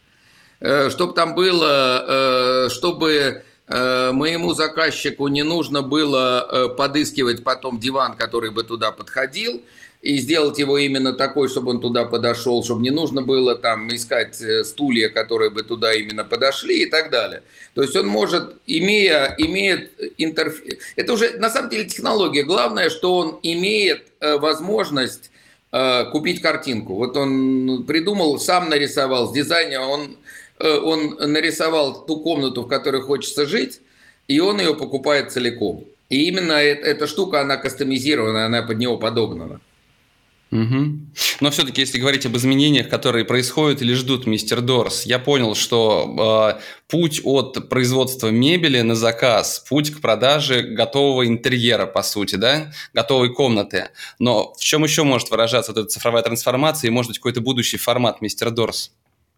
Э, 0.59 0.89
чтобы 0.89 1.13
там 1.13 1.35
было, 1.35 2.65
э, 2.65 2.69
чтобы 2.69 3.43
э, 3.67 4.11
моему 4.11 4.53
заказчику 4.53 5.29
не 5.29 5.43
нужно 5.43 5.83
было 5.83 6.73
подыскивать 6.77 7.45
потом 7.45 7.79
диван, 7.79 8.17
который 8.17 8.51
бы 8.51 8.65
туда 8.65 8.91
подходил, 8.91 9.61
и 10.05 10.17
сделать 10.17 10.59
его 10.59 10.77
именно 10.77 11.13
такой, 11.13 11.49
чтобы 11.49 11.71
он 11.71 11.81
туда 11.81 12.05
подошел, 12.05 12.63
чтобы 12.63 12.81
не 12.81 12.91
нужно 12.91 13.21
было 13.21 13.55
там 13.55 13.93
искать 13.93 14.41
стулья, 14.63 15.09
которые 15.09 15.49
бы 15.49 15.63
туда 15.63 15.93
именно 15.93 16.23
подошли 16.23 16.83
и 16.83 16.85
так 16.85 17.09
далее. 17.09 17.41
То 17.73 17.81
есть 17.81 17.95
он 17.95 18.07
может, 18.07 18.55
имея, 18.67 19.35
имеет 19.37 19.91
интерфейс... 20.17 20.79
Это 20.95 21.13
уже 21.13 21.37
на 21.39 21.49
самом 21.49 21.69
деле 21.69 21.85
технология. 21.85 22.43
Главное, 22.43 22.89
что 22.89 23.17
он 23.17 23.39
имеет 23.43 24.05
возможность 24.21 25.31
купить 26.11 26.41
картинку. 26.41 26.93
Вот 26.93 27.17
он 27.17 27.83
придумал, 27.85 28.39
сам 28.39 28.69
нарисовал, 28.69 29.27
с 29.27 29.33
дизайнера 29.33 29.81
он 29.81 30.15
Э, 30.59 30.77
он 30.77 31.17
нарисовал 31.19 32.05
ту 32.05 32.19
комнату, 32.21 32.63
в 32.63 32.67
которой 32.67 33.01
хочется 33.01 33.45
жить, 33.45 33.81
и 34.27 34.39
он 34.39 34.59
ее 34.59 34.73
покупает 34.73 35.31
целиком. 35.31 35.83
И 36.09 36.27
именно 36.27 36.53
эта 36.53 37.07
штука, 37.07 37.41
она 37.41 37.57
кастомизирована, 37.57 38.45
она 38.45 38.61
под 38.61 38.77
него 38.77 38.97
подогнана. 38.97 39.59
Угу. 40.55 40.99
Но 41.41 41.51
все-таки, 41.51 41.81
если 41.81 41.97
говорить 41.97 42.25
об 42.25 42.37
изменениях, 42.37 42.87
которые 42.87 43.25
происходят 43.25 43.81
или 43.81 43.93
ждут 43.93 44.25
мистер 44.25 44.61
Дорс, 44.61 45.05
я 45.05 45.19
понял, 45.19 45.53
что 45.53 46.55
э, 46.57 46.61
путь 46.87 47.19
от 47.25 47.67
производства 47.67 48.29
мебели 48.29 48.79
на 48.79 48.95
заказ, 48.95 49.65
путь 49.67 49.91
к 49.91 49.99
продаже 49.99 50.61
готового 50.61 51.27
интерьера, 51.27 51.85
по 51.85 52.03
сути, 52.03 52.35
да, 52.35 52.71
готовой 52.93 53.33
комнаты. 53.33 53.89
Но 54.17 54.53
в 54.53 54.61
чем 54.61 54.85
еще 54.85 55.03
может 55.03 55.29
выражаться 55.29 55.73
вот 55.73 55.81
эта 55.81 55.89
цифровая 55.89 56.23
трансформация 56.23 56.87
и, 56.87 56.91
может 56.91 57.09
быть, 57.09 57.19
какой-то 57.19 57.41
будущий 57.41 57.77
формат 57.77 58.21
мистер 58.21 58.49
Дорс? 58.49 58.91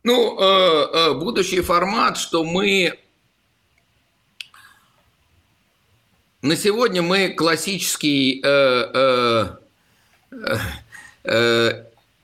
Ну, 0.04 0.40
э, 0.40 0.88
э, 0.94 1.14
будущий 1.16 1.62
формат, 1.62 2.18
что 2.18 2.44
мы 2.44 2.94
на 6.44 6.56
сегодня 6.56 7.02
мы 7.02 7.30
классический 7.30 8.40
э, 8.46 9.48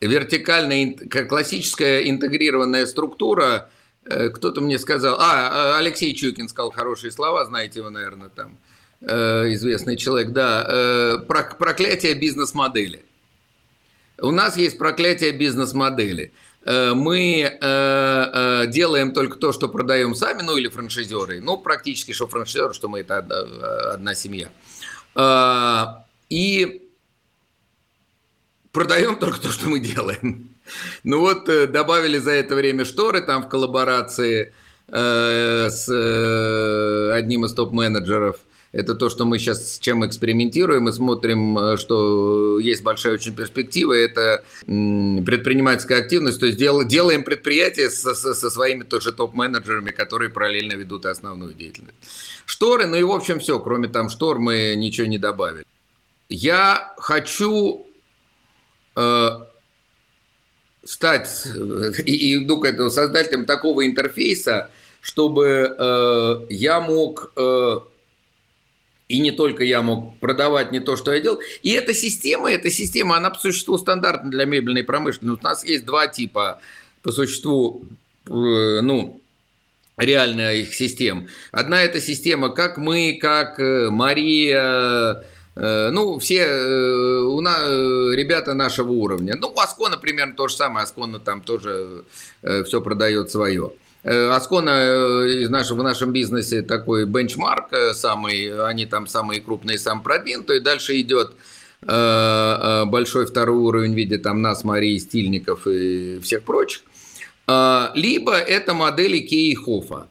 вертикальная, 0.01 0.95
классическая 1.27 2.09
интегрированная 2.09 2.85
структура. 2.85 3.69
Кто-то 4.05 4.61
мне 4.61 4.79
сказал, 4.79 5.17
а, 5.19 5.77
Алексей 5.77 6.13
Чукин 6.13 6.49
сказал 6.49 6.71
хорошие 6.71 7.11
слова, 7.11 7.45
знаете 7.45 7.79
его, 7.79 7.89
наверное, 7.89 8.29
там, 8.29 8.57
известный 9.01 9.97
человек, 9.97 10.31
да, 10.31 11.23
проклятие 11.27 12.13
бизнес-модели. 12.13 13.03
У 14.19 14.31
нас 14.31 14.57
есть 14.57 14.77
проклятие 14.77 15.31
бизнес-модели– 15.31 16.31
Э, 16.65 16.93
мы 16.93 17.41
э, 17.41 17.57
э, 17.61 18.67
делаем 18.67 19.11
только 19.11 19.37
то, 19.37 19.51
что 19.51 19.67
продаем 19.67 20.15
сами, 20.15 20.41
ну 20.43 20.55
или 20.57 20.69
франшизеры. 20.69 21.41
Ну, 21.41 21.57
практически, 21.57 22.13
что 22.13 22.27
франшизеры, 22.27 22.73
что 22.73 22.87
мы 22.87 23.01
это 23.01 23.17
одна 23.93 24.15
семья. 24.15 24.49
И 26.29 26.82
продаем 28.73 29.15
только 29.15 29.39
то, 29.39 29.49
что 29.49 29.69
мы 29.69 29.79
делаем. 29.79 30.49
Ну 31.03 31.19
вот, 31.19 31.45
добавили 31.45 32.17
за 32.17 32.31
это 32.31 32.55
время 32.55 32.83
шторы 32.83 33.21
там 33.21 33.43
в 33.43 33.49
коллаборации 33.49 34.53
с 34.89 35.87
одним 37.15 37.45
из 37.45 37.53
топ-менеджеров– 37.53 38.37
это 38.73 38.95
то, 38.95 39.09
что 39.09 39.25
мы 39.25 39.37
сейчас 39.37 39.75
с 39.75 39.79
чем 39.79 40.05
экспериментируем. 40.05 40.83
Мы 40.83 40.93
смотрим, 40.93 41.57
э, 41.57 41.77
что 41.77 42.57
есть 42.59 42.81
большая 42.81 43.13
очень 43.13 43.35
перспектива. 43.35 43.93
Это 43.93 44.43
предпринимательская 44.65 45.99
активность. 45.99 46.39
То 46.39 46.47
есть 46.47 46.57
дел, 46.57 46.83
делаем 46.83 47.23
предприятие 47.23 47.91
со, 47.91 48.15
со, 48.15 48.33
со 48.33 48.49
своими 48.49 48.81
тоже 48.81 49.13
топ-менеджерами, 49.13 49.91
которые 49.91 50.31
параллельно 50.31 50.73
ведут 50.73 51.05
основную 51.05 51.53
деятельность. 51.53 51.97
Шторы, 52.47 52.87
ну 52.87 52.95
и 52.95 53.03
в 53.03 53.11
общем 53.11 53.39
все. 53.39 53.59
Кроме 53.59 53.89
там 53.89 54.09
штор 54.09 54.39
мы 54.39 54.73
ничего 54.75 55.05
не 55.05 55.19
добавили. 55.19 55.65
Я 56.27 56.95
хочу 56.97 57.85
э, 57.85 57.92
стать 60.85 61.43
э, 61.45 61.91
и, 62.05 62.35
и 62.35 62.45
этому 62.45 62.89
создателем 62.89 63.45
такого 63.45 63.85
интерфейса, 63.85 64.69
чтобы 65.01 65.75
э, 65.77 66.45
я 66.49 66.81
мог... 66.81 67.31
Э, 67.35 67.79
и 69.09 69.19
не 69.19 69.31
только 69.31 69.63
я 69.63 69.81
мог 69.81 70.17
продавать 70.19 70.71
не 70.71 70.79
то, 70.79 70.95
что 70.95 71.13
я 71.13 71.19
делал. 71.19 71.39
И 71.61 71.71
эта 71.71 71.93
система, 71.93 72.51
эта 72.51 72.71
система, 72.71 73.17
она 73.17 73.29
по 73.29 73.39
существу 73.39 73.77
стандартна 73.77 74.31
для 74.31 74.45
мебельной 74.45 74.83
промышленности. 74.83 75.39
У 75.39 75.43
нас 75.43 75.63
есть 75.63 75.85
два 75.85 76.07
типа 76.07 76.61
по 77.01 77.11
существу, 77.11 77.83
э, 78.25 78.29
ну, 78.29 79.21
реальных 79.97 80.73
систем. 80.73 81.27
Одна 81.51 81.83
это 81.83 82.01
система, 82.01 82.49
как 82.49 82.77
мы, 82.77 83.19
как 83.21 83.59
э, 83.59 83.89
Мария, 83.89 85.21
э, 85.21 85.23
ну, 85.55 86.17
все 86.19 86.47
у 86.47 87.41
нас, 87.41 87.61
ребята 87.61 88.53
нашего 88.53 88.91
уровня. 88.91 89.35
Ну, 89.39 89.53
Аскона 89.57 89.97
примерно 89.97 90.35
то 90.35 90.47
же 90.47 90.55
самое, 90.55 90.83
Аскона 90.83 91.19
там 91.19 91.41
тоже 91.41 92.05
все 92.41 92.81
продает 92.81 93.29
свое. 93.29 93.71
Аскона 94.03 94.69
э, 94.69 95.43
из 95.43 95.49
нашего, 95.49 95.79
в 95.79 95.83
нашем 95.83 96.11
бизнесе 96.11 96.61
такой 96.61 97.05
бенчмарк 97.05 97.71
э, 97.71 97.93
самый, 97.93 98.67
они 98.67 98.85
там 98.85 99.07
самые 99.07 99.39
крупные, 99.39 99.77
сам 99.77 100.03
продвинутые. 100.03 100.59
Дальше 100.59 100.99
идет 100.99 101.31
э, 101.81 102.83
большой 102.85 103.25
второй 103.25 103.57
уровень 103.57 103.93
в 103.93 103.95
виде 103.95 104.17
там 104.17 104.41
нас, 104.41 104.65
Марии, 104.65 104.97
Стильников 104.97 105.67
и 105.67 106.19
всех 106.19 106.43
прочих. 106.43 106.81
Либо 107.45 108.35
это 108.35 108.73
модели 108.73 109.19
Кейхофа, 109.19 110.07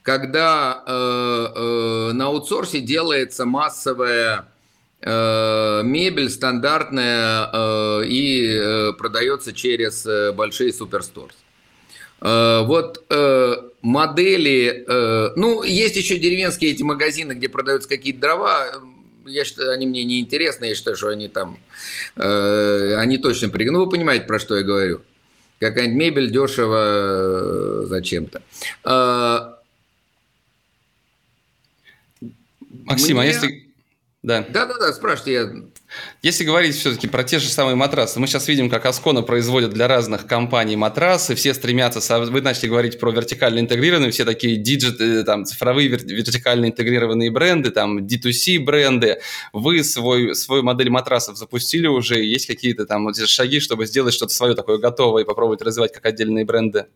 когда 0.00 0.82
на 0.86 2.24
аутсорсе 2.24 2.80
делается 2.80 3.44
массовая 3.44 4.46
мебель 5.02 6.28
стандартная 6.28 8.02
и 8.04 8.92
продается 8.98 9.52
через 9.52 10.06
большие 10.34 10.72
суперсторс. 10.72 11.34
Э, 12.20 12.62
вот 12.64 13.04
э, 13.08 13.54
модели, 13.82 14.84
э, 14.86 15.32
ну, 15.36 15.62
есть 15.62 15.96
еще 15.96 16.18
деревенские 16.18 16.72
эти 16.72 16.82
магазины, 16.82 17.32
где 17.32 17.48
продаются 17.48 17.88
какие-то 17.88 18.20
дрова. 18.20 18.66
Я 19.26 19.44
считаю, 19.44 19.72
они 19.72 19.86
мне 19.86 20.04
не 20.04 20.20
интересны, 20.20 20.66
я 20.66 20.74
считаю, 20.74 20.96
что 20.96 21.08
они 21.08 21.28
там, 21.28 21.58
они 22.16 23.18
точно 23.18 23.48
пригодны. 23.48 23.78
Ну, 23.78 23.84
вы 23.84 23.90
понимаете, 23.90 24.24
про 24.24 24.38
что 24.40 24.56
я 24.56 24.62
говорю. 24.64 25.02
Какая-нибудь 25.60 25.96
мебель 25.98 26.30
дешево 26.30 27.86
зачем-то. 27.86 28.42
Максим, 32.84 33.18
а 33.18 33.20
мне... 33.20 33.30
а 33.30 33.32
если... 33.32 33.69
Да. 34.22 34.44
Да-да-да, 34.48 34.92
спрашивайте, 34.92 35.32
я 35.32 35.50
если 36.22 36.44
говорить 36.44 36.76
все-таки 36.76 37.08
про 37.08 37.24
те 37.24 37.38
же 37.38 37.48
самые 37.48 37.74
матрасы, 37.74 38.20
мы 38.20 38.26
сейчас 38.26 38.46
видим, 38.48 38.68
как 38.68 38.84
Аскона 38.84 39.22
производит 39.22 39.70
для 39.70 39.88
разных 39.88 40.26
компаний 40.26 40.76
матрасы, 40.76 41.34
все 41.34 41.54
стремятся, 41.54 42.18
вы 42.18 42.42
начали 42.42 42.68
говорить 42.68 43.00
про 43.00 43.10
вертикально 43.10 43.60
интегрированные, 43.60 44.10
все 44.10 44.26
такие 44.26 44.56
digit, 44.56 45.00
э, 45.00 45.24
там, 45.24 45.46
цифровые 45.46 45.88
вертикально 45.88 46.66
интегрированные 46.66 47.30
бренды, 47.30 47.70
там, 47.70 48.06
D2C 48.06 48.62
бренды. 48.62 49.20
Вы 49.54 49.82
свой, 49.82 50.34
свою 50.34 50.62
модель 50.62 50.90
матрасов 50.90 51.38
запустили 51.38 51.86
уже, 51.86 52.22
есть 52.22 52.46
какие-то 52.46 52.84
там 52.84 53.04
вот 53.06 53.16
шаги, 53.16 53.58
чтобы 53.58 53.86
сделать 53.86 54.12
что-то 54.12 54.34
свое 54.34 54.54
такое 54.54 54.76
готовое 54.78 55.22
и 55.22 55.26
попробовать 55.26 55.62
развивать 55.62 55.92
как 55.92 56.04
отдельные 56.04 56.44
бренды? 56.44 56.86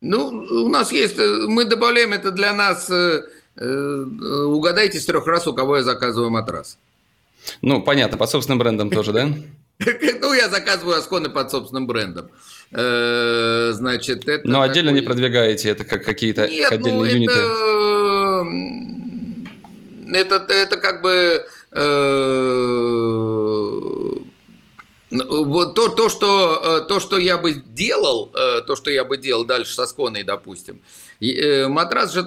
Ну, 0.00 0.46
у 0.50 0.68
нас 0.68 0.92
есть, 0.92 1.18
э, 1.18 1.46
мы 1.48 1.64
добавляем 1.64 2.12
это 2.12 2.30
для 2.30 2.52
нас, 2.52 2.88
э, 2.88 3.22
угадайте 3.58 5.00
с 5.00 5.06
трех 5.06 5.26
раз, 5.26 5.46
у 5.46 5.54
кого 5.54 5.78
я 5.78 5.82
заказываю 5.82 6.30
матрас. 6.30 6.78
Ну, 7.62 7.82
понятно, 7.82 8.18
под 8.18 8.30
собственным 8.30 8.58
брендом 8.58 8.90
тоже, 8.90 9.12
да? 9.12 9.28
Ну, 10.20 10.32
я 10.32 10.48
заказываю 10.48 10.96
Асконы 10.96 11.28
под 11.28 11.50
собственным 11.50 11.86
брендом. 11.86 12.30
Э, 12.72 13.72
значит, 13.72 14.26
это... 14.26 14.48
Но 14.48 14.62
отдельно 14.62 14.90
не 14.90 15.02
продвигаете 15.02 15.68
это 15.68 15.84
как 15.84 16.04
какие-то 16.04 16.44
отдельные 16.44 16.94
ну, 16.94 17.04
юниты? 17.04 17.34
Это, 20.18 20.36
это 20.48 20.76
как 20.78 21.02
бы... 21.02 21.46
Э, 21.72 21.86
вот 25.10 25.74
то, 25.74 25.88
то, 25.88 26.08
что, 26.08 26.80
то, 26.88 26.98
что 26.98 27.18
я 27.18 27.38
бы 27.38 27.52
делал, 27.54 28.32
то, 28.66 28.76
что 28.76 28.90
я 28.90 29.04
бы 29.04 29.16
делал 29.16 29.44
дальше 29.44 29.72
со 29.72 29.86
сконой, 29.86 30.24
допустим, 30.24 30.80
матрас 31.68 32.12
же, 32.12 32.22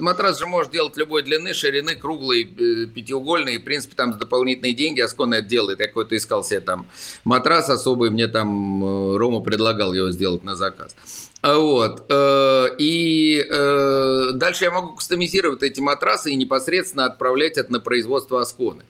матрас 0.00 0.38
же 0.38 0.46
может 0.46 0.72
делать 0.72 0.96
любой 0.96 1.22
длины, 1.22 1.54
ширины, 1.54 1.94
круглый, 1.94 2.44
пятиугольный, 2.44 3.58
в 3.58 3.64
принципе, 3.64 3.94
там 3.94 4.12
за 4.12 4.18
дополнительные 4.18 4.74
деньги 4.74 5.00
Аскона 5.00 5.34
это 5.36 5.48
делает. 5.48 5.80
Я 5.80 5.86
какой-то 5.86 6.16
искал 6.16 6.42
себе 6.44 6.60
там 6.60 6.86
матрас 7.24 7.70
особый, 7.70 8.10
мне 8.10 8.28
там 8.28 9.16
Рома 9.16 9.40
предлагал 9.40 9.92
его 9.94 10.10
сделать 10.10 10.44
на 10.44 10.56
заказ. 10.56 10.96
Вот. 11.42 12.06
И 12.78 13.46
дальше 14.34 14.64
я 14.64 14.70
могу 14.70 14.96
кастомизировать 14.96 15.62
эти 15.62 15.80
матрасы 15.80 16.30
и 16.30 16.36
непосредственно 16.36 17.04
отправлять 17.04 17.58
это 17.58 17.70
на 17.72 17.80
производство 17.80 18.40
Асконы 18.40 18.84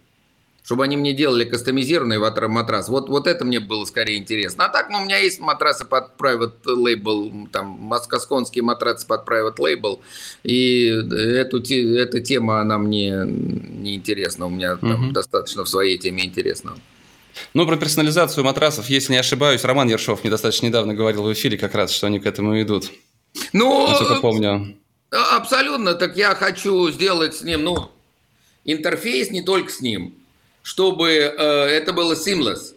чтобы 0.64 0.84
они 0.84 0.96
мне 0.96 1.12
делали 1.12 1.44
кастомизированный 1.44 2.18
матрас. 2.48 2.88
Вот, 2.88 3.10
вот 3.10 3.26
это 3.26 3.44
мне 3.44 3.60
было 3.60 3.84
скорее 3.84 4.16
интересно. 4.16 4.64
А 4.64 4.68
так, 4.70 4.88
ну, 4.88 4.98
у 4.98 5.04
меня 5.04 5.18
есть 5.18 5.38
матрасы 5.38 5.84
под 5.84 6.16
private 6.18 6.64
label, 6.64 7.48
там, 7.52 7.66
маскосконские 7.66 8.64
матрасы 8.64 9.06
под 9.06 9.28
private 9.28 9.56
label, 9.58 10.00
и 10.42 10.86
эту, 10.86 11.60
эта 11.60 12.20
тема, 12.20 12.62
она 12.62 12.78
мне 12.78 13.24
не 13.26 13.96
интересна. 13.96 14.46
У 14.46 14.50
меня 14.50 14.76
там, 14.76 15.08
угу. 15.08 15.12
достаточно 15.12 15.64
в 15.64 15.68
своей 15.68 15.98
теме 15.98 16.24
интересного. 16.24 16.78
Ну, 17.52 17.66
про 17.66 17.76
персонализацию 17.76 18.42
матрасов, 18.42 18.88
если 18.88 19.12
не 19.12 19.18
ошибаюсь, 19.18 19.64
Роман 19.64 19.88
Ершов 19.88 20.22
мне 20.22 20.30
достаточно 20.30 20.66
недавно 20.66 20.94
говорил 20.94 21.24
в 21.24 21.32
эфире 21.34 21.58
как 21.58 21.74
раз, 21.74 21.92
что 21.92 22.06
они 22.06 22.20
к 22.20 22.26
этому 22.26 22.60
идут. 22.62 22.90
Ну, 23.52 23.86
Насколько 23.86 24.20
помню. 24.22 24.76
Абсолютно. 25.10 25.94
Так 25.94 26.16
я 26.16 26.34
хочу 26.34 26.90
сделать 26.90 27.34
с 27.34 27.42
ним, 27.42 27.64
ну, 27.64 27.90
интерфейс 28.64 29.30
не 29.30 29.42
только 29.42 29.70
с 29.70 29.80
ним 29.82 30.14
чтобы 30.64 31.10
э, 31.10 31.30
это 31.36 31.92
было 31.92 32.14
seamless, 32.14 32.74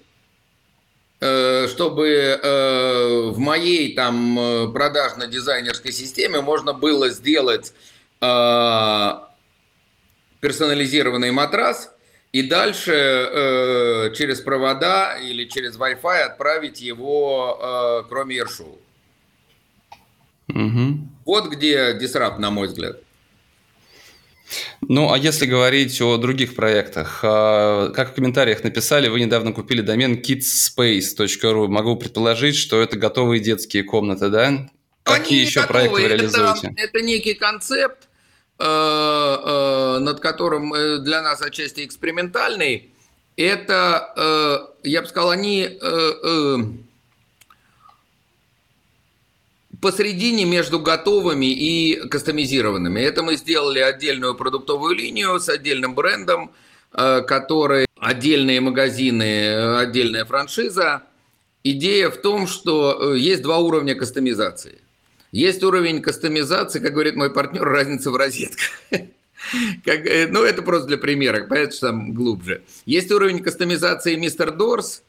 э, 1.22 1.68
чтобы 1.70 2.08
э, 2.10 3.30
в 3.32 3.40
моей 3.40 3.96
там 3.96 4.72
продажно-дизайнерской 4.74 5.94
системе 5.94 6.42
можно 6.42 6.74
было 6.74 7.10
сделать 7.10 7.74
персонализированный 10.42 11.32
матрас 11.32 11.92
и 12.32 12.42
дальше 12.42 12.94
э, 12.94 14.14
через 14.16 14.42
провода 14.42 15.18
или 15.18 15.46
через 15.46 15.78
Wi-Fi 15.78 16.22
отправить 16.24 16.82
его 16.82 17.60
э, 17.62 18.10
кроме 18.10 18.40
Airshou. 18.40 18.78
Угу. 20.50 21.08
Вот 21.26 21.48
где 21.50 21.94
дисрапт, 21.94 22.40
на 22.40 22.52
мой 22.52 22.68
взгляд. 22.68 22.98
Ну, 24.82 25.12
а 25.12 25.18
если 25.18 25.46
говорить 25.46 26.00
о 26.02 26.18
других 26.18 26.56
проектах, 26.56 27.20
а, 27.24 27.90
как 27.90 28.12
в 28.12 28.14
комментариях 28.16 28.64
написали, 28.64 29.08
вы 29.10 29.20
недавно 29.20 29.54
купили 29.54 29.82
домен 29.82 30.22
kidsspace.ru. 30.22 31.68
Могу 31.68 31.96
предположить, 31.96 32.56
что 32.56 32.82
это 32.82 32.98
готовые 32.98 33.40
детские 33.40 33.84
комнаты, 33.84 34.30
да? 34.30 34.70
Какие 35.04 35.46
еще 35.46 35.62
готовые. 35.62 35.90
проекты 35.90 36.02
вы 36.02 36.08
реализуете? 36.16 36.68
Это, 36.68 36.82
это 36.82 37.02
некий 37.02 37.34
концепт, 37.34 38.08
э, 38.60 38.64
э, 38.66 40.00
над 40.00 40.20
которым 40.20 40.74
э, 40.74 41.00
для 41.00 41.22
нас 41.22 41.42
отчасти 41.42 41.86
экспериментальный. 41.86 42.94
Это, 43.36 44.74
я 44.82 45.04
бы 45.04 45.08
сказал, 45.08 45.30
они 45.30 45.70
посередине 49.82 50.46
между 50.46 50.80
готовыми 50.80 51.46
и 51.46 52.08
кастомизированными. 52.08 53.00
Это 53.00 53.24
мы 53.24 53.36
сделали 53.36 53.80
отдельную 53.80 54.36
продуктовую 54.36 54.96
линию 54.96 55.40
с 55.40 55.50
отдельным 55.50 55.96
брендом, 55.96 56.52
э, 56.94 57.22
который 57.22 57.86
отдельные 58.00 58.62
магазины, 58.62 59.78
отдельная 59.78 60.26
франшиза. 60.26 61.04
Идея 61.64 62.10
в 62.10 62.18
том, 62.18 62.48
что 62.48 63.14
э, 63.14 63.18
есть 63.18 63.42
два 63.42 63.58
уровня 63.58 63.96
кастомизации. 63.96 64.80
Есть 65.32 65.64
уровень 65.64 66.02
кастомизации, 66.02 66.80
как 66.80 66.94
говорит 66.94 67.16
мой 67.16 67.32
партнер, 67.32 67.64
разница 67.64 68.12
в 68.12 68.16
розетках. 68.16 68.70
Как, 69.86 70.06
э, 70.06 70.28
ну, 70.28 70.44
это 70.44 70.62
просто 70.62 70.88
для 70.88 70.98
примера, 70.98 71.46
понятно, 71.46 71.72
что 71.72 71.88
там 71.88 72.14
глубже. 72.14 72.64
Есть 72.86 73.12
уровень 73.12 73.44
кастомизации 73.44 74.16
Мистер 74.16 74.52
Дорс, 74.52 75.00
э, 75.00 75.07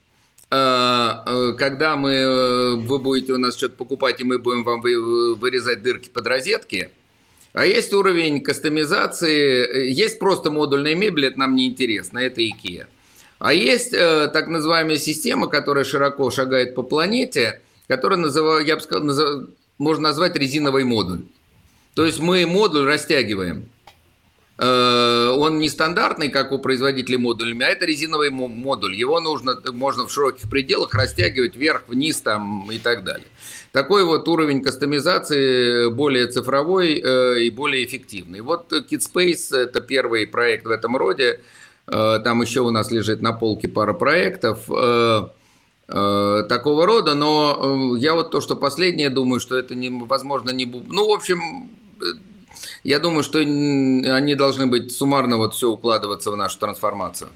когда 0.51 1.97
мы, 1.97 2.11
э, 2.11 2.75
вы 2.77 2.99
будете 2.99 3.35
у 3.35 3.39
нас 3.39 3.57
что-то 3.57 3.77
покупать, 3.77 4.21
и 4.21 4.25
мы 4.25 4.39
будем 4.39 4.65
вам 4.65 4.81
вырезать 4.81 5.83
дырки 5.83 6.09
под 6.09 6.27
розетки. 6.27 6.91
А 7.53 7.67
есть 7.67 7.93
уровень 7.93 8.43
кастомизации, 8.43 9.91
есть 9.91 10.19
просто 10.19 10.51
модульная 10.51 10.95
мебель, 10.95 11.27
это 11.27 11.39
нам 11.39 11.55
не 11.55 11.67
интересно, 11.67 12.19
это 12.19 12.41
IKEA. 12.41 12.87
А 13.39 13.53
есть 13.53 13.93
э, 13.93 14.29
так 14.33 14.49
называемая 14.49 14.97
система, 14.97 15.49
которая 15.49 15.85
широко 15.85 16.31
шагает 16.31 16.75
по 16.75 16.83
планете, 16.83 17.61
которая 17.87 18.19
называю, 18.19 18.65
я 18.65 18.77
бы 18.77 18.83
сказал, 18.83 19.47
можно 19.79 20.03
назвать 20.03 20.37
резиновый 20.37 20.85
модуль. 20.85 21.23
То 21.95 22.05
есть 22.05 22.21
мы 22.21 22.47
модуль 22.47 22.87
растягиваем. 22.87 23.69
Э, 24.59 25.29
он 25.37 25.61
не 25.61 25.69
стандартный, 25.69 26.31
как 26.31 26.51
у 26.51 26.59
производителей 26.59 27.17
модулями, 27.17 27.65
а 27.65 27.69
это 27.69 27.87
резиновый 27.87 28.31
модуль. 28.31 28.95
Его 28.95 29.21
нужно, 29.21 29.57
можно 29.73 30.07
в 30.07 30.13
широких 30.13 30.51
пределах 30.51 30.95
растягивать 30.95 31.55
вверх, 31.55 31.85
вниз 31.87 32.21
там 32.21 32.69
и 32.71 32.79
так 32.79 33.05
далее. 33.05 33.29
Такой 33.71 34.05
вот 34.05 34.27
уровень 34.27 34.63
кастомизации 34.63 35.91
более 35.91 36.27
цифровой 36.27 37.01
э, 37.01 37.43
и 37.43 37.51
более 37.51 37.85
эффективный. 37.85 38.41
Вот 38.41 38.73
KidSpace– 38.73 39.57
это 39.57 39.81
первый 39.81 40.27
проект 40.27 40.67
в 40.67 40.71
этом 40.71 40.97
роде. 40.97 41.41
Э, 41.87 42.19
там 42.25 42.43
еще 42.43 42.61
у 42.63 42.71
нас 42.71 42.91
лежит 42.91 43.23
на 43.23 43.33
полке 43.33 43.69
пара 43.69 43.93
проектов 43.93 44.69
такого 45.91 46.85
рода, 46.85 47.15
но 47.15 47.97
я 47.97 48.13
вот 48.13 48.31
то, 48.31 48.43
что 48.43 48.57
последнее, 48.57 49.09
думаю, 49.09 49.41
что 49.41 49.57
это 49.57 49.75
не, 49.75 49.89
возможно 49.89 50.51
не... 50.51 50.67
Ну, 50.67 51.09
в 51.09 51.13
общем, 51.15 51.71
я 52.85 52.99
думаю, 52.99 53.23
что 53.23 53.39
они 53.39 54.35
должны 54.35 54.67
быть 54.67 54.93
суммарно 54.93 55.37
вот 55.37 55.55
все 55.55 55.69
укладываться 55.69 56.31
в 56.31 56.37
нашу 56.37 56.59
трансформацию. 56.59 57.31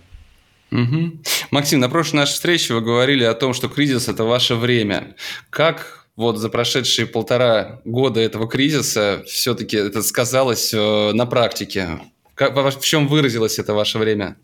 Угу. 0.71 1.19
Максим, 1.51 1.81
на 1.81 1.89
прошлой 1.91 2.19
нашей 2.19 2.33
встрече 2.33 2.75
вы 2.75 2.81
говорили 2.81 3.25
о 3.25 3.35
том, 3.35 3.53
что 3.53 3.69
кризис– 3.69 4.09
это 4.09 4.25
ваше 4.25 4.55
время. 4.55 5.17
Как 5.51 6.07
вот 6.17 6.39
за 6.39 6.49
прошедшие 6.49 7.07
полтора 7.07 7.81
года 7.85 8.21
этого 8.21 8.49
кризиса 8.49 9.23
все-таки 9.27 9.77
это 9.77 10.03
сказалось 10.03 10.73
э, 10.73 11.13
на 11.13 11.27
практике? 11.27 12.01
Как, 12.35 12.55
в 12.57 12.81
чем 12.81 13.09
выразилось 13.09 13.59
это 13.59 13.75
ваше 13.75 13.99
время? 13.99 14.37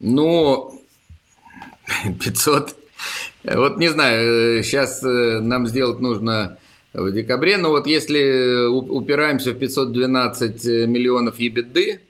Ну, 0.00 0.82
500. 2.24 2.74
Вот 3.44 3.76
не 3.78 3.88
знаю, 3.88 4.62
сейчас 4.62 5.02
э, 5.02 5.40
нам 5.40 5.66
сделать 5.66 6.00
нужно 6.00 6.56
в 6.92 7.12
декабре. 7.12 7.56
Но 7.56 7.70
вот 7.70 7.86
если 7.86 8.66
упираемся 8.66 9.52
в 9.52 9.58
512 9.58 10.88
миллионов 10.88 11.38
ебеды, 11.38 12.00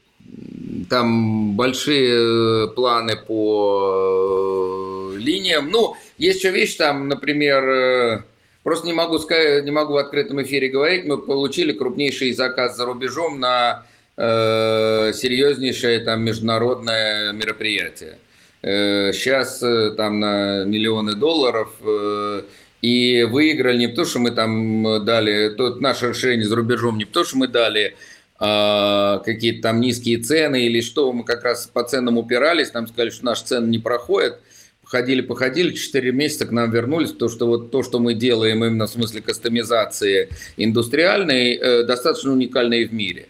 там 0.89 1.55
большие 1.57 2.69
планы 2.69 3.17
по 3.17 5.13
линиям. 5.17 5.71
Ну, 5.71 5.97
есть 6.19 6.39
еще 6.39 6.51
вещь, 6.51 6.77
там, 6.77 7.09
например, 7.09 8.25
просто 8.63 8.87
не 8.87 8.93
могу, 8.93 9.19
сказать, 9.19 9.65
не 9.65 9.71
могу 9.71 9.95
в 9.95 9.97
открытом 9.97 10.43
эфире 10.43 10.69
говорить, 10.69 11.05
мы 11.05 11.19
получили 11.19 11.73
крупнейший 11.73 12.33
заказ 12.33 12.77
за 12.77 12.85
рубежом 12.85 13.41
на 13.41 13.85
э, 14.17 15.13
серьезнейшее 15.15 16.01
там 16.01 16.23
международное 16.25 17.33
мероприятие. 17.33 18.19
Э, 18.63 19.13
сейчас 19.13 19.63
э, 19.63 19.93
там 19.97 20.21
на 20.21 20.65
миллионы 20.65 21.15
долларов 21.15 21.71
э, 21.81 22.43
и 22.83 23.23
выиграли 23.23 23.79
не 23.79 23.89
потому, 23.89 24.07
что 24.07 24.19
мы 24.19 24.33
там 24.33 25.05
дали, 25.05 25.55
тут 25.55 25.81
наше 25.81 26.09
решение 26.09 26.47
за 26.47 26.57
рубежом, 26.57 26.99
не 26.99 27.05
потому, 27.05 27.25
что 27.25 27.37
мы 27.39 27.49
дали 27.49 27.95
а, 28.39 29.21
какие-то 29.25 29.63
там 29.63 29.81
низкие 29.81 30.19
цены 30.19 30.67
или 30.67 30.81
что, 30.81 31.13
мы 31.13 31.25
как 31.25 31.45
раз 31.45 31.71
по 31.73 31.85
ценам 31.85 32.19
упирались, 32.19 32.75
нам 32.75 32.89
сказали, 32.89 33.11
что 33.11 33.25
наши 33.25 33.45
цены 33.45 33.69
не 33.69 33.79
проходят, 33.79 34.41
походили, 34.83 35.21
походили, 35.21 35.73
4 35.73 36.11
месяца 36.11 36.45
к 36.45 36.51
нам 36.51 36.73
вернулись, 36.73 37.13
потому 37.13 37.31
что 37.31 37.47
вот 37.47 37.71
то, 37.71 37.85
что 37.85 38.01
мы 38.01 38.15
делаем 38.15 38.65
именно 38.65 38.87
в 38.87 38.91
смысле 38.91 39.23
кастомизации 39.23 40.29
индустриальной, 40.57 41.55
э, 41.55 41.85
достаточно 41.85 42.33
уникальное 42.33 42.87
в 42.89 42.93
мире. 42.93 43.29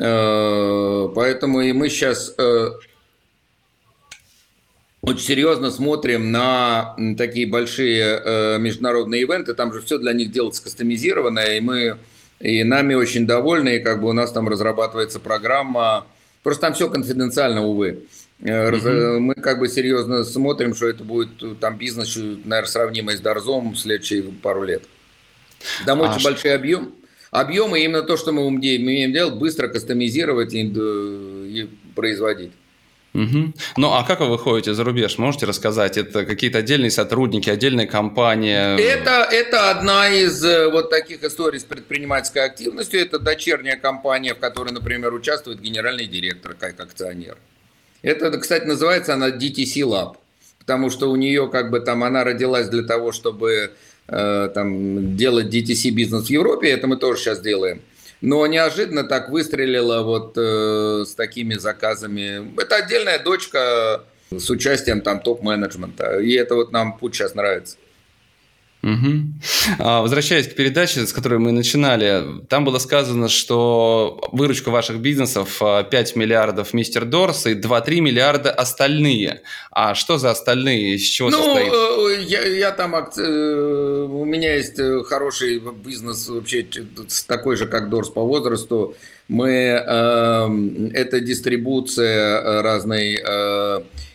Э, 0.00 1.08
поэтому 1.14 1.60
и 1.60 1.72
мы 1.72 1.90
сейчас 1.90 2.34
э, 2.38 2.70
очень 5.06 5.24
серьезно 5.24 5.70
смотрим 5.70 6.30
на 6.32 6.96
такие 7.16 7.46
большие 7.46 8.20
э, 8.24 8.58
международные 8.58 9.22
ивенты, 9.22 9.54
там 9.54 9.72
же 9.72 9.80
все 9.80 9.98
для 9.98 10.12
них 10.12 10.32
делается 10.32 10.62
кастомизированное, 10.62 11.58
и 11.58 11.60
мы 11.60 11.98
и 12.40 12.62
нами 12.64 12.94
очень 12.94 13.26
довольны, 13.26 13.76
и 13.76 13.80
как 13.80 14.00
бы 14.00 14.08
у 14.08 14.12
нас 14.12 14.32
там 14.32 14.48
разрабатывается 14.48 15.20
программа, 15.20 16.06
просто 16.42 16.62
там 16.62 16.74
все 16.74 16.88
конфиденциально, 16.88 17.64
увы. 17.64 18.04
Mm-hmm. 18.40 19.18
Мы 19.20 19.34
как 19.34 19.58
бы 19.58 19.68
серьезно 19.68 20.24
смотрим, 20.24 20.74
что 20.74 20.88
это 20.88 21.04
будет 21.04 21.60
там 21.60 21.78
бизнес, 21.78 22.16
наверное, 22.16 22.64
сравнимый 22.64 23.16
с 23.16 23.20
Дарзом 23.20 23.72
в 23.72 23.78
следующие 23.78 24.22
пару 24.22 24.64
лет. 24.64 24.82
Там 25.86 26.02
а 26.02 26.10
очень 26.10 26.20
что... 26.20 26.30
большой 26.30 26.54
объем. 26.54 26.94
Объемы 27.30 27.80
именно 27.80 28.02
то, 28.02 28.16
что 28.16 28.32
мы 28.32 28.44
умеем 28.44 29.12
делать, 29.12 29.34
быстро 29.34 29.68
кастомизировать 29.68 30.52
и, 30.54 30.62
и 30.62 31.68
производить. 31.94 32.52
Угу. 33.14 33.52
Ну 33.76 33.92
а 33.92 34.02
как 34.02 34.20
вы 34.20 34.26
выходите 34.26 34.74
за 34.74 34.82
рубеж? 34.82 35.18
Можете 35.18 35.46
рассказать? 35.46 35.96
Это 35.96 36.26
какие-то 36.26 36.58
отдельные 36.58 36.90
сотрудники, 36.90 37.48
отдельная 37.48 37.86
компания? 37.86 38.76
Это, 38.76 39.28
это 39.30 39.70
одна 39.70 40.08
из 40.08 40.44
э, 40.44 40.68
вот 40.68 40.90
таких 40.90 41.22
историй 41.22 41.60
с 41.60 41.64
предпринимательской 41.64 42.44
активностью. 42.44 43.00
Это 43.00 43.20
дочерняя 43.20 43.76
компания, 43.76 44.34
в 44.34 44.38
которой, 44.38 44.72
например, 44.72 45.14
участвует 45.14 45.60
генеральный 45.60 46.06
директор 46.06 46.54
как 46.58 46.80
акционер. 46.80 47.36
Это, 48.02 48.36
кстати, 48.36 48.64
называется 48.64 49.14
она 49.14 49.30
DTC 49.30 49.82
Lab, 49.82 50.16
потому 50.58 50.90
что 50.90 51.08
у 51.08 51.14
нее 51.14 51.48
как 51.48 51.70
бы 51.70 51.78
там 51.78 52.02
она 52.02 52.24
родилась 52.24 52.68
для 52.68 52.82
того, 52.82 53.12
чтобы 53.12 53.70
э, 54.08 54.50
там 54.52 55.16
делать 55.16 55.54
DTC 55.54 55.90
бизнес 55.90 56.26
в 56.26 56.30
Европе. 56.30 56.68
Это 56.68 56.88
мы 56.88 56.96
тоже 56.96 57.20
сейчас 57.20 57.40
делаем 57.40 57.80
но 58.24 58.46
неожиданно 58.46 59.04
так 59.04 59.28
выстрелила 59.28 60.02
вот 60.02 60.32
э, 60.38 61.04
с 61.06 61.14
такими 61.14 61.54
заказами. 61.54 62.58
Это 62.58 62.76
отдельная 62.76 63.18
дочка 63.18 64.02
с 64.30 64.48
участием 64.48 65.02
там 65.02 65.20
топ-менеджмента, 65.20 66.18
и 66.20 66.32
это 66.32 66.54
вот 66.54 66.72
нам 66.72 66.96
путь 66.96 67.14
сейчас 67.14 67.34
нравится. 67.34 67.76
Угу. 68.84 69.78
Возвращаясь 69.78 70.46
к 70.46 70.54
передаче, 70.54 71.06
с 71.06 71.12
которой 71.14 71.38
мы 71.38 71.52
начинали, 71.52 72.44
там 72.48 72.66
было 72.66 72.78
сказано, 72.78 73.30
что 73.30 74.20
выручка 74.30 74.70
ваших 74.70 74.98
бизнесов 74.98 75.58
5 75.58 75.92
а, 75.94 76.18
миллиардов 76.18 76.74
Мистер 76.74 77.06
Дорс 77.06 77.46
и 77.46 77.54
2-3 77.54 78.00
миллиарда 78.00 78.50
остальные. 78.50 79.40
А 79.70 79.94
что 79.94 80.18
за 80.18 80.30
остальные? 80.32 80.96
Из 80.96 81.02
чего 81.02 81.30
ну, 81.30 81.42
состоит? 81.42 81.72
Э, 81.72 82.22
я, 82.26 82.46
я 82.46 82.70
там, 82.72 82.94
э, 82.94 84.06
у 84.10 84.24
меня 84.26 84.54
есть 84.54 84.78
э, 84.78 85.02
хороший 85.04 85.60
бизнес 85.60 86.28
вообще 86.28 86.66
такой 87.26 87.56
же, 87.56 87.66
как 87.66 87.88
Дорс 87.88 88.10
по 88.10 88.20
возрасту. 88.20 88.94
Мы, 89.28 89.50
эм, 89.50 90.90
это 90.92 91.20
дистрибуция 91.20 92.62
разной 92.62 93.18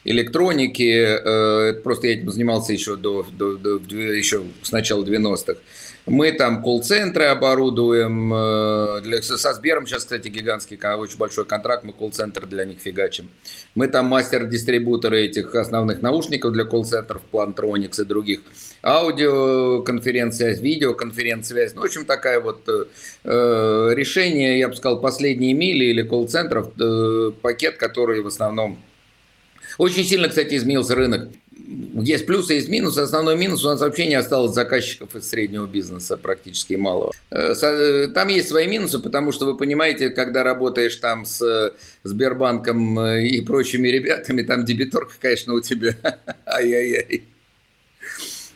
электроники. 0.04 0.92
Э, 0.94 1.74
просто 1.74 2.08
я 2.08 2.14
этим 2.14 2.32
занимался 2.32 2.74
еще, 2.74 2.96
до, 2.96 3.26
до, 3.32 3.58
до, 3.58 3.96
еще 3.96 4.44
с 4.62 4.72
начала 4.72 5.04
90-х. 5.04 5.60
Мы 6.10 6.32
там 6.32 6.64
колл-центры 6.64 7.26
оборудуем. 7.26 8.34
Э, 8.34 9.02
для, 9.02 9.22
со 9.22 9.54
Сбером 9.54 9.86
сейчас, 9.86 10.04
кстати, 10.04 10.28
гигантский, 10.28 10.78
очень 10.98 11.18
большой 11.18 11.46
контракт, 11.46 11.84
мы 11.84 11.94
колл-центр 11.94 12.48
для 12.48 12.66
них 12.66 12.80
фигачим. 12.80 13.30
Мы 13.76 13.88
там 13.88 14.08
мастер-дистрибуторы 14.08 15.22
этих 15.26 15.54
основных 15.54 16.02
наушников 16.02 16.52
для 16.54 16.66
колл-центров, 16.66 17.22
Plantronics 17.32 18.02
и 18.02 18.06
других. 18.06 18.40
Аудиоконференция, 18.82 20.56
видеоконференция. 20.56 21.72
Ну, 21.76 21.82
в 21.82 21.86
общем, 21.86 22.06
такая 22.06 22.40
вот 22.40 22.68
э, 22.68 23.94
решение, 23.94 24.58
я 24.58 24.68
бы 24.68 24.76
сказал, 24.76 25.00
последние 25.02 25.54
мили 25.54 25.86
или 25.86 26.02
колл-центров, 26.02 26.72
э, 26.80 27.32
пакет, 27.40 27.78
который 27.78 28.22
в 28.22 28.28
основном 28.28 28.80
очень 29.78 30.04
сильно, 30.04 30.28
кстати, 30.28 30.56
изменился 30.56 30.96
рынок. 30.96 31.30
Есть 32.02 32.26
плюсы, 32.26 32.54
есть 32.54 32.68
минусы. 32.68 33.00
Основной 33.00 33.38
минус 33.38 33.64
у 33.64 33.68
нас 33.68 33.80
вообще 33.80 34.08
не 34.08 34.16
осталось 34.16 34.54
заказчиков 34.54 35.16
из 35.16 35.30
среднего 35.30 35.68
бизнеса, 35.68 36.18
практически 36.18 36.74
малого. 36.74 37.12
Э, 37.30 37.54
э, 37.54 38.08
там 38.08 38.28
есть 38.30 38.50
свои 38.50 38.68
минусы, 38.68 38.98
потому 38.98 39.32
что 39.32 39.46
вы 39.46 39.56
понимаете, 39.56 40.10
когда 40.10 40.44
работаешь 40.44 40.96
там 40.96 41.26
с 41.26 41.74
Сбербанком 42.04 43.00
э, 43.00 43.28
и 43.28 43.42
прочими 43.42 43.88
ребятами, 43.88 44.42
там 44.42 44.66
дебиторка, 44.66 45.14
конечно, 45.20 45.54
у 45.54 45.62
тебя 45.62 45.96
ай-яй-яй. 46.48 47.24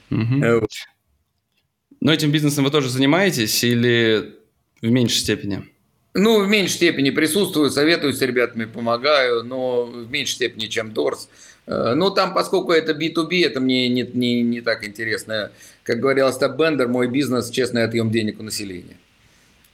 Но 0.09 2.11
этим 2.11 2.32
бизнесом 2.32 2.66
вы 2.66 2.72
тоже 2.72 2.89
занимаетесь 2.89 3.64
или 3.64 4.36
в 4.82 4.89
меньшей 4.89 5.20
степени? 5.20 5.70
Ну, 6.16 6.43
в 6.43 6.47
меньшей 6.47 6.74
степени 6.74 7.11
присутствую, 7.11 7.70
советую 7.70 8.14
с 8.14 8.22
ребятами, 8.22 8.66
помогаю, 8.66 9.43
но 9.43 9.86
в 9.86 10.09
меньшей 10.09 10.34
степени, 10.34 10.68
чем 10.68 10.93
Дорс. 10.93 11.30
Э, 11.66 11.93
ну, 11.95 12.11
там, 12.11 12.34
поскольку 12.34 12.72
это 12.72 12.93
B2B, 12.93 13.45
это 13.45 13.59
мне 13.59 13.88
не, 13.89 14.03
не, 14.03 14.41
не 14.41 14.61
так 14.61 14.86
интересно. 14.86 15.51
Как 15.84 15.99
говорил 15.99 16.28
Остап 16.28 16.57
Бендер, 16.57 16.88
мой 16.88 17.07
бизнес– 17.07 17.49
честный 17.51 17.84
отъем 17.84 18.11
денег 18.11 18.39
у 18.39 18.43
населения. 18.43 18.97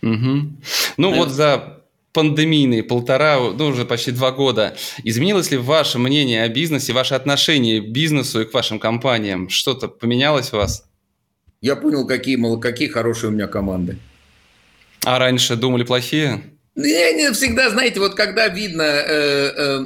Угу. 0.02 0.52
Ну, 0.98 1.12
да. 1.12 1.18
вот 1.18 1.30
за 1.30 1.80
пандемийные 2.14 2.84
полтора, 2.84 3.40
ну, 3.40 3.68
уже 3.68 3.86
почти 3.86 4.12
два 4.12 4.32
года, 4.32 4.76
изменилось 5.04 5.52
ли 5.52 5.58
ваше 5.58 6.00
мнение 6.00 6.44
о 6.44 6.50
бизнесе, 6.50 6.94
ваше 6.94 7.16
отношение 7.16 7.82
к 7.82 7.90
бизнесу 7.90 8.42
и 8.42 8.46
к 8.46 8.54
вашим 8.54 8.80
компаниям? 8.80 9.50
Что-то 9.50 9.88
поменялось 9.88 10.54
у 10.54 10.58
вас? 10.58 10.86
Я 11.62 11.76
понял, 11.76 12.08
какие, 12.08 12.38
какие 12.60 12.88
хорошие 12.88 13.30
у 13.30 13.34
меня 13.34 13.48
команды. 13.48 13.98
А 15.06 15.20
раньше 15.20 15.56
думали 15.56 15.84
плохие? 15.84 16.42
Я 16.86 17.12
не 17.12 17.32
всегда, 17.34 17.70
знаете, 17.70 18.00
вот 18.00 18.16
когда 18.16 18.48
видно, 18.48 18.84
э, 18.84 19.52
э, 19.56 19.86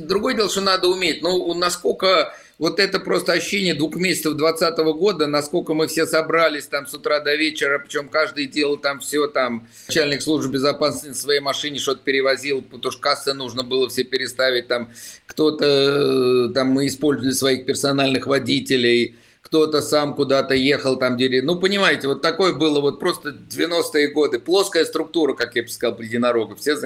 другое 0.00 0.34
дело, 0.34 0.50
что 0.50 0.60
надо 0.60 0.88
уметь, 0.88 1.22
но 1.22 1.54
насколько 1.54 2.34
вот 2.58 2.78
это 2.78 3.00
просто 3.00 3.32
ощущение 3.32 3.74
двух 3.74 3.96
месяцев 3.96 4.34
2020 4.34 4.78
года, 4.96 5.26
насколько 5.26 5.74
мы 5.74 5.86
все 5.86 6.06
собрались 6.06 6.66
там 6.66 6.86
с 6.86 6.94
утра 6.94 7.20
до 7.20 7.34
вечера, 7.34 7.78
причем 7.78 8.08
каждый 8.08 8.46
делал 8.46 8.76
там 8.76 9.00
все, 9.00 9.26
там 9.26 9.66
начальник 9.88 10.22
службы 10.22 10.52
безопасности 10.52 11.08
на 11.08 11.14
своей 11.14 11.40
машине 11.40 11.78
что-то 11.78 12.02
перевозил, 12.04 12.62
потому 12.62 12.92
что 12.92 13.00
кассы 13.00 13.32
нужно 13.32 13.64
было 13.64 13.88
все 13.88 14.04
переставить, 14.04 14.68
там 14.68 14.90
кто-то, 15.26 15.64
э, 15.64 16.52
там 16.52 16.68
мы 16.68 16.86
использовали 16.86 17.32
своих 17.32 17.64
персональных 17.64 18.26
водителей, 18.26 19.16
кто-то 19.44 19.82
сам 19.82 20.14
куда-то 20.14 20.54
ехал 20.54 20.96
там, 20.96 21.16
где... 21.16 21.42
Ну, 21.42 21.56
понимаете, 21.56 22.08
вот 22.08 22.22
такое 22.22 22.54
было 22.54 22.80
вот 22.80 22.98
просто 22.98 23.28
90-е 23.28 24.08
годы. 24.08 24.38
Плоская 24.38 24.86
структура, 24.86 25.34
как 25.34 25.54
я 25.54 25.62
бы 25.62 25.68
сказал, 25.68 26.00
единорога. 26.00 26.56
Все... 26.56 26.76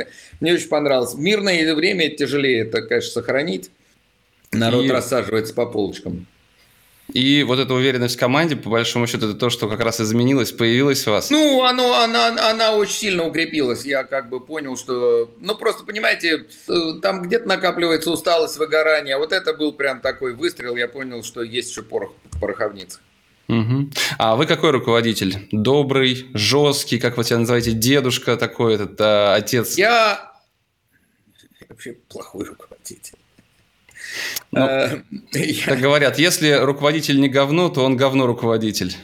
Мне 0.41 0.55
очень 0.55 0.69
понравилось. 0.69 1.15
В 1.15 1.21
мирное 1.21 1.75
время 1.75 2.11
тяжелее 2.11 2.63
это, 2.63 2.83
конечно, 2.83 3.13
сохранить. 3.13 3.71
Народ 4.51 4.87
И... 4.87 4.91
рассаживается 4.91 5.55
по 5.55 5.67
полочкам. 5.67 6.27
И 7.13 7.43
вот 7.45 7.59
эта 7.59 7.73
уверенность 7.73 8.17
в 8.17 8.19
команде, 8.19 8.57
по 8.57 8.69
большому 8.69 9.07
счету, 9.07 9.31
это 9.31 9.39
то, 9.39 9.49
что 9.49 9.69
как 9.69 9.81
раз 9.81 10.01
изменилось, 10.01 10.53
появилось 10.53 11.07
у 11.07 11.13
вас? 11.13 11.31
Ну, 11.31 11.63
оно, 11.63 11.95
она, 11.95 12.51
она 12.51 12.75
очень 12.75 12.93
сильно 12.93 13.25
укрепилась. 13.25 13.87
Я 13.87 14.03
как 14.05 14.29
бы 14.29 14.41
понял, 14.41 14.77
что... 14.77 15.31
Ну, 15.39 15.55
просто, 15.55 15.85
понимаете, 15.85 16.45
э, 16.69 16.75
там 17.01 17.23
где-то 17.23 17.49
накапливается 17.49 18.11
усталость, 18.11 18.59
выгорание. 18.59 19.17
Вот 19.17 19.33
это 19.33 19.55
был 19.55 19.73
прям 19.73 20.01
такой 20.01 20.35
выстрел. 20.35 20.77
Я 20.77 20.89
понял, 20.89 21.23
что 21.23 21.43
есть 21.43 21.71
еще 21.71 21.83
порох 21.83 22.13
в 22.39 22.41
пороховнице. 22.41 23.01
Угу. 23.49 23.91
А 24.19 24.37
вы 24.37 24.47
какой 24.47 24.71
руководитель? 24.71 25.49
Добрый, 25.51 26.29
жесткий, 26.35 26.99
как 26.99 27.17
вы 27.17 27.25
себя 27.25 27.39
называете, 27.39 27.73
дедушка 27.73 28.37
такой, 28.37 28.75
этот 28.75 29.01
а, 29.01 29.35
отец? 29.35 29.77
Я 29.77 30.33
вообще 31.69 31.95
плохой 32.09 32.45
руководитель. 32.45 33.19
Ну, 34.53 34.61
э, 34.61 35.03
как 35.67 35.81
говорят, 35.81 36.19
если 36.19 36.53
руководитель 36.53 37.21
не 37.21 37.29
говно, 37.29 37.69
то 37.69 37.85
он 37.85 37.97
говно 37.97 38.27
руководитель. 38.27 38.95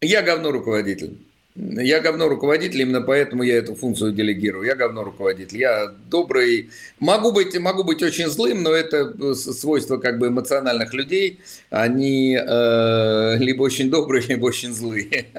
Я 0.00 0.22
говно 0.22 0.50
руководитель. 0.50 1.18
Я 1.56 2.00
говно 2.00 2.28
руководитель, 2.28 2.82
именно 2.82 3.00
поэтому 3.00 3.44
я 3.44 3.58
эту 3.58 3.76
функцию 3.76 4.12
делегирую. 4.12 4.66
Я 4.66 4.74
говно 4.74 5.04
руководитель. 5.04 5.58
Я 5.58 5.86
добрый. 6.10 6.70
Могу 6.98 7.30
быть, 7.30 7.56
могу 7.56 7.84
быть 7.84 8.02
очень 8.02 8.26
злым, 8.26 8.64
но 8.64 8.72
это 8.72 9.34
свойство 9.36 9.98
как 9.98 10.18
бы 10.18 10.28
эмоциональных 10.28 10.92
людей. 10.92 11.40
Они 11.70 12.36
э, 12.36 13.36
либо 13.38 13.62
очень 13.62 13.88
добрые, 13.88 14.24
либо 14.28 14.46
очень 14.46 14.72
злые. 14.72 15.26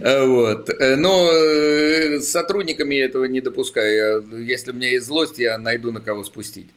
Вот. 0.00 0.68
Но 0.80 1.30
э, 1.30 2.18
с 2.18 2.28
сотрудниками 2.28 2.96
я 2.96 3.04
этого 3.04 3.26
не 3.26 3.40
допускаю. 3.40 4.24
Если 4.40 4.72
у 4.72 4.74
меня 4.74 4.88
есть 4.88 5.06
злость, 5.06 5.38
я 5.38 5.58
найду 5.58 5.92
на 5.92 6.00
кого 6.00 6.24
спустить. 6.24 6.70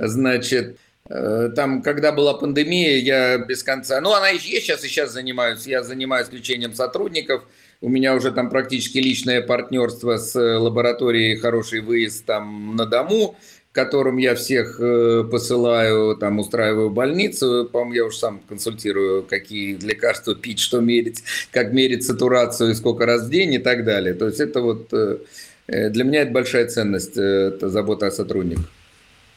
Значит, 0.00 0.76
э, 1.08 1.50
там, 1.54 1.80
когда 1.80 2.10
была 2.10 2.34
пандемия, 2.34 2.98
я 2.98 3.38
без 3.38 3.62
конца... 3.62 4.00
Ну, 4.00 4.12
она 4.12 4.30
есть 4.30 4.46
сейчас, 4.46 4.82
и 4.82 4.88
сейчас 4.88 5.12
занимаюсь. 5.12 5.64
Я 5.64 5.84
занимаюсь 5.84 6.26
лечением 6.32 6.74
сотрудников. 6.74 7.44
У 7.84 7.90
меня 7.90 8.14
уже 8.14 8.32
там 8.32 8.48
практически 8.48 8.96
личное 8.96 9.42
партнерство 9.42 10.16
с 10.16 10.34
лабораторией 10.58 11.36
«Хороший 11.36 11.80
выезд» 11.80 12.24
там 12.24 12.76
на 12.76 12.86
дому, 12.86 13.36
которым 13.72 14.16
я 14.16 14.34
всех 14.36 14.80
э, 14.80 15.22
посылаю, 15.30 16.16
там 16.16 16.38
устраиваю 16.38 16.88
больницу. 16.88 17.68
По-моему, 17.70 17.94
я 17.94 18.04
уж 18.06 18.16
сам 18.16 18.40
консультирую, 18.48 19.22
какие 19.24 19.76
лекарства 19.76 20.34
пить, 20.34 20.60
что 20.60 20.80
мерить, 20.80 21.24
как 21.50 21.74
мерить 21.74 22.06
сатурацию, 22.06 22.74
сколько 22.74 23.04
раз 23.04 23.26
в 23.26 23.30
день 23.30 23.52
и 23.52 23.58
так 23.58 23.84
далее. 23.84 24.14
То 24.14 24.28
есть 24.28 24.40
это 24.40 24.62
вот... 24.62 24.88
Э, 24.94 25.18
для 25.66 26.04
меня 26.04 26.22
это 26.22 26.32
большая 26.32 26.66
ценность, 26.66 27.18
это 27.18 27.68
забота 27.68 28.06
о 28.06 28.10
сотрудниках. 28.10 28.64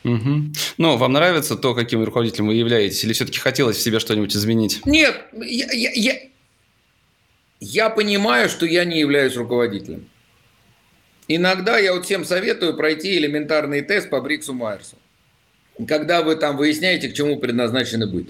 Угу. 0.06 0.54
Ну, 0.78 0.96
вам 0.96 1.12
нравится 1.12 1.58
то, 1.58 1.76
каким 1.76 2.02
руководителем 2.02 2.48
вы 2.48 2.54
являетесь, 2.54 3.04
или 3.04 3.12
все-таки 3.12 3.40
хотелось 3.40 3.76
в 3.76 3.82
себе 3.82 4.00
что-нибудь 4.00 4.34
изменить? 4.34 4.86
Нет, 4.86 5.16
я, 5.34 5.72
я, 5.74 5.92
я, 5.92 6.20
я 7.60 7.90
понимаю, 7.90 8.50
что 8.50 8.66
я 8.66 8.86
не 8.86 9.00
являюсь 9.00 9.36
руководителем. 9.36 10.10
Иногда 11.28 11.78
я 11.78 11.94
вот 11.94 12.06
всем 12.06 12.24
советую 12.24 12.76
пройти 12.76 13.18
элементарный 13.18 13.82
тест 13.82 14.10
по 14.10 14.22
Бриксу 14.22 14.54
Майерсу, 14.54 14.96
когда 15.88 16.22
вы 16.22 16.36
там 16.36 16.56
выясняете, 16.56 17.10
к 17.10 17.14
чему 17.14 17.38
предназначены 17.38 18.08
быть. 18.08 18.30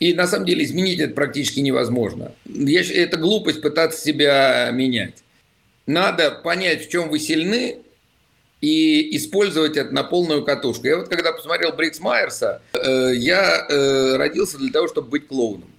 И 0.00 0.14
на 0.14 0.26
самом 0.26 0.46
деле 0.46 0.64
изменить 0.64 0.98
это 0.98 1.14
практически 1.14 1.60
невозможно. 1.60 2.32
Это 2.46 3.16
глупость 3.18 3.60
пытаться 3.60 4.02
себя 4.02 4.70
менять. 4.72 5.22
Надо 5.86 6.30
понять, 6.30 6.86
в 6.86 6.90
чем 6.90 7.10
вы 7.10 7.18
сильны, 7.18 7.78
и 8.60 9.16
использовать 9.16 9.76
это 9.76 9.92
на 9.92 10.04
полную 10.04 10.44
катушку. 10.44 10.86
Я 10.86 10.98
вот 10.98 11.08
когда 11.08 11.32
посмотрел 11.32 11.72
Брикс 11.72 12.00
Майерса, 12.00 12.60
э, 12.74 13.12
я 13.14 13.66
э, 13.68 14.16
родился 14.16 14.58
для 14.58 14.70
того, 14.70 14.88
чтобы 14.88 15.08
быть 15.08 15.28
клоуном. 15.28 15.69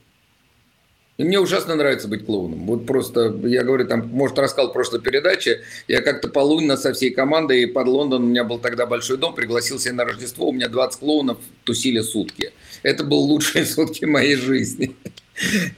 Мне 1.24 1.39
ужасно 1.39 1.76
нравится 1.76 2.07
быть 2.07 2.26
клоуном. 2.26 2.65
Вот 2.65 2.86
просто, 2.86 3.34
я 3.43 3.63
говорю, 3.63 3.88
там, 3.88 4.07
может, 4.09 4.38
рассказал 4.39 4.69
в 4.69 4.74
прошлой 4.74 5.01
передаче, 5.01 5.61
я 5.88 6.01
как-то 6.01 6.28
полунно 6.28 6.78
со 6.78 6.93
всей 6.93 7.11
командой 7.11 7.67
под 7.67 7.88
Лондон, 7.88 8.24
у 8.24 8.28
меня 8.28 8.43
был 8.43 8.59
тогда 8.59 8.86
большой 8.86 9.17
дом, 9.17 9.36
пригласил 9.36 9.80
себя 9.80 9.93
на 9.93 10.05
Рождество, 10.05 10.47
у 10.47 10.51
меня 10.51 10.69
20 10.69 10.99
клоунов 10.99 11.38
тусили 11.63 12.01
сутки. 12.01 12.51
Это 12.84 13.03
был 13.03 13.19
лучшие 13.19 13.65
сутки 13.67 14.05
моей 14.05 14.36
жизни. 14.36 14.95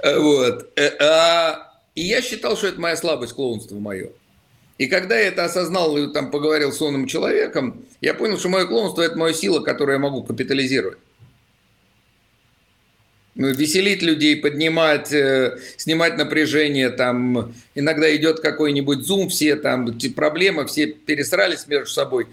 Вот. 0.04 0.72
Э, 0.76 0.90
а, 1.00 1.74
и 1.96 2.02
я 2.02 2.22
считал, 2.22 2.58
что 2.58 2.68
это 2.68 2.82
моя 2.82 2.96
слабость, 2.96 3.34
клоунство 3.34 3.76
мое. 3.76 4.10
И 4.78 4.88
когда 4.88 5.18
я 5.18 5.28
это 5.28 5.46
осознал 5.46 5.98
и 5.98 6.12
там 6.12 6.32
поговорил 6.32 6.72
с 6.72 6.82
умным 6.82 7.06
человеком, 7.08 7.86
я 8.02 8.14
понял, 8.14 8.40
что 8.40 8.50
мое 8.50 8.66
клоунство– 8.66 9.02
это 9.04 9.18
моя 9.18 9.34
сила, 9.34 9.60
которую 9.60 9.96
я 9.96 10.00
могу 10.00 10.24
капитализировать. 10.24 10.98
Ну, 13.36 13.48
веселить 13.48 14.04
людей, 14.04 14.36
поднимать, 14.36 15.12
э, 15.12 15.58
снимать 15.78 16.18
напряжение, 16.18 16.92
там 16.92 17.54
иногда 17.74 18.16
идет 18.16 18.42
какой-нибудь 18.42 19.00
зум, 19.00 19.30
все 19.30 19.56
там 19.56 19.98
проблемы, 20.16 20.68
все 20.68 20.86
пересрались 20.88 21.66
между 21.68 21.88
собой. 21.88 22.28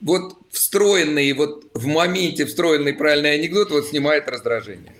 Вот 0.00 0.36
встроенный, 0.52 1.32
вот 1.32 1.64
в 1.74 1.86
моменте 1.86 2.46
встроенный 2.46 2.92
правильный 2.92 3.34
анекдот 3.34 3.70
вот 3.72 3.88
снимает 3.88 4.28
раздражение. 4.28 4.92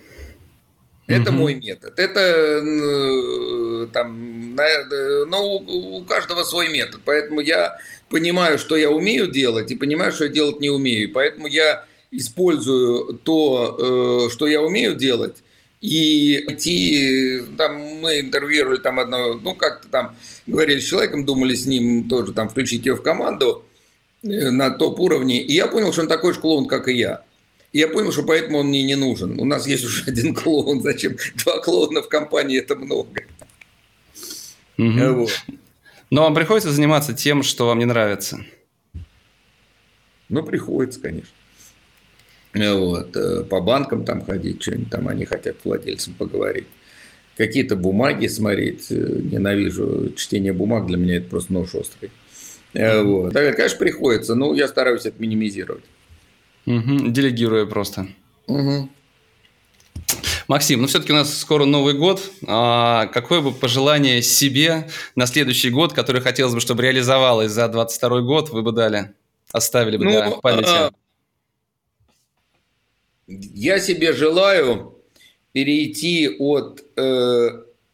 Это 1.06 1.30
угу. 1.30 1.38
мой 1.38 1.54
метод. 1.54 1.98
Это 1.98 2.20
э, 2.20 3.86
там, 3.92 4.56
ну, 4.56 5.56
у 5.66 6.04
каждого 6.04 6.42
свой 6.42 6.68
метод. 6.68 7.00
Поэтому 7.04 7.40
я 7.40 7.78
понимаю, 8.08 8.58
что 8.58 8.74
я 8.76 8.90
умею 8.90 9.28
делать, 9.28 9.70
и 9.70 9.76
понимаю, 9.76 10.12
что 10.12 10.24
я 10.24 10.30
делать 10.30 10.60
не 10.60 10.70
умею. 10.70 11.12
Поэтому 11.12 11.46
я 11.46 11.84
использую 12.10 13.18
то, 13.18 14.26
э, 14.28 14.32
что 14.32 14.46
я 14.46 14.62
умею 14.62 14.94
делать, 14.94 15.43
и 15.84 16.42
идти, 16.50 17.42
там 17.58 17.76
мы 17.76 18.20
интервьюировали 18.20 18.78
там 18.78 18.98
одного, 18.98 19.34
ну 19.34 19.54
как-то 19.54 19.86
там 19.88 20.16
говорили 20.46 20.80
с 20.80 20.88
человеком, 20.88 21.26
думали 21.26 21.54
с 21.54 21.66
ним 21.66 22.08
тоже 22.08 22.32
там 22.32 22.48
включить 22.48 22.86
его 22.86 22.96
в 22.96 23.02
команду 23.02 23.66
э, 24.22 24.50
на 24.50 24.70
топ-уровне, 24.70 25.42
и 25.42 25.52
я 25.52 25.66
понял, 25.66 25.92
что 25.92 26.00
он 26.00 26.08
такой 26.08 26.32
же 26.32 26.40
клоун, 26.40 26.68
как 26.68 26.88
и 26.88 26.94
я. 26.94 27.22
И 27.72 27.80
я 27.80 27.88
понял, 27.88 28.12
что 28.12 28.22
поэтому 28.22 28.60
он 28.60 28.68
мне 28.68 28.82
не 28.82 28.94
нужен. 28.94 29.38
У 29.38 29.44
нас 29.44 29.66
есть 29.66 29.84
уже 29.84 30.04
один 30.06 30.34
клоун, 30.34 30.80
зачем 30.80 31.16
два 31.44 31.60
клоуна 31.60 32.00
в 32.00 32.08
компании, 32.08 32.58
это 32.58 32.76
много. 32.76 33.20
Угу. 34.78 35.12
Вот. 35.12 35.44
Но 36.08 36.22
вам 36.22 36.34
приходится 36.34 36.70
заниматься 36.70 37.12
тем, 37.12 37.42
что 37.42 37.66
вам 37.66 37.78
не 37.78 37.84
нравится? 37.84 38.42
Ну, 40.30 40.42
приходится, 40.42 40.98
конечно. 40.98 41.28
Вот. 42.54 43.16
Э, 43.16 43.44
по 43.44 43.60
банкам 43.60 44.04
там 44.04 44.24
ходить, 44.24 44.62
что-нибудь 44.62 44.90
там 44.90 45.08
они 45.08 45.24
хотят 45.24 45.56
владельцам 45.64 46.14
поговорить. 46.14 46.66
Какие-то 47.36 47.76
бумаги 47.76 48.28
смотреть. 48.28 48.90
Э, 48.90 48.94
ненавижу 48.94 50.12
чтение 50.16 50.52
бумаг, 50.52 50.86
для 50.86 50.96
меня 50.96 51.16
это 51.16 51.28
просто 51.28 51.52
нож 51.52 51.74
острый. 51.74 52.10
Э, 52.74 53.02
вот. 53.02 53.32
Так, 53.32 53.56
конечно, 53.56 53.78
приходится, 53.78 54.34
но 54.34 54.54
я 54.54 54.68
стараюсь 54.68 55.06
это 55.06 55.20
минимизировать. 55.20 55.84
Угу. 56.66 57.10
Делегируя 57.10 57.66
просто. 57.66 58.06
Угу. 58.46 58.88
Максим, 60.46 60.82
ну 60.82 60.86
все-таки 60.86 61.12
у 61.12 61.16
нас 61.16 61.36
скоро 61.38 61.64
Новый 61.64 61.94
год. 61.94 62.22
А 62.46 63.06
какое 63.06 63.40
бы 63.40 63.52
пожелание 63.52 64.22
себе 64.22 64.88
на 65.16 65.26
следующий 65.26 65.70
год, 65.70 65.92
которое 65.92 66.20
хотелось 66.20 66.54
бы, 66.54 66.60
чтобы 66.60 66.82
реализовалось 66.82 67.50
за 67.50 67.68
22 67.68 68.20
год, 68.20 68.50
вы 68.50 68.62
бы 68.62 68.72
дали? 68.72 69.12
Оставили 69.52 69.96
бы 69.96 70.04
ну, 70.04 70.10
для 70.10 70.30
памяти? 70.30 70.92
Я 73.26 73.78
себе 73.78 74.12
желаю 74.12 74.94
перейти 75.52 76.28
от 76.38 76.82
э, 76.96 77.48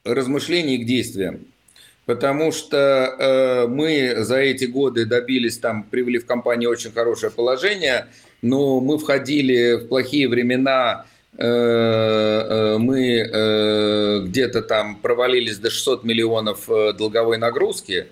размышлений 0.05 0.79
к 0.79 0.87
действиям. 0.87 1.47
Потому 2.07 2.51
что 2.51 2.77
э, 2.77 3.67
мы 3.69 4.25
за 4.25 4.39
эти 4.39 4.65
годы 4.65 5.05
добились, 5.05 5.59
там, 5.59 5.85
привели 5.85 6.19
в 6.19 6.27
компании 6.27 6.67
очень 6.67 6.91
хорошее 6.91 7.31
положение, 7.31 8.07
но 8.43 8.81
мы 8.81 8.99
входили 8.99 9.75
в 9.75 9.89
плохие 9.89 10.29
времена, 10.29 11.05
э, 11.39 11.45
э, 11.45 12.79
мы 12.79 13.19
э, 13.19 14.21
где-то 14.25 14.63
там 14.63 14.97
провалились 14.97 15.59
до 15.59 15.71
600 15.71 16.03
миллионов 16.03 16.69
э, 16.69 16.95
долговой 16.95 17.39
нагрузки. 17.39 18.07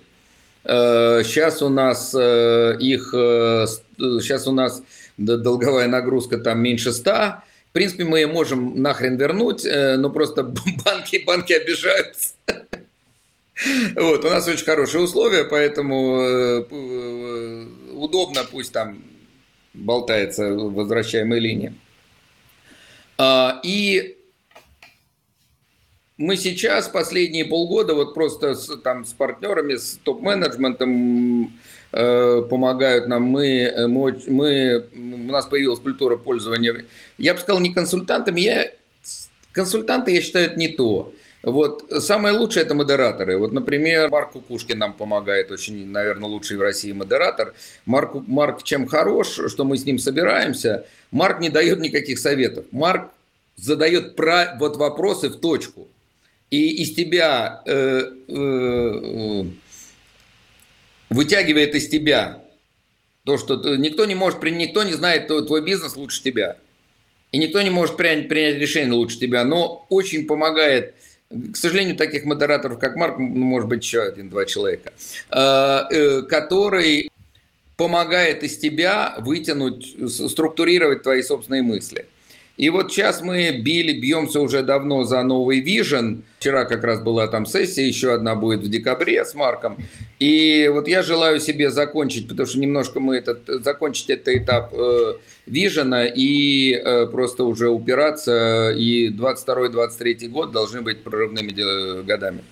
Э, 0.63 1.23
сейчас 1.25 1.63
у 1.63 1.69
нас 1.69 2.15
э, 2.17 2.77
их, 2.79 3.09
сейчас 3.11 4.47
у 4.47 4.53
нас 4.53 4.83
долговая 5.19 5.89
нагрузка 5.89 6.39
там 6.39 6.61
меньше 6.61 6.93
100. 6.93 7.11
В 7.69 7.73
принципе, 7.73 8.05
мы 8.05 8.21
ее 8.21 8.27
можем 8.29 8.81
нахрен 8.81 9.17
вернуть, 9.17 9.65
э, 9.67 9.97
но 9.97 10.11
просто 10.11 10.43
банки, 10.85 11.23
банки 11.27 11.53
обижаются. 11.53 12.35
Вот, 13.97 14.25
у 14.25 14.29
нас 14.31 14.47
очень 14.47 14.65
хорошие 14.65 15.03
условия, 15.03 15.43
поэтому 15.43 16.21
э, 16.21 16.65
э, 16.71 17.67
удобно, 17.93 18.45
пусть 18.49 18.73
там 18.73 19.03
болтается 19.75 20.55
возвращаемая 20.55 21.41
линия. 21.41 21.75
А, 23.17 23.61
и 23.65 24.17
мы 26.19 26.37
сейчас 26.37 26.89
последние 26.89 27.45
полгода 27.45 27.95
вот 27.95 28.15
просто 28.15 28.55
с, 28.55 28.77
там 28.79 29.05
с 29.05 29.13
партнерами, 29.13 29.75
с 29.75 29.99
топ-менеджментом 30.05 31.53
Э, 31.91 32.43
помогают 32.49 33.09
нам, 33.09 33.23
мы, 33.23 33.47
э, 33.47 33.87
мы, 33.87 34.21
мы, 34.27 34.85
у 34.95 35.33
нас 35.33 35.47
появилась 35.47 35.81
культура 35.81 36.17
пользования. 36.17 36.85
Я 37.17 37.33
бы 37.33 37.41
сказал, 37.41 37.61
не 37.61 37.73
консультантами, 37.73 38.41
я, 38.41 38.71
консультанты, 39.53 40.11
я 40.13 40.21
считаю, 40.21 40.47
это 40.47 40.59
не 40.59 40.69
то. 40.69 41.15
Вот 41.43 41.91
самое 42.01 42.37
лучшее 42.37 42.65
это 42.67 42.75
модераторы. 42.75 43.39
Вот, 43.39 43.53
например, 43.53 44.11
Марк 44.11 44.33
Кукушкин 44.33 44.79
нам 44.79 44.93
помогает, 44.93 45.51
очень, 45.51 45.87
наверное, 45.87 46.29
лучший 46.29 46.59
в 46.59 46.61
России 46.61 46.93
модератор. 46.93 47.55
Марк, 47.87 48.13
Марк 48.27 48.65
чем 48.65 48.87
хорош, 48.87 49.39
что 49.47 49.65
мы 49.65 49.79
с 49.79 49.87
ним 49.87 49.99
собираемся, 49.99 50.85
Марк 51.11 51.41
не 51.41 51.49
дает 51.49 51.81
никаких 51.81 52.19
советов. 52.19 52.67
Марк 52.71 53.11
задает 53.57 54.15
про, 54.15 54.57
вот 54.59 54.77
вопросы 54.77 55.31
в 55.31 55.37
точку. 55.37 55.89
И 56.51 56.83
из 56.83 56.95
тебя 56.95 57.63
э, 57.67 58.11
э, 58.29 59.45
вытягивает 61.11 61.75
из 61.75 61.89
тебя 61.89 62.43
то, 63.25 63.37
что 63.37 63.77
никто 63.77 64.05
не 64.07 64.15
может, 64.15 64.43
никто 64.43 64.83
не 64.85 64.95
знает 64.95 65.29
твой 65.29 65.63
бизнес 65.63 65.97
лучше 65.97 66.23
тебя. 66.23 66.57
И 67.31 67.39
никто 67.39 67.61
не 67.61 67.71
может 67.71 67.97
принять, 67.97 68.29
принять 68.29 68.57
решение 68.57 68.93
лучше 68.93 69.19
тебя, 69.19 69.45
но 69.45 69.87
очень 69.91 70.27
помогает 70.27 70.95
к 71.53 71.57
сожалению, 71.57 71.95
таких 71.97 72.25
модераторов, 72.25 72.79
как 72.79 72.97
Марк, 72.97 73.19
ну, 73.19 73.27
может 73.27 73.69
быть, 73.69 73.85
еще 73.85 74.01
один-два 74.01 74.47
человека, 74.47 74.95
э, 75.31 75.37
э, 75.91 76.23
который 76.23 77.11
помогает 77.77 78.43
из 78.43 78.59
тебя 78.59 79.15
вытянуть, 79.19 79.95
структурировать 80.11 81.03
твои 81.03 81.23
собственные 81.23 81.63
мысли. 81.63 82.07
И 82.59 82.71
вот 82.71 82.93
сейчас 82.93 83.23
мы 83.23 83.53
били, 83.53 83.93
бьемся 83.93 84.41
уже 84.41 84.65
давно 84.65 85.05
за 85.05 85.23
новый 85.23 85.63
Vision. 85.63 86.23
Вчера 86.41 86.65
как 86.65 86.83
раз 86.83 87.01
была 87.01 87.29
там 87.29 87.47
сессия, 87.47 87.87
еще 87.87 88.13
одна 88.13 88.35
будет 88.35 88.61
в 88.63 88.69
декабре 88.69 89.25
с 89.25 89.35
Марком. 89.35 89.79
И 90.19 90.69
вот 90.73 90.89
я 90.89 91.05
желаю 91.05 91.39
себе 91.39 91.71
закончить, 91.71 92.29
потому 92.29 92.49
что 92.49 92.59
немножко 92.59 92.99
мы 92.99 93.17
этот, 93.17 93.47
закончить 93.63 94.11
этот 94.11 94.29
этап 94.29 94.75
э, 94.75 95.15
Vision 95.47 96.11
и 96.13 96.73
э, 96.75 97.07
просто 97.07 97.45
уже 97.45 97.69
упираться. 97.69 98.73
И 98.77 99.09
22-23 99.11 100.29
год 100.29 100.51
должны 100.51 100.83
быть 100.83 101.05
прорывными 101.05 102.03
годами. 102.03 102.43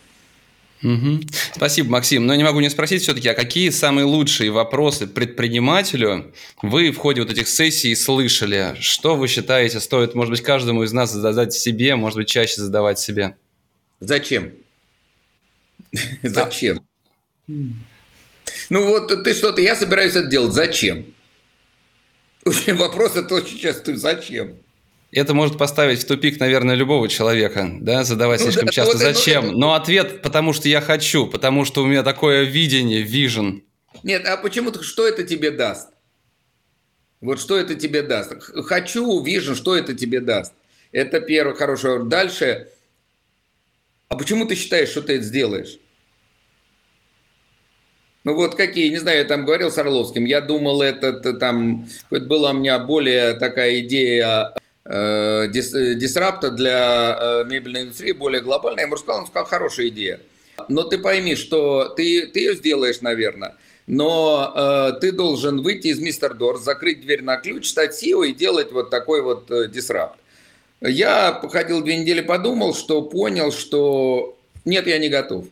Угу. 0.83 1.21
Спасибо, 1.55 1.91
Максим. 1.91 2.27
Но 2.27 2.35
не 2.35 2.45
могу 2.45 2.61
не 2.61 2.69
спросить 2.71 3.03
все-таки, 3.03 3.29
а 3.29 3.35
какие 3.35 3.71
самые 3.71 4.05
лучшие 4.05 4.51
вопросы 4.51 5.07
предпринимателю 5.07 6.33
вы 6.63 6.91
в 6.91 6.99
ходе 6.99 7.23
вот 7.23 7.31
этих 7.31 7.49
сессий 7.49 7.95
слышали? 7.95 8.77
Что 8.79 9.17
вы 9.17 9.29
считаете 9.29 9.81
стоит, 9.81 10.15
может 10.15 10.31
быть, 10.31 10.43
каждому 10.43 10.83
из 10.83 10.93
нас 10.93 11.13
задать 11.13 11.55
себе, 11.55 11.97
может 11.97 12.19
быть, 12.19 12.29
чаще 12.29 12.61
задавать 12.61 12.99
себе? 12.99 13.37
Зачем? 14.01 14.53
Зачем? 16.23 16.81
Ну 17.49 18.87
вот 18.87 19.25
ты 19.25 19.35
что-то, 19.35 19.61
я 19.61 19.77
собираюсь 19.77 20.15
это 20.15 20.29
делать. 20.29 20.53
Зачем? 20.53 21.07
Вопрос 22.67 23.17
это 23.17 23.35
очень 23.35 23.59
часто. 23.59 23.97
Зачем? 23.97 24.57
Это 25.13 25.35
может 25.35 25.57
поставить 25.57 26.03
в 26.03 26.07
тупик, 26.07 26.41
наверное, 26.41 26.75
любого 26.75 27.09
человека, 27.09 27.69
да, 27.81 28.05
задавать 28.05 28.41
ну, 28.41 28.47
слишком 28.47 28.67
да, 28.67 28.73
часто 28.73 28.93
вот, 28.93 29.01
«зачем?». 29.01 29.53
Ну, 29.53 29.59
Но 29.59 29.75
ответ 29.75 30.21
«потому 30.23 30.53
что 30.53 30.69
я 30.69 30.81
хочу», 30.81 31.27
потому 31.27 31.65
что 31.65 31.83
у 31.83 31.87
меня 31.87 32.03
такое 32.03 32.43
видение, 32.43 33.03
вижен. 33.03 33.63
Нет, 34.03 34.27
а 34.27 34.37
почему 34.37 34.73
что 34.83 35.07
это 35.07 35.23
тебе 35.23 35.51
даст? 35.51 35.91
Вот 37.21 37.41
что 37.41 37.57
это 37.57 37.75
тебе 37.75 38.03
даст? 38.03 38.33
Хочу, 38.67 39.23
вижу, 39.23 39.55
что 39.55 39.77
это 39.77 39.95
тебе 39.95 40.21
даст. 40.21 40.53
Это 40.93 41.21
хороший 41.55 41.91
вопрос. 41.91 42.09
Дальше, 42.09 42.69
а 44.09 44.17
почему 44.17 44.47
ты 44.47 44.55
считаешь, 44.55 44.89
что 44.89 45.03
ты 45.03 45.15
это 45.15 45.25
сделаешь? 45.25 45.79
Ну 48.25 48.35
вот 48.35 48.57
какие, 48.57 48.89
не 48.89 48.99
знаю, 48.99 49.19
я 49.19 49.25
там 49.25 49.45
говорил 49.45 49.71
с 49.71 49.79
Орловским, 49.79 50.25
я 50.25 50.41
думал, 50.41 50.83
это, 50.83 51.09
это 51.09 51.35
там, 51.35 51.89
это 52.11 52.27
была 52.27 52.51
у 52.51 52.55
меня 52.55 52.79
более 52.81 53.35
такая 53.35 53.81
идея 53.81 54.53
дис, 54.89 55.73
дисрапта 55.73 56.51
для 56.51 57.19
э, 57.21 57.45
мебельной 57.45 57.83
индустрии, 57.83 58.13
более 58.13 58.41
глобальная. 58.41 58.83
Я 58.83 58.87
ему 58.87 58.97
сказал, 58.97 59.23
он 59.23 59.27
сказал, 59.27 59.47
хорошая 59.47 59.89
идея. 59.89 60.21
Но 60.69 60.85
ты 60.85 60.99
пойми, 60.99 61.35
что 61.35 61.89
ты, 61.89 62.27
ты 62.27 62.41
ее 62.41 62.55
сделаешь, 62.55 63.01
наверное, 63.01 63.57
но 63.87 64.53
э, 64.55 65.01
ты 65.01 65.13
должен 65.13 65.63
выйти 65.63 65.89
из 65.89 65.99
Мистер 65.99 66.35
Дорс, 66.35 66.63
закрыть 66.63 67.01
дверь 67.01 67.23
на 67.23 67.37
ключ, 67.37 67.69
стать 67.69 68.03
SEO 68.03 68.27
и 68.27 68.33
делать 68.33 68.73
вот 68.73 68.91
такой 68.91 69.23
вот 69.23 69.51
э, 69.51 69.69
дисрапт. 69.69 70.19
Я 70.81 71.33
походил 71.33 71.83
две 71.83 71.97
недели, 71.97 72.21
подумал, 72.21 72.75
что 72.75 73.03
понял, 73.03 73.51
что 73.51 74.39
нет, 74.65 74.87
я 74.87 74.99
не 74.99 75.09
готов. 75.09 75.47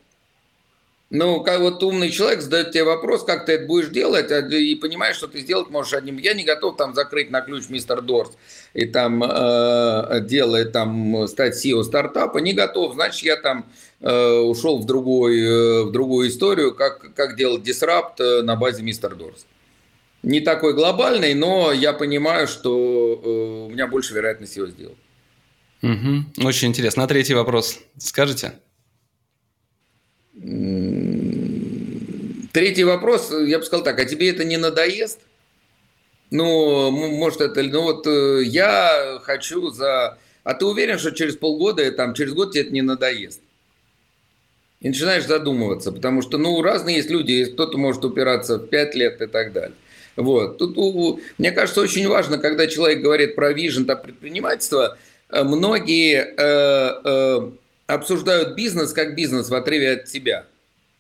Ну, 1.16 1.44
как 1.44 1.60
вот 1.60 1.80
умный 1.84 2.10
человек 2.10 2.40
задает 2.40 2.72
тебе 2.72 2.82
вопрос, 2.82 3.22
как 3.22 3.46
ты 3.46 3.52
это 3.52 3.66
будешь 3.66 3.86
делать, 3.86 4.32
а 4.32 4.40
и 4.40 4.74
понимаешь, 4.74 5.14
что 5.14 5.28
ты 5.28 5.42
сделать 5.42 5.70
можешь 5.70 5.92
одним. 5.92 6.18
Я 6.18 6.34
не 6.34 6.42
готов 6.42 6.76
там 6.76 6.92
закрыть 6.92 7.30
на 7.30 7.40
ключ 7.40 7.68
мистер 7.68 8.02
Дорс 8.02 8.32
и 8.72 8.84
там 8.84 9.22
э, 9.22 10.20
делать 10.22 10.72
там 10.72 11.28
стать 11.28 11.54
SEO 11.54 11.84
стартапа, 11.84 12.38
не 12.38 12.52
готов. 12.52 12.94
Значит, 12.94 13.22
я 13.22 13.36
там 13.36 13.64
э, 14.00 14.38
ушел 14.38 14.78
в, 14.80 14.86
другой, 14.86 15.40
э, 15.40 15.82
в 15.84 15.92
другую 15.92 16.30
историю, 16.30 16.74
как, 16.74 17.14
как 17.14 17.36
делать 17.36 17.62
дисрапт 17.62 18.20
э, 18.20 18.42
на 18.42 18.56
базе 18.56 18.82
мистер 18.82 19.14
Дорс. 19.14 19.46
Не 20.24 20.40
такой 20.40 20.74
глобальный, 20.74 21.34
но 21.34 21.70
я 21.70 21.92
понимаю, 21.92 22.48
что 22.48 22.72
э, 23.24 23.68
у 23.68 23.70
меня 23.70 23.86
больше 23.86 24.14
вероятность 24.14 24.56
его 24.56 24.66
сделать. 24.66 24.98
Угу. 25.80 26.48
Очень 26.48 26.70
интересно. 26.70 27.02
На 27.02 27.08
третий 27.08 27.34
вопрос 27.34 27.78
скажете? 27.98 28.54
Третий 32.53 32.85
вопрос, 32.85 33.32
я 33.32 33.59
бы 33.59 33.64
сказал 33.64 33.85
так, 33.85 33.99
а 34.01 34.05
тебе 34.05 34.30
это 34.30 34.45
не 34.45 34.57
надоест? 34.57 35.20
Ну, 36.30 36.91
может, 36.91 37.41
это... 37.41 37.62
Ну, 37.62 37.82
вот 37.82 38.07
э, 38.07 38.43
я 38.45 39.20
хочу 39.22 39.70
за... 39.70 40.18
А 40.43 40.55
ты 40.55 40.64
уверен, 40.64 40.99
что 40.99 41.12
через 41.12 41.37
полгода, 41.37 41.89
там, 41.93 42.14
через 42.14 42.32
год 42.32 42.53
тебе 42.53 42.62
это 42.62 42.72
не 42.72 42.82
надоест? 42.82 43.41
И 44.80 44.89
начинаешь 44.89 45.26
задумываться, 45.26 45.93
потому 45.93 46.22
что, 46.22 46.37
ну, 46.37 46.61
разные 46.61 46.97
есть 46.97 47.11
люди, 47.11 47.45
кто-то 47.45 47.78
может 47.78 48.05
упираться 48.05 48.59
в 48.59 48.66
5 48.66 48.95
лет 48.97 49.22
и 49.22 49.26
так 49.26 49.53
далее. 49.53 49.76
Вот. 50.16 50.59
Тут, 50.59 50.76
мне 51.39 51.53
кажется, 51.53 51.80
очень 51.80 52.09
важно, 52.09 52.39
когда 52.39 52.66
человек 52.66 53.01
говорит 53.01 53.35
про 53.35 53.53
вижен, 53.53 53.85
про 53.87 53.97
предпринимательство, 53.97 54.99
э, 55.30 55.43
многие 55.43 56.35
э, 56.37 57.01
э, 57.05 57.51
обсуждают 57.87 58.57
бизнес 58.57 58.93
как 58.93 59.14
бизнес 59.14 59.49
в 59.49 59.55
отрыве 59.55 59.93
от 59.93 60.09
себя. 60.09 60.47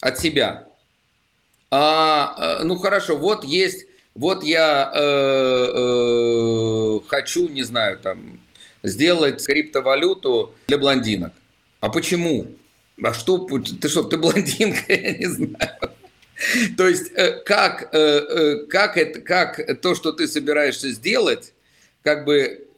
От 0.00 0.18
себя. 0.18 0.66
А, 1.70 2.58
э, 2.60 2.64
ну 2.64 2.76
хорошо, 2.76 3.16
вот 3.16 3.44
есть, 3.44 3.86
вот 4.14 4.44
я 4.44 4.92
э, 4.94 5.00
э, 5.74 7.00
хочу, 7.08 7.48
не 7.48 7.62
знаю, 7.62 7.98
там, 7.98 8.40
сделать 8.82 9.44
криптовалюту 9.44 10.54
для 10.68 10.78
блондинок. 10.78 11.32
А 11.80 11.88
почему? 11.88 12.46
А 13.02 13.12
что, 13.12 13.38
ты 13.80 13.88
что, 13.88 14.04
ты 14.04 14.18
блондинка, 14.18 14.84
я 14.92 15.16
не 15.16 15.26
знаю. 15.26 15.78
То 16.76 16.88
есть, 16.88 17.10
э, 17.14 17.40
как, 17.44 17.90
как, 17.90 18.96
это, 18.96 19.20
как 19.20 19.80
то, 19.80 19.94
что 19.94 20.12
ты 20.12 20.28
собираешься 20.28 20.90
сделать, 20.90 21.52
как 22.02 22.24
бы 22.24 22.68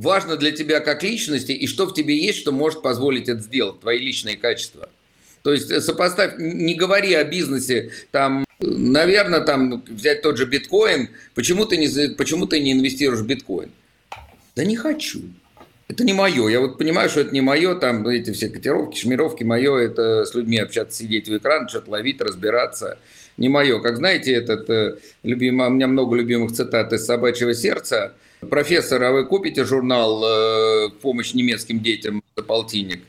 важно 0.00 0.36
для 0.36 0.52
тебя 0.52 0.80
как 0.80 1.02
личности, 1.02 1.52
и 1.52 1.66
что 1.66 1.86
в 1.86 1.94
тебе 1.94 2.16
есть, 2.16 2.38
что 2.38 2.52
может 2.52 2.82
позволить 2.82 3.28
это 3.28 3.40
сделать, 3.40 3.80
твои 3.80 3.98
личные 3.98 4.36
качества. 4.36 4.88
То 5.42 5.52
есть 5.52 5.70
э, 5.70 5.80
сопоставь, 5.80 6.34
не 6.38 6.74
говори 6.74 7.14
о 7.14 7.24
бизнесе, 7.24 7.92
там, 8.10 8.44
наверное, 8.60 9.40
там 9.40 9.82
взять 9.86 10.22
тот 10.22 10.36
же 10.36 10.46
биткоин, 10.46 11.08
почему 11.34 11.64
ты 11.64 11.76
не, 11.76 12.14
почему 12.14 12.46
ты 12.46 12.60
не 12.60 12.72
инвестируешь 12.72 13.20
в 13.20 13.26
биткоин? 13.26 13.70
Да 14.56 14.64
не 14.64 14.76
хочу. 14.76 15.22
Это 15.88 16.04
не 16.04 16.12
мое. 16.12 16.48
Я 16.48 16.60
вот 16.60 16.78
понимаю, 16.78 17.08
что 17.08 17.20
это 17.20 17.32
не 17.32 17.40
мое, 17.40 17.74
там 17.74 18.06
эти 18.06 18.30
все 18.32 18.48
котировки, 18.48 18.98
шмировки, 18.98 19.42
мое 19.42 19.76
это 19.76 20.24
с 20.24 20.34
людьми 20.34 20.58
общаться, 20.58 20.98
сидеть 20.98 21.28
в 21.28 21.36
экран, 21.36 21.68
что-то 21.68 21.90
ловить, 21.90 22.20
разбираться. 22.20 22.98
Не 23.36 23.48
мое. 23.48 23.80
Как 23.80 23.96
знаете, 23.96 24.32
этот 24.32 24.68
э, 24.70 24.98
любимый, 25.22 25.66
у 25.66 25.70
меня 25.70 25.88
много 25.88 26.14
любимых 26.14 26.52
цитат 26.52 26.92
из 26.92 27.06
«Собачьего 27.06 27.54
сердца», 27.54 28.12
Профессор, 28.48 29.02
а 29.02 29.12
вы 29.12 29.26
купите 29.26 29.64
журнал 29.64 30.24
э, 30.24 30.90
«Помощь 31.02 31.34
немецким 31.34 31.80
детям» 31.80 32.22
за 32.36 32.42
полтинник? 32.42 33.02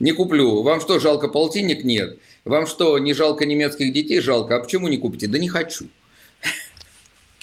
Не 0.00 0.12
куплю. 0.12 0.62
Вам 0.62 0.80
что, 0.80 0.98
жалко 0.98 1.28
полтинник? 1.28 1.84
Нет. 1.84 2.18
Вам 2.44 2.66
что, 2.66 2.98
не 2.98 3.14
жалко 3.14 3.46
немецких 3.46 3.92
детей? 3.92 4.20
Жалко. 4.20 4.56
А 4.56 4.60
почему 4.60 4.88
не 4.88 4.96
купите? 4.96 5.26
Да 5.26 5.38
не 5.38 5.48
хочу. 5.48 5.86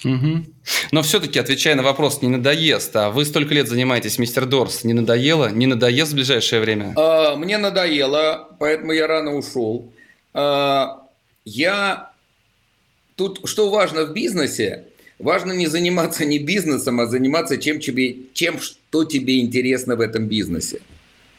Угу. 0.03 0.45
Но 0.91 1.01
все-таки, 1.01 1.39
отвечая 1.39 1.75
на 1.75 1.83
вопрос, 1.83 2.21
не 2.21 2.29
надоест, 2.29 2.95
а 2.95 3.09
вы 3.09 3.25
столько 3.25 3.53
лет 3.53 3.67
занимаетесь, 3.67 4.19
мистер 4.19 4.45
Дорс, 4.45 4.83
не 4.83 4.93
надоело? 4.93 5.49
Не 5.49 5.65
надоест 5.65 6.11
в 6.11 6.15
ближайшее 6.15 6.61
время? 6.61 6.93
А, 6.95 7.35
мне 7.35 7.57
надоело, 7.57 8.55
поэтому 8.59 8.91
я 8.91 9.07
рано 9.07 9.35
ушел. 9.35 9.91
А, 10.33 11.01
я... 11.43 12.11
Тут 13.15 13.39
что 13.45 13.69
важно 13.69 14.03
в 14.05 14.13
бизнесе, 14.13 14.85
Важно 15.19 15.53
не 15.53 15.67
заниматься 15.67 16.25
не 16.25 16.39
бизнесом, 16.39 16.99
а 16.99 17.05
заниматься 17.05 17.57
чем, 17.57 17.79
тебе, 17.79 18.15
чем 18.33 18.59
что 18.59 19.05
тебе 19.05 19.39
интересно 19.39 19.95
в 19.95 20.01
этом 20.01 20.27
бизнесе. 20.27 20.81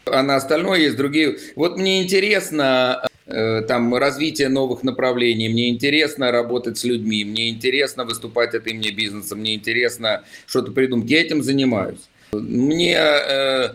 А 0.07 0.22
на 0.22 0.37
остальное 0.37 0.81
есть 0.81 0.97
другие. 0.97 1.39
Вот 1.57 1.77
мне 1.77 2.03
интересно 2.03 3.07
э, 3.27 3.62
там 3.62 3.95
развитие 3.95 4.49
новых 4.49 4.83
направлений, 4.83 5.49
мне 5.49 5.68
интересно 5.68 6.31
работать 6.31 6.79
с 6.79 6.85
людьми, 6.85 7.24
мне 7.24 7.51
интересно 7.51 8.05
выступать 8.05 8.55
от 8.55 8.66
имени 8.66 8.91
бизнеса, 8.91 9.37
мне 9.37 9.55
интересно 9.55 10.24
что-то 10.47 10.72
придумать. 10.72 11.11
Я 11.11 11.20
этим 11.20 11.43
занимаюсь. 11.43 12.01
Мне 12.33 12.97
э, 12.97 13.70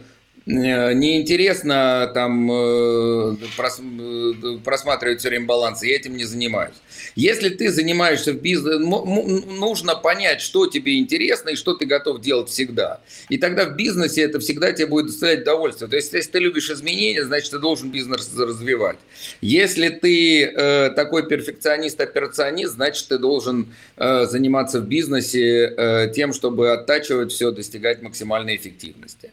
Э, 0.47 0.93
неинтересно 0.93 2.09
там 2.13 2.51
э, 2.51 3.35
э, 3.35 4.57
просматривать 4.63 5.19
все 5.19 5.29
время 5.29 5.45
балансы, 5.45 5.85
я 5.85 5.95
этим 5.95 6.17
не 6.17 6.23
занимаюсь. 6.23 6.75
Если 7.15 7.49
ты 7.49 7.71
занимаешься 7.71 8.33
в 8.33 8.41
бизнесе, 8.41 8.77
нужно 8.79 9.95
понять, 9.95 10.41
что 10.41 10.67
тебе 10.67 10.97
интересно 10.97 11.49
и 11.49 11.55
что 11.55 11.73
ты 11.73 11.85
готов 11.85 12.21
делать 12.21 12.49
всегда. 12.49 13.01
И 13.29 13.37
тогда 13.37 13.65
в 13.65 13.75
бизнесе 13.75 14.21
это 14.21 14.39
всегда 14.39 14.71
тебе 14.71 14.87
будет 14.87 15.07
доставлять 15.07 15.41
удовольствие. 15.41 15.89
То 15.89 15.95
есть, 15.95 16.13
если 16.13 16.31
ты 16.31 16.39
любишь 16.39 16.69
изменения, 16.69 17.23
значит, 17.23 17.51
ты 17.51 17.59
должен 17.59 17.91
бизнес 17.91 18.29
развивать. 18.37 18.97
Если 19.41 19.89
ты 19.89 20.43
э, 20.45 20.89
такой 20.91 21.27
перфекционист-операционист, 21.27 22.73
значит, 22.73 23.07
ты 23.07 23.17
должен 23.17 23.73
э, 23.97 24.25
заниматься 24.25 24.79
в 24.79 24.87
бизнесе 24.87 25.73
э, 25.77 26.11
тем, 26.13 26.33
чтобы 26.33 26.71
оттачивать 26.71 27.31
все, 27.31 27.51
достигать 27.51 28.01
максимальной 28.01 28.55
эффективности. 28.55 29.31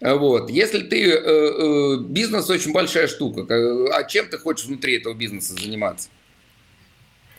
Вот. 0.00 0.50
Если 0.50 0.80
ты... 0.80 1.10
Э, 1.10 1.18
э, 1.18 1.96
бизнес 2.00 2.48
очень 2.50 2.72
большая 2.72 3.08
штука. 3.08 3.46
А 3.92 4.04
чем 4.04 4.28
ты 4.28 4.38
хочешь 4.38 4.66
внутри 4.66 4.96
этого 4.96 5.14
бизнеса 5.14 5.54
заниматься? 5.54 6.08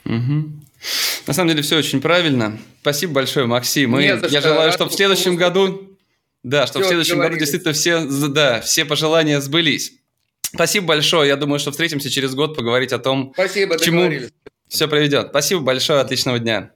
Угу. 0.05 0.51
На 1.27 1.33
самом 1.33 1.49
деле 1.49 1.61
все 1.61 1.77
очень 1.77 2.01
правильно. 2.01 2.57
Спасибо 2.81 3.13
большое, 3.13 3.45
Максим. 3.45 3.99
И 3.99 4.05
я 4.05 4.41
желаю, 4.41 4.71
чтобы 4.71 4.91
в 4.91 4.93
следующем 4.93 5.35
году... 5.35 5.85
Да, 6.41 6.67
чтобы 6.67 6.85
в 6.85 6.87
следующем 6.87 7.19
году 7.19 7.35
действительно 7.37 7.73
все, 7.73 7.99
да, 8.29 8.61
все 8.61 8.85
пожелания 8.85 9.41
сбылись. 9.41 9.93
Спасибо 10.41 10.87
большое. 10.87 11.27
Я 11.27 11.35
думаю, 11.35 11.59
что 11.59 11.71
встретимся 11.71 12.09
через 12.09 12.33
год 12.33 12.55
поговорить 12.55 12.93
о 12.93 12.99
том, 12.99 13.31
Спасибо, 13.33 13.77
к 13.77 13.81
чему 13.81 14.09
все 14.69 14.87
приведет. 14.87 15.27
Спасибо 15.29 15.61
большое, 15.61 15.99
отличного 15.99 16.39
дня. 16.39 16.71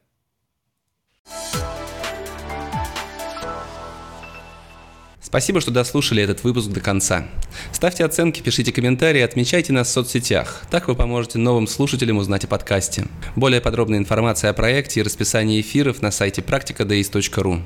Спасибо, 5.33 5.61
что 5.61 5.71
дослушали 5.71 6.21
этот 6.21 6.43
выпуск 6.43 6.69
до 6.69 6.79
конца. 6.79 7.25
Ставьте 7.71 8.05
оценки, 8.05 8.41
пишите 8.41 8.71
комментарии, 8.71 9.19
отмечайте 9.19 9.73
нас 9.73 9.87
в 9.87 9.91
соцсетях. 9.91 10.61
Так 10.69 10.87
вы 10.87 10.93
поможете 10.93 11.39
новым 11.39 11.65
слушателям 11.65 12.17
узнать 12.17 12.45
о 12.45 12.47
подкасте. 12.47 13.07
Более 13.35 13.59
подробная 13.59 13.97
информация 13.97 14.51
о 14.51 14.53
проекте 14.53 14.99
и 14.99 15.03
расписании 15.03 15.59
эфиров 15.59 16.03
на 16.03 16.11
сайте 16.11 16.43
практикадеис.ру. 16.43 17.63